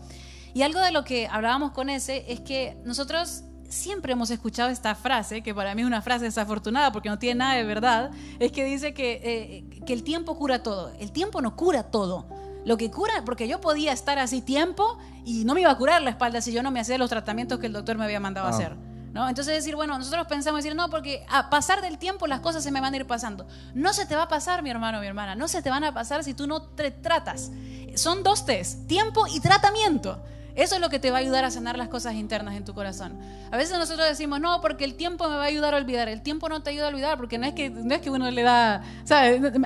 Y 0.55 0.63
algo 0.63 0.81
de 0.81 0.91
lo 0.91 1.05
que 1.05 1.29
hablábamos 1.31 1.73
con 1.73 1.91
ese 1.91 2.25
es 2.29 2.41
que 2.41 2.79
nosotros 2.85 3.45
siempre 3.73 4.13
hemos 4.13 4.31
escuchado 4.31 4.71
esta 4.71 4.95
frase, 4.95 5.43
que 5.43 5.55
para 5.55 5.75
mí 5.75 5.83
es 5.83 5.87
una 5.87 6.03
frase 6.03 6.25
desafortunada 6.27 6.93
porque 6.93 7.09
no 7.09 7.19
tiene 7.19 7.39
nada 7.39 7.55
de 7.55 7.65
verdad, 7.65 8.11
es 8.39 8.53
que 8.53 8.65
dice 8.65 8.95
que, 8.95 9.21
eh, 9.25 9.81
que 9.85 9.93
el 9.93 10.03
tiempo 10.05 10.37
cura 10.39 10.63
todo. 10.63 10.93
El 11.01 11.11
tiempo 11.13 11.41
no 11.43 11.57
cura 11.57 11.85
todo. 11.85 12.27
Lo 12.65 12.77
que 12.77 12.91
cura, 12.91 13.25
porque 13.25 13.49
yo 13.49 13.61
podía 13.61 13.93
estar 13.93 14.19
así 14.21 14.41
tiempo 14.41 14.97
y 15.25 15.45
no 15.45 15.55
me 15.55 15.63
iba 15.63 15.71
a 15.71 15.77
curar 15.77 16.01
la 16.03 16.11
espalda 16.11 16.41
si 16.41 16.53
yo 16.53 16.63
no 16.63 16.71
me 16.71 16.79
hacía 16.81 16.97
los 16.99 17.11
tratamientos 17.11 17.59
que 17.59 17.67
el 17.67 17.73
doctor 17.73 17.97
me 17.99 18.05
había 18.05 18.21
mandado 18.21 18.47
a 18.47 18.51
Ah. 18.51 18.55
hacer. 18.55 18.77
¿No? 19.13 19.29
Entonces 19.29 19.53
decir, 19.55 19.77
bueno, 19.77 19.99
nosotros 19.99 20.27
pensamos 20.27 20.63
decir, 20.63 20.75
no, 20.75 20.89
porque 20.89 21.23
a 21.29 21.51
pasar 21.51 21.83
del 21.83 21.99
tiempo 21.99 22.27
las 22.27 22.41
cosas 22.41 22.63
se 22.65 22.71
me 22.71 22.81
van 22.81 22.95
a 22.95 22.97
ir 22.97 23.07
pasando. 23.07 23.47
No 23.75 23.93
se 23.93 24.07
te 24.07 24.17
va 24.17 24.23
a 24.23 24.29
pasar, 24.29 24.63
mi 24.63 24.71
hermano, 24.71 25.01
mi 25.01 25.07
hermana, 25.07 25.35
no 25.35 25.49
se 25.49 25.61
te 25.61 25.69
van 25.69 25.85
a 25.85 25.93
pasar 25.93 26.25
si 26.25 26.33
tú 26.33 26.47
no 26.47 26.63
te 26.63 26.91
tratas. 26.93 27.51
Son 27.95 28.23
dos 28.23 28.47
test, 28.47 28.87
tiempo 28.87 29.27
y 29.27 29.41
tratamiento. 29.41 30.23
Eso 30.55 30.75
es 30.75 30.81
lo 30.81 30.91
que 30.91 30.99
te 30.99 31.11
va 31.11 31.19
a 31.19 31.21
ayudar 31.21 31.45
a 31.45 31.51
sanar 31.51 31.79
las 31.79 31.89
cosas 31.89 32.15
internas 32.15 32.57
en 32.57 32.65
tu 32.65 32.75
corazón. 32.75 33.19
A 33.51 33.57
veces 33.57 33.79
nosotros 33.79 34.07
decimos, 34.07 34.41
no, 34.41 34.61
porque 34.61 34.85
el 34.85 34.95
tiempo 34.95 35.29
me 35.29 35.37
va 35.37 35.45
a 35.45 35.47
ayudar 35.47 35.75
a 35.75 35.79
olvidar. 35.79 36.09
El 36.09 36.23
tiempo 36.23 36.49
no 36.49 36.63
te 36.63 36.71
ayuda 36.71 36.87
a 36.87 36.89
olvidar 36.89 37.17
porque 37.17 37.39
no 37.39 37.47
es 37.47 37.55
que, 37.55 37.71
no 37.71 37.95
es 37.95 38.01
que 38.01 38.11
uno 38.11 38.31
le 38.31 38.43
da. 38.43 38.83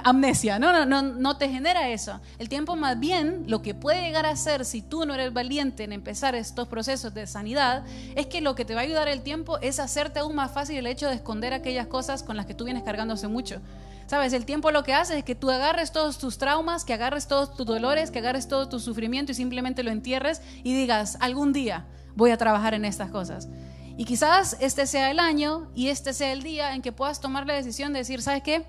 Amnesia. 0.05 0.59
No, 0.59 0.87
no, 0.87 1.03
no, 1.03 1.37
te 1.37 1.49
genera 1.49 1.89
eso. 1.89 2.21
El 2.39 2.49
tiempo 2.49 2.77
más 2.77 2.99
bien, 3.01 3.45
lo 3.49 3.63
que 3.63 3.75
puede 3.75 4.03
llegar 4.03 4.27
a 4.27 4.37
ser 4.37 4.65
si 4.65 4.83
tú 4.83 5.05
no 5.07 5.15
eres 5.15 5.33
valiente 5.33 5.85
en 5.85 5.93
empezar 5.93 6.35
estos 6.35 6.69
procesos 6.69 7.15
de 7.15 7.27
sanidad, 7.27 7.85
es 8.15 8.27
que 8.27 8.41
lo 8.41 8.55
que 8.55 8.65
te 8.65 8.75
va 8.75 8.81
a 8.81 8.85
ayudar 8.85 9.09
el 9.09 9.23
tiempo 9.23 9.59
es 9.59 9.81
hacerte 9.81 10.21
aún 10.21 10.35
más 10.35 10.53
fácil 10.53 10.77
el 10.77 10.87
hecho 10.87 11.09
de 11.09 11.15
esconder 11.15 11.53
aquellas 11.53 11.87
cosas 11.87 12.23
con 12.23 12.37
las 12.37 12.47
que 12.47 12.55
tú 12.55 12.65
vienes 12.65 12.83
cargando 12.83 13.15
hace 13.15 13.29
mucho. 13.29 13.61
¿Sabes? 14.07 14.33
El 14.33 14.45
tiempo 14.45 14.71
lo 14.71 14.85
que 14.85 14.95
hace 14.95 15.19
es 15.19 15.25
que 15.25 15.35
tú 15.35 15.51
agarres 15.51 15.91
todos 15.91 16.19
tus 16.19 16.39
traumas, 16.39 16.85
que 16.85 16.95
agarres 16.95 17.27
todos 17.27 17.57
tus 17.57 17.67
dolores, 17.67 18.13
que 18.13 18.21
agarres 18.21 18.47
todo 18.47 18.69
tu 18.69 18.79
sufrimiento 18.79 19.33
y 19.33 19.35
simplemente 19.35 19.83
lo 19.83 19.91
entierres 19.91 20.43
y 20.63 20.75
digas, 20.75 21.19
algún 21.21 21.53
día 21.53 21.87
voy 22.15 22.31
a 22.31 22.37
trabajar 22.37 22.75
en 22.75 22.85
estas 22.85 23.11
cosas. 23.11 23.49
Y 23.97 24.05
quizás 24.05 24.57
este 24.61 24.87
sea 24.87 25.11
el 25.11 25.19
año 25.19 25.71
y 25.75 25.89
este 25.89 26.13
sea 26.13 26.33
el 26.33 26.43
día 26.43 26.75
en 26.75 26.83
que 26.83 26.93
puedas 26.93 27.21
tomar 27.21 27.47
la 27.47 27.55
decisión 27.55 27.93
de 27.93 28.01
decir, 28.01 28.23
¿sabes 28.23 28.43
qué? 28.43 28.65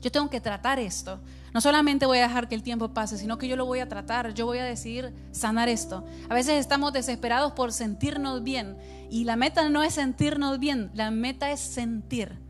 Yo 0.00 0.12
tengo 0.12 0.30
que 0.30 0.40
tratar 0.40 0.78
esto. 0.78 1.18
No 1.52 1.60
solamente 1.60 2.06
voy 2.06 2.18
a 2.18 2.28
dejar 2.28 2.46
que 2.46 2.54
el 2.54 2.62
tiempo 2.62 2.92
pase, 2.92 3.16
sino 3.16 3.38
que 3.38 3.48
yo 3.48 3.56
lo 3.56 3.64
voy 3.64 3.80
a 3.80 3.88
tratar, 3.88 4.34
yo 4.34 4.44
voy 4.44 4.58
a 4.58 4.64
decidir 4.64 5.14
sanar 5.32 5.68
esto. 5.68 6.04
A 6.28 6.34
veces 6.34 6.60
estamos 6.60 6.92
desesperados 6.92 7.52
por 7.52 7.72
sentirnos 7.72 8.44
bien 8.44 8.76
y 9.10 9.24
la 9.24 9.34
meta 9.34 9.68
no 9.68 9.82
es 9.82 9.94
sentirnos 9.94 10.58
bien, 10.60 10.90
la 10.94 11.10
meta 11.10 11.50
es 11.50 11.60
sentir. 11.60 12.43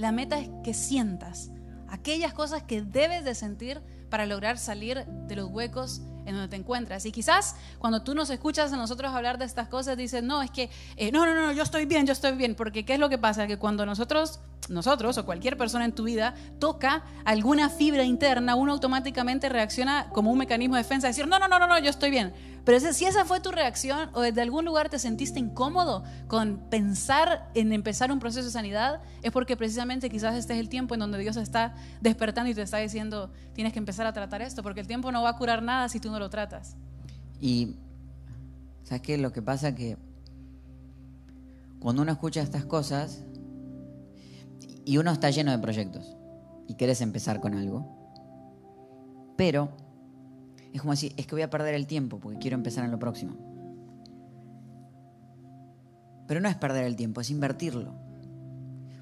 La 0.00 0.12
meta 0.12 0.38
es 0.38 0.48
que 0.64 0.72
sientas 0.72 1.50
aquellas 1.86 2.32
cosas 2.32 2.62
que 2.62 2.80
debes 2.80 3.22
de 3.22 3.34
sentir 3.34 3.82
para 4.08 4.24
lograr 4.24 4.56
salir 4.56 5.04
de 5.04 5.36
los 5.36 5.50
huecos 5.50 6.00
en 6.24 6.36
donde 6.36 6.48
te 6.48 6.56
encuentras. 6.56 7.04
Y 7.04 7.12
quizás 7.12 7.54
cuando 7.78 8.02
tú 8.02 8.14
nos 8.14 8.30
escuchas 8.30 8.72
a 8.72 8.78
nosotros 8.78 9.12
hablar 9.12 9.36
de 9.36 9.44
estas 9.44 9.68
cosas, 9.68 9.98
dices, 9.98 10.22
no, 10.22 10.40
es 10.40 10.50
que, 10.50 10.70
eh, 10.96 11.12
no, 11.12 11.26
no, 11.26 11.34
no, 11.34 11.52
yo 11.52 11.62
estoy 11.62 11.84
bien, 11.84 12.06
yo 12.06 12.14
estoy 12.14 12.32
bien. 12.32 12.54
Porque 12.54 12.86
¿qué 12.86 12.94
es 12.94 12.98
lo 12.98 13.10
que 13.10 13.18
pasa? 13.18 13.46
Que 13.46 13.58
cuando 13.58 13.84
nosotros, 13.84 14.40
nosotros 14.70 15.18
o 15.18 15.26
cualquier 15.26 15.58
persona 15.58 15.84
en 15.84 15.92
tu 15.92 16.04
vida 16.04 16.34
toca 16.58 17.04
alguna 17.26 17.68
fibra 17.68 18.02
interna, 18.02 18.54
uno 18.54 18.72
automáticamente 18.72 19.50
reacciona 19.50 20.08
como 20.14 20.32
un 20.32 20.38
mecanismo 20.38 20.76
de 20.76 20.82
defensa, 20.82 21.08
decir, 21.08 21.28
no, 21.28 21.38
no, 21.38 21.46
no, 21.46 21.58
no, 21.58 21.66
no, 21.66 21.78
yo 21.78 21.90
estoy 21.90 22.10
bien. 22.10 22.32
Pero 22.64 22.78
si 22.92 23.04
esa 23.04 23.24
fue 23.24 23.40
tu 23.40 23.50
reacción 23.50 24.10
o 24.12 24.20
desde 24.20 24.42
algún 24.42 24.64
lugar 24.64 24.88
te 24.88 24.98
sentiste 24.98 25.38
incómodo 25.38 26.04
con 26.28 26.58
pensar 26.70 27.50
en 27.54 27.72
empezar 27.72 28.12
un 28.12 28.18
proceso 28.18 28.44
de 28.44 28.50
sanidad, 28.50 29.00
es 29.22 29.32
porque 29.32 29.56
precisamente 29.56 30.10
quizás 30.10 30.36
este 30.36 30.54
es 30.54 30.60
el 30.60 30.68
tiempo 30.68 30.94
en 30.94 31.00
donde 31.00 31.18
Dios 31.18 31.36
está 31.36 31.74
despertando 32.00 32.50
y 32.50 32.54
te 32.54 32.62
está 32.62 32.78
diciendo, 32.78 33.30
tienes 33.54 33.72
que 33.72 33.78
empezar 33.78 34.06
a 34.06 34.12
tratar 34.12 34.42
esto, 34.42 34.62
porque 34.62 34.80
el 34.80 34.86
tiempo 34.86 35.10
no 35.12 35.22
va 35.22 35.30
a 35.30 35.36
curar 35.36 35.62
nada 35.62 35.88
si 35.88 36.00
tú 36.00 36.10
no 36.10 36.18
lo 36.18 36.28
tratas. 36.28 36.76
Y, 37.40 37.76
¿sabes 38.82 39.02
qué? 39.02 39.18
Lo 39.18 39.32
que 39.32 39.42
pasa 39.42 39.74
que 39.74 39.96
cuando 41.80 42.02
uno 42.02 42.12
escucha 42.12 42.42
estas 42.42 42.66
cosas 42.66 43.24
y 44.84 44.98
uno 44.98 45.10
está 45.12 45.30
lleno 45.30 45.50
de 45.50 45.58
proyectos 45.58 46.16
y 46.68 46.74
quieres 46.74 47.00
empezar 47.00 47.40
con 47.40 47.54
algo, 47.54 47.96
pero 49.36 49.70
es 50.72 50.80
como 50.80 50.92
decir, 50.92 51.12
es 51.16 51.26
que 51.26 51.34
voy 51.34 51.42
a 51.42 51.50
perder 51.50 51.74
el 51.74 51.86
tiempo 51.86 52.18
porque 52.18 52.38
quiero 52.38 52.56
empezar 52.56 52.84
en 52.84 52.90
lo 52.90 52.98
próximo. 52.98 53.36
Pero 56.26 56.40
no 56.40 56.48
es 56.48 56.56
perder 56.56 56.84
el 56.84 56.96
tiempo, 56.96 57.20
es 57.20 57.30
invertirlo. 57.30 57.94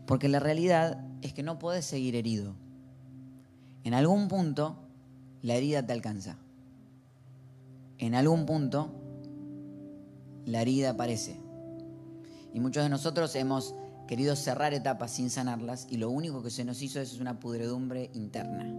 Porque 0.07 0.29
la 0.29 0.41
realidad 0.41 1.05
es 1.21 1.35
que 1.35 1.43
no 1.43 1.59
puedes 1.59 1.85
seguir 1.85 2.17
herido. 2.17 2.55
En 3.85 3.93
algún 3.93 4.29
punto, 4.29 4.79
la 5.43 5.55
herida 5.55 5.85
te 5.85 5.93
alcanza 5.93 6.39
en 7.99 8.15
algún 8.15 8.47
punto 8.47 8.93
la 10.47 10.63
herida 10.63 10.91
aparece. 10.91 11.37
Y 12.55 12.61
muchos 12.61 12.83
de 12.83 12.89
nosotros 12.89 13.35
hemos 13.35 13.75
querido 14.07 14.35
cerrar 14.37 14.73
etapas 14.73 15.11
sin 15.11 15.29
sanarlas 15.29 15.87
y 15.91 15.99
lo 15.99 16.09
único 16.09 16.43
que 16.43 16.51
se 16.51 16.65
nos 16.65 16.81
hizo 16.81 17.01
es 17.01 17.21
una 17.21 17.39
pudredumbre 17.39 18.11
interna. 18.15 18.73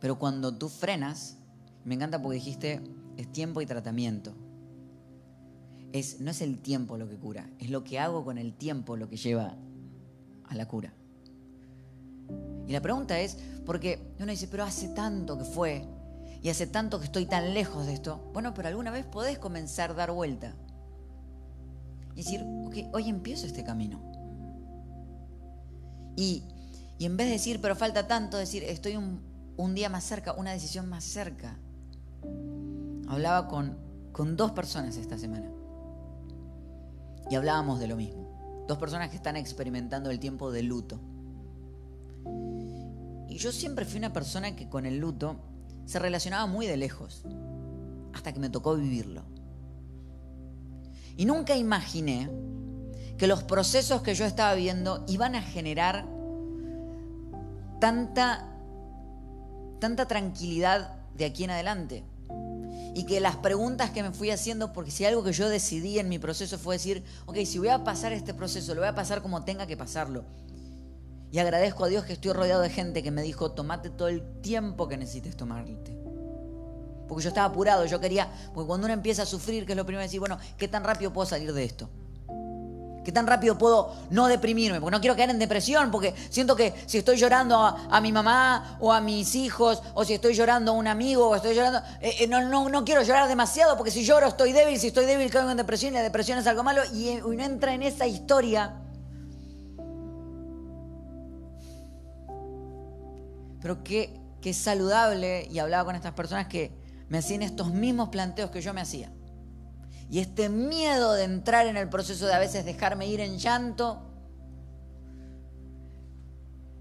Pero 0.00 0.18
cuando 0.18 0.56
tú 0.56 0.68
frenas, 0.68 1.36
me 1.84 1.94
encanta 1.94 2.20
porque 2.20 2.36
dijiste, 2.36 2.80
es 3.16 3.30
tiempo 3.32 3.60
y 3.60 3.66
tratamiento. 3.66 4.34
Es, 5.92 6.20
no 6.20 6.30
es 6.30 6.40
el 6.40 6.58
tiempo 6.58 6.96
lo 6.96 7.08
que 7.08 7.16
cura, 7.16 7.50
es 7.58 7.70
lo 7.70 7.82
que 7.84 7.98
hago 7.98 8.24
con 8.24 8.38
el 8.38 8.54
tiempo 8.54 8.96
lo 8.96 9.08
que 9.08 9.16
lleva 9.16 9.56
a 10.44 10.54
la 10.54 10.66
cura. 10.68 10.94
Y 12.66 12.72
la 12.72 12.80
pregunta 12.80 13.18
es, 13.18 13.36
porque 13.66 14.14
uno 14.20 14.30
dice, 14.30 14.46
pero 14.48 14.62
hace 14.62 14.88
tanto 14.88 15.36
que 15.36 15.44
fue, 15.44 15.84
y 16.42 16.48
hace 16.48 16.66
tanto 16.66 16.98
que 16.98 17.06
estoy 17.06 17.26
tan 17.26 17.52
lejos 17.52 17.86
de 17.86 17.92
esto. 17.92 18.30
Bueno, 18.32 18.54
pero 18.54 18.68
alguna 18.68 18.90
vez 18.90 19.04
podés 19.04 19.38
comenzar 19.38 19.90
a 19.90 19.94
dar 19.94 20.10
vuelta. 20.10 20.54
Y 22.14 22.22
decir, 22.22 22.44
ok, 22.64 22.94
hoy 22.94 23.08
empiezo 23.08 23.46
este 23.46 23.64
camino. 23.64 24.00
Y, 26.16 26.44
en 26.98 27.16
vez 27.16 27.26
de 27.26 27.32
decir, 27.34 27.60
pero 27.60 27.76
falta 27.76 28.06
tanto, 28.06 28.36
decir, 28.36 28.62
estoy 28.62 28.96
un, 28.96 29.20
un 29.56 29.74
día 29.74 29.88
más 29.88 30.04
cerca, 30.04 30.32
una 30.32 30.52
decisión 30.52 30.88
más 30.88 31.04
cerca. 31.04 31.56
Hablaba 33.08 33.48
con, 33.48 33.76
con 34.12 34.36
dos 34.36 34.52
personas 34.52 34.96
esta 34.96 35.18
semana. 35.18 35.50
Y 37.30 37.34
hablábamos 37.34 37.78
de 37.78 37.88
lo 37.88 37.96
mismo. 37.96 38.64
Dos 38.66 38.78
personas 38.78 39.10
que 39.10 39.16
están 39.16 39.36
experimentando 39.36 40.10
el 40.10 40.18
tiempo 40.18 40.50
de 40.50 40.62
luto. 40.62 41.00
Y 43.28 43.38
yo 43.38 43.52
siempre 43.52 43.84
fui 43.84 43.98
una 43.98 44.12
persona 44.12 44.56
que 44.56 44.68
con 44.68 44.86
el 44.86 44.98
luto 44.98 45.36
se 45.84 45.98
relacionaba 45.98 46.46
muy 46.46 46.66
de 46.66 46.76
lejos, 46.76 47.24
hasta 48.12 48.32
que 48.32 48.40
me 48.40 48.50
tocó 48.50 48.76
vivirlo. 48.76 49.22
Y 51.16 51.24
nunca 51.24 51.56
imaginé 51.56 52.30
que 53.18 53.26
los 53.26 53.42
procesos 53.42 54.02
que 54.02 54.14
yo 54.14 54.24
estaba 54.24 54.54
viendo 54.54 55.04
iban 55.06 55.34
a 55.34 55.42
generar 55.42 56.06
tanta, 57.80 58.49
tanta 59.80 60.06
tranquilidad 60.06 60.94
de 61.14 61.24
aquí 61.24 61.44
en 61.44 61.50
adelante. 61.50 62.04
Y 62.94 63.04
que 63.04 63.20
las 63.20 63.36
preguntas 63.36 63.90
que 63.90 64.02
me 64.02 64.12
fui 64.12 64.30
haciendo, 64.30 64.72
porque 64.72 64.90
si 64.90 65.04
algo 65.04 65.22
que 65.22 65.32
yo 65.32 65.48
decidí 65.48 65.98
en 65.98 66.08
mi 66.08 66.18
proceso 66.18 66.58
fue 66.58 66.76
decir, 66.76 67.04
ok, 67.26 67.38
si 67.44 67.58
voy 67.58 67.68
a 67.68 67.84
pasar 67.84 68.12
este 68.12 68.34
proceso, 68.34 68.74
lo 68.74 68.80
voy 68.80 68.88
a 68.88 68.94
pasar 68.94 69.22
como 69.22 69.44
tenga 69.44 69.66
que 69.66 69.76
pasarlo. 69.76 70.24
Y 71.32 71.38
agradezco 71.38 71.84
a 71.84 71.88
Dios 71.88 72.04
que 72.04 72.12
estoy 72.12 72.32
rodeado 72.32 72.60
de 72.62 72.70
gente 72.70 73.02
que 73.02 73.10
me 73.10 73.22
dijo, 73.22 73.52
tomate 73.52 73.90
todo 73.90 74.08
el 74.08 74.40
tiempo 74.40 74.88
que 74.88 74.96
necesites 74.96 75.36
tomarte. 75.36 75.96
Porque 77.08 77.22
yo 77.22 77.28
estaba 77.28 77.46
apurado, 77.46 77.86
yo 77.86 78.00
quería, 78.00 78.30
porque 78.52 78.66
cuando 78.66 78.86
uno 78.86 78.94
empieza 78.94 79.22
a 79.22 79.26
sufrir, 79.26 79.66
que 79.66 79.72
es 79.72 79.76
lo 79.76 79.84
primero, 79.84 80.02
decir, 80.02 80.20
bueno, 80.20 80.38
¿qué 80.58 80.68
tan 80.68 80.84
rápido 80.84 81.12
puedo 81.12 81.26
salir 81.26 81.52
de 81.52 81.64
esto? 81.64 81.88
¿Qué 83.10 83.14
tan 83.14 83.26
rápido 83.26 83.58
puedo 83.58 83.92
no 84.10 84.28
deprimirme? 84.28 84.80
Porque 84.80 84.96
no 84.96 85.00
quiero 85.00 85.16
caer 85.16 85.30
en 85.30 85.40
depresión, 85.40 85.90
porque 85.90 86.14
siento 86.30 86.54
que 86.54 86.72
si 86.86 86.98
estoy 86.98 87.16
llorando 87.16 87.58
a, 87.58 88.00
mi 88.00 88.12
mamá 88.12 88.76
o 88.78 88.92
a 88.92 89.00
mis 89.00 89.34
hijos, 89.34 89.82
o 89.94 90.04
si 90.04 90.14
estoy 90.14 90.32
llorando 90.32 90.70
a 90.70 90.74
un 90.76 90.86
amigo, 90.86 91.26
o 91.26 91.34
estoy 91.34 91.56
llorando, 91.56 91.80
eh, 92.00 92.14
eh, 92.20 92.28
no, 92.28 92.40
no, 92.42 92.68
no, 92.68 92.84
quiero 92.84 93.02
llorar 93.02 93.26
demasiado, 93.26 93.76
porque 93.76 93.90
si 93.90 94.04
lloro 94.04 94.28
estoy 94.28 94.52
débil, 94.52 94.78
si 94.78 94.86
estoy 94.86 95.06
débil 95.06 95.28
caigo 95.28 95.50
en 95.50 95.56
depresión 95.56 95.92
y 95.92 95.96
la 95.96 96.04
depresión 96.04 96.38
es 96.38 96.46
algo 96.46 96.62
malo, 96.62 96.82
y 96.94 97.08
eh, 97.08 97.24
uno 97.24 97.42
entra 97.42 97.74
en 97.74 97.82
esa 97.82 98.06
historia 98.06 98.76
pero 103.60 103.82
qué, 103.82 104.20
qué 104.40 104.54
saludable, 104.54 105.48
y 105.50 105.58
hablaba 105.58 105.84
con 105.84 105.96
estas 105.96 106.12
personas 106.12 106.46
que 106.46 106.70
me 107.08 107.18
hacían 107.18 107.42
estos 107.42 107.72
mismos 107.72 108.10
planteos 108.10 108.52
que 108.52 108.62
yo 108.62 108.72
me 108.72 108.80
hacía. 108.80 109.10
Y 110.10 110.18
este 110.18 110.48
miedo 110.48 111.14
de 111.14 111.24
entrar 111.24 111.66
en 111.66 111.76
el 111.76 111.88
proceso 111.88 112.26
de 112.26 112.34
a 112.34 112.38
veces 112.38 112.64
dejarme 112.64 113.06
ir 113.06 113.20
en 113.20 113.38
llanto, 113.38 114.02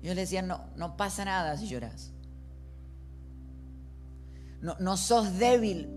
yo 0.02 0.14
le 0.14 0.22
decía, 0.22 0.42
no, 0.42 0.66
no 0.76 0.98
pasa 0.98 1.26
nada 1.26 1.56
si 1.58 1.68
lloras. 1.68 2.12
No, 4.62 4.76
no 4.80 4.98
sos 4.98 5.38
débil 5.38 5.90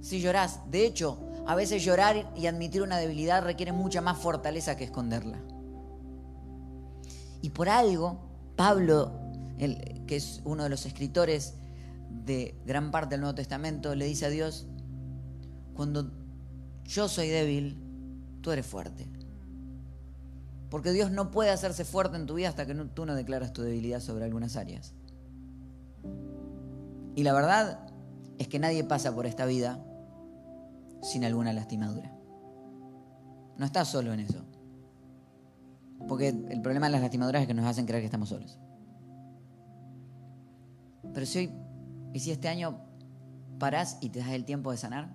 si 0.00 0.20
lloras. 0.20 0.60
De 0.70 0.84
hecho, 0.84 1.18
a 1.46 1.54
veces 1.54 1.82
llorar 1.82 2.30
y 2.36 2.46
admitir 2.46 2.82
una 2.82 2.98
debilidad 2.98 3.42
requiere 3.42 3.72
mucha 3.72 4.00
más 4.00 4.18
fortaleza 4.18 4.76
que 4.76 4.84
esconderla. 4.84 5.40
Y 7.40 7.50
por 7.50 7.68
algo, 7.68 8.20
Pablo 8.56 9.22
que 10.06 10.16
es 10.16 10.40
uno 10.44 10.64
de 10.64 10.68
los 10.68 10.86
escritores 10.86 11.54
de 12.10 12.60
gran 12.66 12.90
parte 12.90 13.14
del 13.14 13.20
Nuevo 13.20 13.34
Testamento, 13.34 13.94
le 13.94 14.06
dice 14.06 14.26
a 14.26 14.28
Dios, 14.28 14.66
cuando 15.74 16.10
yo 16.84 17.08
soy 17.08 17.28
débil, 17.28 17.78
tú 18.40 18.50
eres 18.50 18.66
fuerte. 18.66 19.08
Porque 20.70 20.92
Dios 20.92 21.10
no 21.10 21.30
puede 21.30 21.50
hacerse 21.50 21.84
fuerte 21.84 22.16
en 22.16 22.26
tu 22.26 22.34
vida 22.34 22.48
hasta 22.48 22.66
que 22.66 22.74
tú 22.74 23.04
no 23.04 23.14
declaras 23.14 23.52
tu 23.52 23.62
debilidad 23.62 24.00
sobre 24.00 24.24
algunas 24.24 24.56
áreas. 24.56 24.94
Y 27.14 27.22
la 27.24 27.32
verdad 27.32 27.80
es 28.38 28.48
que 28.48 28.58
nadie 28.58 28.82
pasa 28.84 29.14
por 29.14 29.26
esta 29.26 29.44
vida 29.44 29.84
sin 31.02 31.24
alguna 31.24 31.52
lastimadura. 31.52 32.10
No 33.58 33.66
estás 33.66 33.88
solo 33.88 34.12
en 34.12 34.20
eso. 34.20 34.44
Porque 36.08 36.28
el 36.28 36.62
problema 36.62 36.86
de 36.86 36.92
las 36.92 37.02
lastimaduras 37.02 37.42
es 37.42 37.48
que 37.48 37.54
nos 37.54 37.66
hacen 37.66 37.86
creer 37.86 38.02
que 38.02 38.06
estamos 38.06 38.30
solos. 38.30 38.58
Pero 41.12 41.26
si 41.26 41.38
hoy, 41.38 41.52
y 42.14 42.20
si 42.20 42.30
este 42.30 42.48
año 42.48 42.80
parás 43.58 43.98
y 44.00 44.08
te 44.08 44.20
das 44.20 44.30
el 44.30 44.44
tiempo 44.44 44.70
de 44.70 44.78
sanar, 44.78 45.14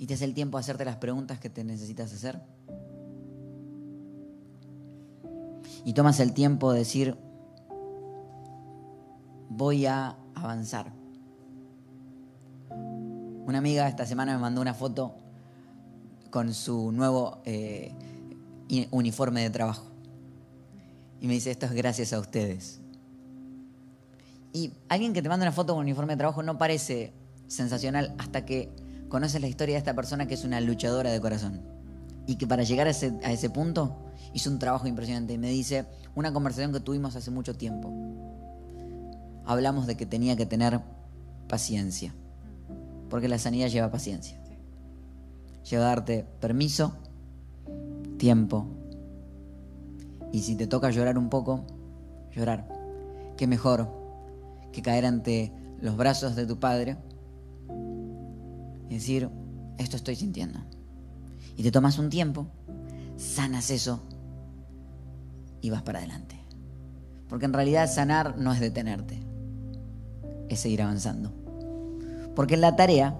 y 0.00 0.06
te 0.06 0.14
das 0.14 0.22
el 0.22 0.32
tiempo 0.32 0.56
de 0.56 0.62
hacerte 0.62 0.86
las 0.86 0.96
preguntas 0.96 1.38
que 1.38 1.50
te 1.50 1.62
necesitas 1.62 2.10
hacer, 2.10 2.40
y 5.84 5.92
tomas 5.92 6.20
el 6.20 6.32
tiempo 6.32 6.72
de 6.72 6.78
decir, 6.78 7.18
voy 9.50 9.84
a 9.84 10.16
avanzar. 10.34 10.90
Una 12.70 13.58
amiga 13.58 13.88
esta 13.88 14.06
semana 14.06 14.32
me 14.32 14.38
mandó 14.40 14.62
una 14.62 14.72
foto 14.72 15.16
con 16.30 16.54
su 16.54 16.92
nuevo 16.92 17.42
eh, 17.44 17.92
uniforme 18.90 19.42
de 19.42 19.50
trabajo. 19.50 19.84
Y 21.20 21.26
me 21.26 21.34
dice, 21.34 21.50
esto 21.50 21.66
es 21.66 21.72
gracias 21.72 22.14
a 22.14 22.20
ustedes. 22.20 22.80
Y 24.54 24.72
alguien 24.88 25.12
que 25.12 25.20
te 25.20 25.28
manda 25.28 25.44
una 25.44 25.52
foto 25.52 25.74
con 25.74 25.80
un 25.80 25.84
uniforme 25.84 26.14
de 26.14 26.18
trabajo 26.18 26.42
no 26.42 26.56
parece 26.56 27.12
sensacional 27.48 28.14
hasta 28.18 28.46
que 28.46 28.70
conoces 29.10 29.42
la 29.42 29.48
historia 29.48 29.74
de 29.74 29.80
esta 29.80 29.94
persona 29.94 30.26
que 30.26 30.32
es 30.32 30.44
una 30.44 30.58
luchadora 30.62 31.12
de 31.12 31.20
corazón. 31.20 31.60
Y 32.26 32.36
que 32.36 32.46
para 32.46 32.62
llegar 32.62 32.86
a 32.86 32.90
ese, 32.90 33.50
punto 33.50 33.96
hizo 34.32 34.50
un 34.50 34.58
trabajo 34.58 34.86
impresionante. 34.86 35.34
Y 35.34 35.38
me 35.38 35.50
dice, 35.50 35.84
una 36.14 36.32
conversación 36.32 36.72
que 36.72 36.80
tuvimos 36.80 37.16
hace 37.16 37.30
mucho 37.30 37.54
tiempo. 37.54 37.92
Hablamos 39.44 39.86
de 39.86 39.96
que 39.96 40.06
tenía 40.06 40.36
que 40.36 40.46
tener 40.46 40.80
paciencia. 41.48 42.14
Porque 43.10 43.28
la 43.28 43.38
sanidad 43.38 43.68
lleva 43.68 43.90
paciencia. 43.90 44.40
Lleva 45.68 45.84
a 45.84 45.88
darte 45.88 46.24
permiso, 46.40 46.94
tiempo, 48.16 48.66
y 50.32 50.40
si 50.40 50.54
te 50.54 50.66
toca 50.66 50.90
llorar 50.90 51.18
un 51.18 51.28
poco, 51.28 51.64
llorar. 52.32 52.66
Qué 53.36 53.46
mejor 53.46 53.88
que 54.72 54.82
caer 54.82 55.06
ante 55.06 55.52
los 55.80 55.96
brazos 55.96 56.36
de 56.36 56.46
tu 56.46 56.58
padre 56.60 56.96
y 58.90 58.94
decir, 58.94 59.30
esto 59.78 59.96
estoy 59.96 60.16
sintiendo. 60.16 60.58
Y 61.56 61.62
te 61.62 61.70
tomas 61.70 61.98
un 61.98 62.10
tiempo, 62.10 62.48
sanas 63.16 63.70
eso 63.70 64.02
y 65.62 65.70
vas 65.70 65.82
para 65.82 66.00
adelante. 66.00 66.36
Porque 67.28 67.46
en 67.46 67.52
realidad 67.52 67.88
sanar 67.88 68.36
no 68.36 68.52
es 68.52 68.58
detenerte, 68.58 69.22
es 70.48 70.58
seguir 70.58 70.82
avanzando. 70.82 71.32
Porque 72.34 72.56
la 72.56 72.74
tarea 72.74 73.16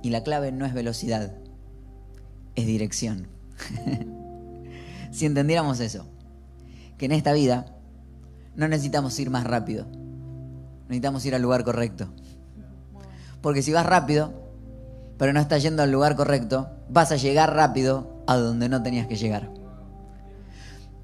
y 0.00 0.10
la 0.10 0.22
clave 0.22 0.52
no 0.52 0.64
es 0.64 0.72
velocidad, 0.72 1.34
es 2.54 2.66
dirección. 2.66 3.26
si 5.10 5.26
entendiéramos 5.26 5.80
eso, 5.80 6.06
que 6.98 7.06
en 7.06 7.12
esta 7.12 7.32
vida 7.32 7.66
no 8.54 8.68
necesitamos 8.68 9.18
ir 9.18 9.30
más 9.30 9.42
rápido, 9.42 9.86
necesitamos 10.84 11.26
ir 11.26 11.34
al 11.34 11.42
lugar 11.42 11.64
correcto. 11.64 12.06
Porque 13.40 13.62
si 13.62 13.72
vas 13.72 13.84
rápido, 13.84 14.43
pero 15.18 15.32
no 15.32 15.40
estás 15.40 15.62
yendo 15.62 15.82
al 15.82 15.90
lugar 15.90 16.16
correcto, 16.16 16.70
vas 16.88 17.12
a 17.12 17.16
llegar 17.16 17.54
rápido 17.54 18.22
a 18.26 18.36
donde 18.36 18.68
no 18.68 18.82
tenías 18.82 19.06
que 19.06 19.16
llegar. 19.16 19.50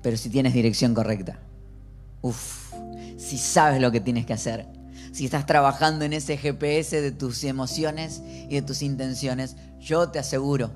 Pero 0.03 0.17
si 0.17 0.31
tienes 0.31 0.55
dirección 0.55 0.95
correcta, 0.95 1.39
uff, 2.23 2.73
si 3.19 3.39
sabes 3.39 3.81
lo 3.81 3.91
que 3.91 4.01
tienes 4.01 4.27
que 4.27 4.33
hacer, 4.33 4.67
si 5.13 5.25
estás 5.25 5.47
trabajando 5.47 6.05
en 6.05 6.13
ese 6.13 6.37
GPS 6.37 7.01
de 7.01 7.13
tus 7.13 7.45
emociones 7.45 8.23
y 8.49 8.55
de 8.55 8.63
tus 8.63 8.83
intenciones, 8.83 9.57
yo 9.79 10.09
te 10.09 10.19
aseguro 10.19 10.71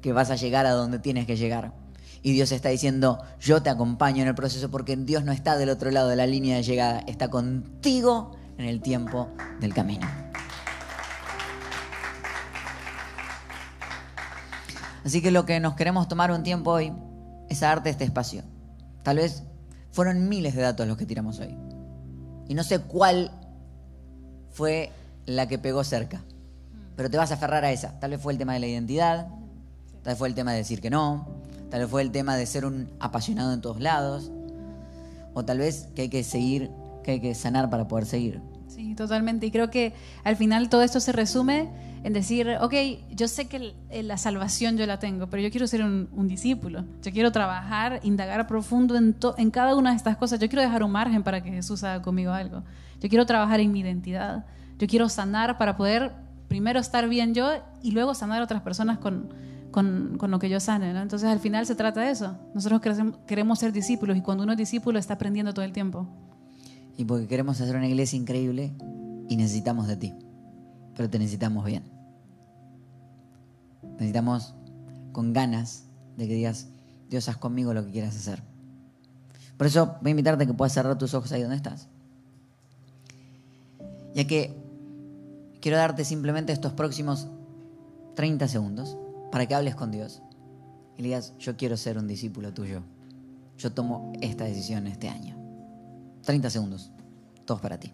que 0.00 0.12
vas 0.12 0.30
a 0.30 0.36
llegar 0.36 0.66
a 0.66 0.72
donde 0.72 0.98
tienes 0.98 1.26
que 1.26 1.36
llegar. 1.36 1.72
Y 2.22 2.32
Dios 2.32 2.52
está 2.52 2.68
diciendo, 2.68 3.22
yo 3.40 3.62
te 3.62 3.70
acompaño 3.70 4.22
en 4.22 4.28
el 4.28 4.34
proceso 4.34 4.70
porque 4.70 4.96
Dios 4.96 5.24
no 5.24 5.32
está 5.32 5.56
del 5.56 5.70
otro 5.70 5.90
lado 5.90 6.08
de 6.08 6.16
la 6.16 6.26
línea 6.26 6.56
de 6.56 6.62
llegada, 6.62 7.00
está 7.06 7.30
contigo 7.30 8.36
en 8.58 8.66
el 8.66 8.82
tiempo 8.82 9.28
del 9.60 9.72
camino. 9.72 10.06
Así 15.04 15.22
que 15.22 15.30
lo 15.30 15.46
que 15.46 15.60
nos 15.60 15.74
queremos 15.74 16.08
tomar 16.08 16.30
un 16.30 16.42
tiempo 16.42 16.72
hoy 16.72 16.92
es 17.48 17.60
darte 17.60 17.90
este 17.90 18.04
espacio. 18.04 18.42
Tal 19.02 19.16
vez 19.16 19.42
Fueron 19.92 20.28
miles 20.28 20.54
de 20.54 20.62
datos 20.62 20.86
los 20.86 20.96
que 20.96 21.06
tiramos 21.06 21.40
hoy. 21.40 21.56
Y 22.48 22.54
no 22.54 22.62
sé 22.62 22.80
cuál 22.80 23.30
fue 24.50 24.90
la 25.26 25.48
que 25.48 25.58
pegó 25.58 25.84
cerca. 25.84 26.22
Pero 26.96 27.10
te 27.10 27.16
vas 27.16 27.30
a 27.30 27.34
aferrar 27.34 27.64
a 27.64 27.72
esa. 27.72 27.98
Tal 27.98 28.12
vez 28.12 28.20
fue 28.20 28.32
el 28.32 28.38
tema 28.38 28.54
de 28.54 28.60
la 28.60 28.66
identidad, 28.66 29.28
tal 30.02 30.12
vez 30.12 30.18
fue 30.18 30.28
el 30.28 30.34
tema 30.34 30.52
de 30.52 30.58
decir 30.58 30.80
que 30.80 30.90
no, 30.90 31.28
tal 31.70 31.80
vez 31.80 31.90
fue 31.90 32.02
el 32.02 32.10
tema 32.10 32.36
de 32.36 32.46
ser 32.46 32.64
un 32.64 32.88
apasionado 33.00 33.52
en 33.52 33.60
todos 33.60 33.80
lados, 33.80 34.30
o 35.34 35.44
tal 35.44 35.58
vez 35.58 35.88
que 35.94 36.02
hay 36.02 36.08
que 36.08 36.22
seguir, 36.22 36.70
que 37.02 37.12
hay 37.12 37.20
que 37.20 37.34
sanar 37.34 37.70
para 37.70 37.88
poder 37.88 38.06
seguir. 38.06 38.40
Sí, 38.68 38.94
totalmente. 38.94 39.46
Y 39.46 39.50
creo 39.50 39.70
que 39.70 39.94
al 40.24 40.36
final 40.36 40.68
todo 40.68 40.82
esto 40.82 41.00
se 41.00 41.12
resume 41.12 41.68
en 42.02 42.12
decir, 42.14 42.48
ok, 42.60 42.74
yo 43.10 43.28
sé 43.28 43.46
que 43.46 43.74
la 44.02 44.16
salvación 44.16 44.78
yo 44.78 44.86
la 44.86 44.98
tengo, 44.98 45.28
pero 45.28 45.42
yo 45.42 45.50
quiero 45.50 45.66
ser 45.66 45.82
un, 45.84 46.28
discípulo. 46.28 46.84
Yo 47.02 47.12
quiero 47.12 47.30
trabajar, 47.30 48.00
indagar 48.02 48.46
profundo 48.46 48.96
en, 48.96 49.16
en 49.36 49.50
cada 49.50 49.76
una 49.76 49.90
de 49.90 49.96
estas 49.96 50.16
cosas. 50.16 50.38
Yo 50.40 50.48
quiero 50.48 50.62
dejar 50.62 50.82
un 50.82 50.92
margen 50.92 51.22
para 51.22 51.42
que 51.42 51.50
Jesús 51.50 51.84
haga 51.84 52.00
conmigo 52.00 52.32
algo. 52.32 52.62
Yo 53.00 53.08
quiero 53.08 53.26
trabajar 53.26 53.60
en 53.60 53.72
mi 53.72 53.80
identidad. 53.80 54.46
Yo 54.78 54.86
quiero 54.86 55.10
sanar 55.10 55.58
para 55.58 55.76
poder 55.76 56.12
primero 56.48 56.80
estar 56.80 57.06
bien 57.08 57.34
yo 57.34 57.50
y 57.82 57.90
luego 57.90 58.14
sanar 58.14 58.40
a 58.40 58.44
otras 58.44 58.62
personas 58.62 58.98
con, 58.98 59.34
con, 59.70 60.16
con 60.16 60.30
lo 60.30 60.38
que 60.38 60.48
yo 60.48 60.58
sane. 60.58 60.90
Entonces 60.90 61.28
al 61.28 61.38
final 61.38 61.66
se 61.66 61.74
trata 61.74 62.00
de 62.00 62.10
eso. 62.12 62.38
Nosotros 62.54 62.80
queremos 63.26 63.58
ser 63.58 63.72
discípulos 63.72 64.16
y 64.16 64.22
cuando 64.22 64.44
uno 64.44 64.52
es 64.52 64.58
discípulo 64.58 64.98
está 64.98 65.14
aprendiendo 65.14 65.52
todo 65.52 65.66
el 65.66 65.72
tiempo. 65.72 66.08
Y 66.96 67.04
porque 67.04 67.26
queremos 67.26 67.60
hacer 67.60 67.76
una 67.76 67.88
iglesia 67.88 68.16
increíble 68.16 68.72
y 69.28 69.36
necesitamos 69.36 69.86
de 69.86 69.96
ti 69.96 70.14
pero 71.00 71.08
te 71.08 71.18
necesitamos 71.18 71.64
bien. 71.64 71.82
Necesitamos 73.92 74.54
con 75.12 75.32
ganas 75.32 75.84
de 76.18 76.28
que 76.28 76.34
digas, 76.34 76.66
Dios, 77.08 77.26
haz 77.30 77.38
conmigo 77.38 77.72
lo 77.72 77.82
que 77.86 77.90
quieras 77.90 78.14
hacer. 78.14 78.42
Por 79.56 79.66
eso 79.66 79.96
voy 80.02 80.08
a 80.08 80.10
invitarte 80.10 80.44
a 80.44 80.46
que 80.46 80.52
puedas 80.52 80.74
cerrar 80.74 80.98
tus 80.98 81.14
ojos 81.14 81.32
ahí 81.32 81.40
donde 81.40 81.56
estás. 81.56 81.88
Ya 84.14 84.26
que 84.26 84.54
quiero 85.62 85.78
darte 85.78 86.04
simplemente 86.04 86.52
estos 86.52 86.74
próximos 86.74 87.28
30 88.14 88.46
segundos 88.48 88.98
para 89.32 89.46
que 89.46 89.54
hables 89.54 89.76
con 89.76 89.90
Dios 89.90 90.20
y 90.98 91.00
le 91.00 91.08
digas, 91.08 91.32
yo 91.38 91.56
quiero 91.56 91.78
ser 91.78 91.96
un 91.96 92.08
discípulo 92.08 92.52
tuyo. 92.52 92.82
Yo 93.56 93.72
tomo 93.72 94.12
esta 94.20 94.44
decisión 94.44 94.86
este 94.86 95.08
año. 95.08 95.34
30 96.26 96.50
segundos, 96.50 96.90
todos 97.46 97.62
para 97.62 97.80
ti. 97.80 97.90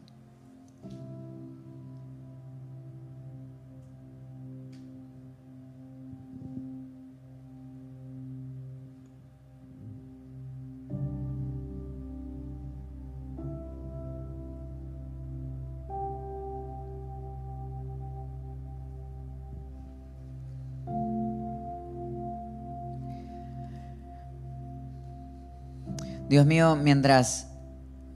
Dios 26.36 26.44
mío, 26.44 26.76
mientras 26.76 27.46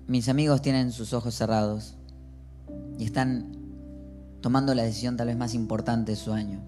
mis 0.07 0.29
amigos 0.29 0.61
tienen 0.61 0.93
sus 0.93 1.15
ojos 1.15 1.35
cerrados 1.35 1.95
y 2.99 3.07
están 3.07 3.57
tomando 4.43 4.75
la 4.75 4.83
decisión 4.83 5.17
tal 5.17 5.29
vez 5.29 5.39
más 5.39 5.55
importante 5.55 6.13
de 6.13 6.17
su 6.17 6.35
año, 6.35 6.61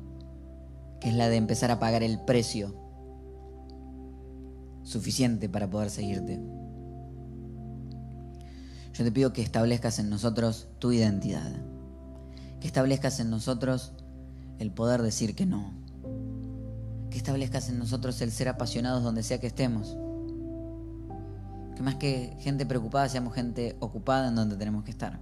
que 0.99 1.11
es 1.11 1.15
la 1.15 1.29
de 1.29 1.37
empezar 1.37 1.71
a 1.71 1.79
pagar 1.79 2.03
el 2.03 2.19
precio 2.21 2.75
suficiente 4.83 5.51
para 5.51 5.69
poder 5.69 5.91
seguirte. 5.91 6.41
Yo 8.95 9.05
te 9.05 9.13
pido 9.13 9.35
que 9.35 9.43
establezcas 9.43 9.99
en 9.99 10.09
nosotros 10.09 10.69
tu 10.79 10.91
identidad, 10.91 11.53
que 12.61 12.67
establezcas 12.67 13.21
en 13.21 13.29
nosotros 13.29 13.93
el 14.59 14.73
poder 14.73 15.03
decir 15.03 15.35
que 15.35 15.45
no, 15.45 15.75
que 17.11 17.19
establezcas 17.19 17.69
en 17.69 17.79
nosotros 17.79 18.23
el 18.23 18.33
ser 18.33 18.49
apasionados 18.49 19.03
donde 19.03 19.23
sea 19.23 19.39
que 19.39 19.49
estemos 19.49 19.99
que 21.77 21.83
más 21.83 21.97
que 21.97 22.37
gente 22.41 22.67
preocupada 22.67 23.09
seamos 23.09 23.35
gente 23.35 23.77
ocupada 23.81 24.29
en 24.29 24.35
donde 24.35 24.57
tenemos 24.57 24.85
que 24.85 24.91
estar. 24.91 25.21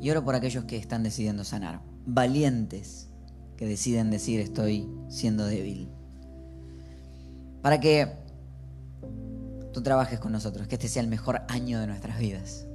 Y 0.00 0.10
oro 0.10 0.24
por 0.24 0.34
aquellos 0.34 0.64
que 0.64 0.76
están 0.76 1.02
decidiendo 1.02 1.44
sanar, 1.44 1.82
valientes 2.06 3.08
que 3.56 3.66
deciden 3.66 4.10
decir 4.10 4.40
estoy 4.40 4.88
siendo 5.08 5.44
débil. 5.44 5.88
Para 7.62 7.78
que 7.78 8.16
tú 9.72 9.82
trabajes 9.82 10.18
con 10.18 10.32
nosotros, 10.32 10.66
que 10.66 10.76
este 10.76 10.88
sea 10.88 11.02
el 11.02 11.08
mejor 11.08 11.42
año 11.48 11.78
de 11.78 11.86
nuestras 11.86 12.18
vidas. 12.18 12.66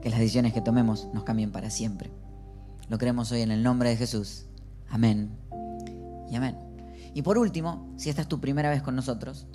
Que 0.00 0.10
las 0.10 0.18
decisiones 0.18 0.52
que 0.52 0.60
tomemos 0.60 1.08
nos 1.12 1.24
cambien 1.24 1.52
para 1.52 1.70
siempre. 1.70 2.10
Lo 2.88 2.96
creemos 2.96 3.30
hoy 3.32 3.42
en 3.42 3.50
el 3.50 3.62
nombre 3.62 3.90
de 3.90 3.96
Jesús. 3.96 4.46
Amén 4.88 5.30
y 6.30 6.36
amén. 6.36 6.56
Y 7.14 7.22
por 7.22 7.36
último, 7.36 7.92
si 7.96 8.08
esta 8.08 8.22
es 8.22 8.28
tu 8.28 8.40
primera 8.40 8.70
vez 8.70 8.82
con 8.82 8.96
nosotros, 8.96 9.46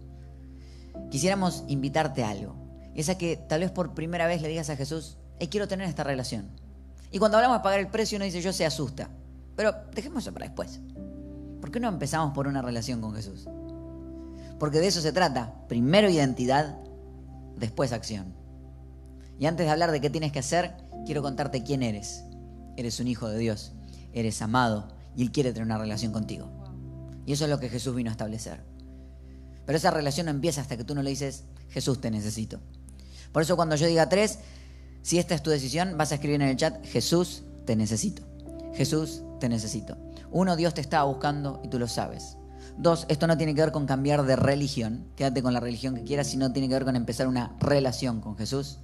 quisiéramos 1.09 1.63
invitarte 1.67 2.23
a 2.23 2.29
algo. 2.29 2.55
Es 2.95 3.09
a 3.09 3.17
que 3.17 3.37
tal 3.37 3.61
vez 3.61 3.71
por 3.71 3.93
primera 3.93 4.27
vez 4.27 4.41
le 4.41 4.47
digas 4.47 4.69
a 4.69 4.75
Jesús, 4.75 5.17
hey, 5.39 5.47
quiero 5.49 5.67
tener 5.67 5.87
esta 5.87 6.03
relación. 6.03 6.49
Y 7.11 7.19
cuando 7.19 7.37
hablamos 7.37 7.59
de 7.59 7.63
pagar 7.63 7.79
el 7.79 7.87
precio, 7.87 8.15
uno 8.15 8.25
dice, 8.25 8.41
yo 8.41 8.53
se 8.53 8.65
asusta. 8.65 9.09
Pero 9.55 9.73
dejemos 9.93 10.23
eso 10.23 10.33
para 10.33 10.47
después. 10.47 10.79
¿Por 11.61 11.71
qué 11.71 11.79
no 11.79 11.87
empezamos 11.87 12.33
por 12.33 12.47
una 12.47 12.61
relación 12.61 13.01
con 13.01 13.13
Jesús? 13.13 13.47
Porque 14.59 14.79
de 14.79 14.87
eso 14.87 15.01
se 15.01 15.11
trata. 15.11 15.53
Primero 15.67 16.09
identidad, 16.09 16.77
después 17.57 17.91
acción. 17.91 18.33
Y 19.39 19.45
antes 19.45 19.65
de 19.65 19.71
hablar 19.71 19.91
de 19.91 20.01
qué 20.01 20.09
tienes 20.09 20.31
que 20.31 20.39
hacer, 20.39 20.75
quiero 21.05 21.21
contarte 21.21 21.63
quién 21.63 21.83
eres. 21.83 22.23
Eres 22.77 22.99
un 22.99 23.07
hijo 23.07 23.29
de 23.29 23.37
Dios, 23.37 23.73
eres 24.13 24.41
amado 24.41 24.87
y 25.15 25.21
Él 25.21 25.31
quiere 25.31 25.53
tener 25.53 25.65
una 25.65 25.77
relación 25.77 26.11
contigo. 26.11 26.49
Y 27.25 27.33
eso 27.33 27.45
es 27.45 27.49
lo 27.49 27.59
que 27.59 27.69
Jesús 27.69 27.95
vino 27.95 28.09
a 28.09 28.13
establecer. 28.13 28.63
Pero 29.65 29.77
esa 29.77 29.91
relación 29.91 30.25
no 30.25 30.31
empieza 30.31 30.61
hasta 30.61 30.77
que 30.77 30.83
tú 30.83 30.95
no 30.95 31.03
le 31.03 31.09
dices, 31.09 31.43
Jesús 31.69 32.01
te 32.01 32.11
necesito. 32.11 32.59
Por 33.31 33.41
eso 33.41 33.55
cuando 33.55 33.75
yo 33.75 33.87
diga 33.87 34.09
tres, 34.09 34.39
si 35.01 35.19
esta 35.19 35.35
es 35.35 35.43
tu 35.43 35.49
decisión, 35.49 35.97
vas 35.97 36.11
a 36.11 36.15
escribir 36.15 36.41
en 36.41 36.49
el 36.49 36.57
chat, 36.57 36.85
Jesús 36.85 37.43
te 37.65 37.75
necesito. 37.75 38.23
Jesús 38.73 39.21
te 39.39 39.49
necesito. 39.49 39.97
Uno, 40.31 40.55
Dios 40.55 40.73
te 40.73 40.81
está 40.81 41.03
buscando 41.03 41.61
y 41.63 41.67
tú 41.67 41.79
lo 41.79 41.87
sabes. 41.87 42.37
Dos, 42.77 43.05
esto 43.07 43.27
no 43.27 43.37
tiene 43.37 43.53
que 43.53 43.61
ver 43.61 43.71
con 43.71 43.85
cambiar 43.85 44.23
de 44.23 44.35
religión, 44.35 45.05
quédate 45.15 45.43
con 45.43 45.53
la 45.53 45.59
religión 45.59 45.95
que 45.95 46.03
quieras, 46.03 46.27
sino 46.27 46.51
tiene 46.51 46.67
que 46.67 46.73
ver 46.73 46.85
con 46.85 46.95
empezar 46.95 47.27
una 47.27 47.55
relación 47.59 48.19
con 48.19 48.35
Jesús. 48.35 48.79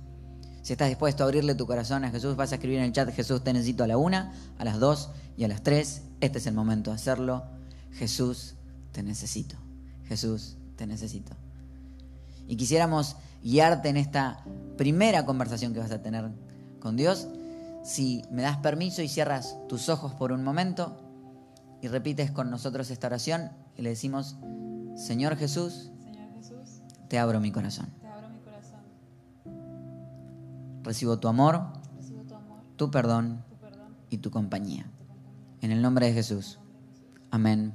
Si 0.62 0.74
estás 0.74 0.90
dispuesto 0.90 1.24
a 1.24 1.26
abrirle 1.26 1.56
tu 1.56 1.66
corazón 1.66 2.04
a 2.04 2.12
Jesús, 2.12 2.36
vas 2.36 2.52
a 2.52 2.56
escribir 2.56 2.80
en 2.80 2.86
el 2.86 2.92
chat, 2.92 3.10
Jesús 3.12 3.44
te 3.44 3.54
necesito 3.54 3.84
a 3.84 3.88
la 3.88 3.98
una, 3.98 4.34
a 4.58 4.66
las 4.66 4.80
dos 4.80 5.10
y 5.38 5.44
a 5.44 5.48
las 5.48 5.64
tres. 5.64 6.04
Este 6.20 6.38
es 6.38 6.46
el 6.46 6.54
momento 6.54 6.92
de 6.92 6.98
hacerlo. 6.98 7.46
Jesús 7.94 8.56
te 8.92 9.02
necesito. 9.02 9.56
Jesús 10.08 10.58
te 10.80 10.88
necesito. 10.88 11.34
Y 12.48 12.56
quisiéramos 12.56 13.18
guiarte 13.44 13.90
en 13.90 13.98
esta 13.98 14.46
primera 14.78 15.26
conversación 15.26 15.74
que 15.74 15.80
vas 15.80 15.92
a 15.92 16.02
tener 16.02 16.32
con 16.80 16.96
Dios. 16.96 17.28
Si 17.84 18.24
me 18.32 18.42
das 18.42 18.58
permiso 18.58 19.02
y 19.02 19.10
cierras 19.10 19.58
tus 19.68 19.90
ojos 19.90 20.14
por 20.14 20.32
un 20.32 20.42
momento 20.42 20.98
y 21.82 21.90
repites 21.90 22.32
con 22.32 22.50
nosotros 22.50 22.90
esta 22.92 23.08
oración 23.08 23.52
y 23.78 23.82
le 23.82 23.90
decimos, 23.90 24.38
Señor 24.96 25.36
Jesús, 25.36 25.92
te, 27.10 27.20
abro 27.20 27.42
mi 27.42 27.52
corazón. 27.52 27.88
Recibo 30.84 31.20
tu 31.20 31.28
amor, 31.28 31.74
tu, 32.78 32.90
perdón, 32.90 33.44
y 34.10 34.20
tu 34.20 34.32
compañía. 34.32 34.90
En 35.62 35.72
el 35.72 35.82
nombre 35.82 36.06
de 36.06 36.14
Jesús. 36.14 36.58
Amén 37.32 37.74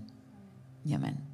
y 0.86 0.94
amén. 0.94 1.33